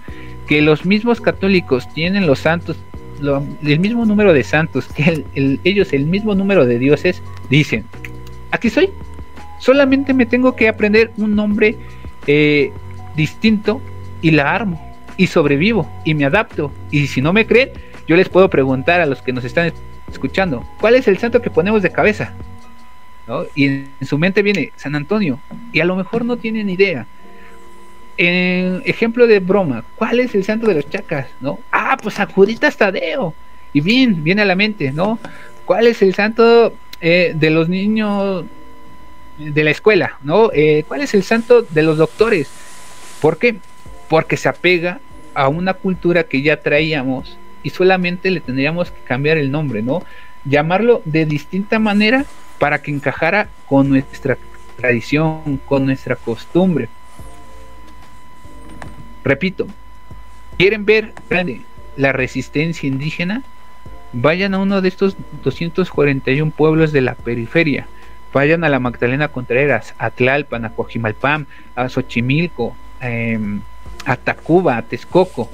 que 0.47 0.61
los 0.61 0.85
mismos 0.85 1.19
católicos 1.19 1.91
tienen 1.93 2.25
los 2.25 2.39
santos, 2.39 2.77
el 3.63 3.79
mismo 3.79 4.05
número 4.05 4.33
de 4.33 4.43
santos, 4.43 4.87
que 4.87 5.25
ellos 5.63 5.93
el 5.93 6.05
mismo 6.05 6.35
número 6.35 6.65
de 6.65 6.79
dioses, 6.79 7.21
dicen, 7.49 7.83
aquí 8.51 8.69
soy, 8.69 8.89
solamente 9.59 10.13
me 10.13 10.25
tengo 10.25 10.55
que 10.55 10.69
aprender 10.69 11.11
un 11.17 11.35
nombre 11.35 11.75
eh, 12.27 12.71
distinto 13.15 13.81
y 14.21 14.31
la 14.31 14.53
armo 14.53 14.95
y 15.17 15.27
sobrevivo 15.27 15.89
y 16.05 16.13
me 16.13 16.25
adapto. 16.25 16.71
Y 16.91 17.07
si 17.07 17.21
no 17.21 17.33
me 17.33 17.45
creen, 17.45 17.69
yo 18.07 18.15
les 18.15 18.29
puedo 18.29 18.49
preguntar 18.49 19.01
a 19.01 19.05
los 19.05 19.21
que 19.21 19.33
nos 19.33 19.43
están 19.43 19.73
escuchando, 20.09 20.65
¿cuál 20.79 20.95
es 20.95 21.07
el 21.07 21.17
santo 21.17 21.41
que 21.41 21.49
ponemos 21.49 21.81
de 21.81 21.91
cabeza? 21.91 22.33
Y 23.55 23.65
en 23.65 23.89
su 24.01 24.17
mente 24.17 24.41
viene 24.41 24.71
San 24.77 24.95
Antonio 24.95 25.39
y 25.73 25.81
a 25.81 25.85
lo 25.85 25.97
mejor 25.97 26.23
no 26.23 26.37
tienen 26.37 26.69
idea 26.69 27.05
en 28.17 28.81
ejemplo 28.85 29.27
de 29.27 29.39
broma, 29.39 29.83
¿cuál 29.95 30.19
es 30.19 30.33
el 30.35 30.43
santo 30.43 30.67
de 30.67 30.75
los 30.75 30.89
chacas? 30.89 31.27
¿No? 31.39 31.59
Ah, 31.71 31.97
pues 32.01 32.19
Acuditas 32.19 32.75
Tadeo. 32.77 33.33
Y 33.73 33.81
bien, 33.81 34.23
viene 34.23 34.41
a 34.41 34.45
la 34.45 34.55
mente, 34.55 34.91
¿no? 34.91 35.19
¿Cuál 35.65 35.87
es 35.87 36.01
el 36.01 36.15
santo 36.15 36.73
eh, 37.01 37.33
de 37.35 37.49
los 37.49 37.69
niños 37.69 38.45
de 39.37 39.63
la 39.63 39.71
escuela? 39.71 40.17
¿No? 40.23 40.49
Eh, 40.53 40.83
¿Cuál 40.87 41.01
es 41.01 41.13
el 41.13 41.23
santo 41.23 41.61
de 41.61 41.83
los 41.83 41.97
doctores? 41.97 42.49
¿Por 43.21 43.37
qué? 43.37 43.57
Porque 44.09 44.37
se 44.37 44.49
apega 44.49 44.99
a 45.33 45.47
una 45.49 45.73
cultura 45.75 46.23
que 46.23 46.41
ya 46.41 46.61
traíamos 46.61 47.37
y 47.61 47.69
solamente 47.69 48.31
le 48.31 48.39
tendríamos 48.39 48.91
que 48.91 49.01
cambiar 49.01 49.37
el 49.37 49.51
nombre, 49.51 49.83
¿no? 49.83 50.01
Llamarlo 50.45 51.01
de 51.05 51.25
distinta 51.25 51.79
manera 51.79 52.25
para 52.57 52.81
que 52.81 52.91
encajara 52.91 53.49
con 53.67 53.89
nuestra 53.89 54.37
tradición, 54.77 55.59
con 55.65 55.85
nuestra 55.85 56.15
costumbre. 56.15 56.89
Repito, 59.27 59.67
¿quieren 60.57 60.85
ver 60.85 61.11
la 61.97 62.13
resistencia 62.13 62.87
indígena? 62.87 63.43
Vayan 64.13 64.53
a 64.53 64.59
uno 64.59 64.81
de 64.81 64.87
estos 64.87 65.17
241 65.43 66.49
pueblos 66.51 66.93
de 66.93 67.01
la 67.01 67.13
periferia. 67.13 67.87
Vayan 68.31 68.63
a 68.63 68.69
la 68.69 68.79
Magdalena 68.79 69.27
Contreras, 69.27 69.95
a 69.97 70.11
Tlalpan, 70.11 70.63
a 70.63 70.69
Coajimalpam, 70.69 71.45
a 71.75 71.89
Xochimilco, 71.89 72.73
em, 73.01 73.59
a 74.05 74.15
Tacuba, 74.15 74.77
a 74.77 74.83
Texcoco, 74.83 75.49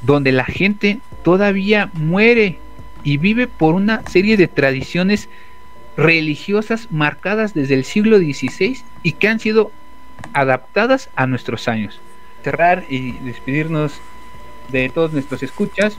donde 0.00 0.32
la 0.32 0.46
gente 0.46 1.00
todavía 1.22 1.90
muere 1.92 2.58
y 3.04 3.18
vive 3.18 3.48
por 3.48 3.74
una 3.74 4.02
serie 4.08 4.38
de 4.38 4.48
tradiciones 4.48 5.28
religiosas 5.94 6.88
marcadas 6.90 7.52
desde 7.52 7.74
el 7.74 7.84
siglo 7.84 8.16
XVI 8.16 8.82
y 9.02 9.12
que 9.12 9.28
han 9.28 9.40
sido 9.40 9.72
adaptadas 10.32 11.10
a 11.16 11.26
nuestros 11.26 11.68
años 11.68 12.00
cerrar 12.42 12.84
y 12.88 13.12
despedirnos 13.12 14.00
de 14.68 14.88
todos 14.88 15.12
nuestros 15.12 15.42
escuchas. 15.42 15.98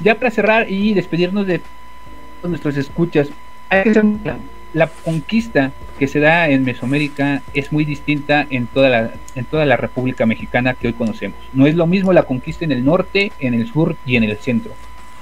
Ya 0.00 0.16
para 0.16 0.30
cerrar 0.30 0.70
y 0.70 0.94
despedirnos 0.94 1.46
de 1.46 1.58
todos 1.58 2.50
nuestros 2.50 2.76
escuchas, 2.76 3.28
la, 4.74 4.88
conquista 5.04 5.70
que 5.98 6.08
se 6.08 6.18
da 6.18 6.48
en 6.48 6.64
Mesoamérica 6.64 7.42
es 7.54 7.72
muy 7.72 7.84
distinta 7.84 8.46
en 8.50 8.66
toda, 8.66 8.88
la, 8.88 9.10
en 9.34 9.44
toda 9.44 9.64
la 9.64 9.76
República 9.76 10.26
Mexicana 10.26 10.74
que 10.74 10.88
hoy 10.88 10.92
conocemos. 10.92 11.38
No 11.52 11.66
es 11.66 11.76
lo 11.76 11.86
mismo 11.86 12.12
la 12.12 12.24
conquista 12.24 12.64
en 12.64 12.72
el 12.72 12.84
norte, 12.84 13.32
en 13.38 13.54
el 13.54 13.66
sur 13.66 13.96
y 14.04 14.16
en 14.16 14.24
el 14.24 14.36
centro. 14.38 14.72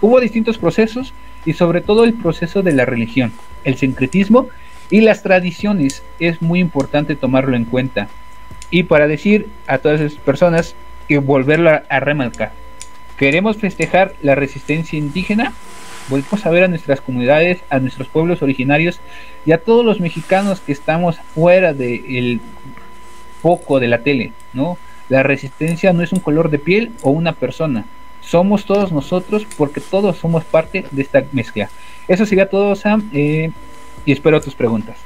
Hubo 0.00 0.18
distintos 0.18 0.56
procesos 0.56 1.12
y 1.44 1.52
sobre 1.52 1.80
todo 1.80 2.04
el 2.04 2.14
proceso 2.14 2.62
de 2.62 2.72
la 2.72 2.86
religión, 2.86 3.32
el 3.64 3.76
sincretismo 3.76 4.48
y 4.90 5.00
las 5.00 5.22
tradiciones 5.22 6.02
es 6.18 6.42
muy 6.42 6.60
importante 6.60 7.16
tomarlo 7.16 7.56
en 7.56 7.64
cuenta. 7.64 8.08
Y 8.70 8.84
para 8.84 9.06
decir 9.06 9.48
a 9.66 9.78
todas 9.78 10.00
esas 10.00 10.18
personas 10.18 10.74
que 11.08 11.18
volverlo 11.18 11.70
a, 11.70 12.00
remarcar. 12.00 12.52
Queremos 13.16 13.56
festejar 13.56 14.14
la 14.22 14.34
resistencia 14.34 14.98
indígena. 14.98 15.52
Volvemos 16.08 16.46
a 16.46 16.50
ver 16.50 16.64
a 16.64 16.68
nuestras 16.68 17.00
comunidades, 17.00 17.60
a 17.68 17.78
nuestros 17.78 18.08
pueblos 18.08 18.42
originarios 18.42 19.00
y 19.44 19.52
a 19.52 19.58
todos 19.58 19.84
los 19.84 20.00
mexicanos 20.00 20.60
que 20.60 20.72
estamos 20.72 21.16
fuera 21.34 21.72
del 21.72 22.40
foco 23.42 23.80
de 23.80 23.88
la 23.88 23.98
tele, 23.98 24.32
¿no? 24.52 24.78
La 25.08 25.24
resistencia 25.24 25.92
no 25.92 26.02
es 26.02 26.12
un 26.12 26.20
color 26.20 26.50
de 26.50 26.60
piel 26.60 26.92
o 27.02 27.10
una 27.10 27.32
persona. 27.32 27.86
Somos 28.20 28.64
todos 28.64 28.92
nosotros 28.92 29.46
porque 29.56 29.80
todos 29.80 30.18
somos 30.18 30.44
parte 30.44 30.84
de 30.90 31.02
esta 31.02 31.24
mezcla. 31.32 31.68
Eso 32.06 32.26
sería 32.26 32.48
todo, 32.48 32.76
Sam. 32.76 33.10
Eh, 33.12 33.50
y 34.04 34.12
espero 34.12 34.40
tus 34.40 34.54
preguntas. 34.54 34.98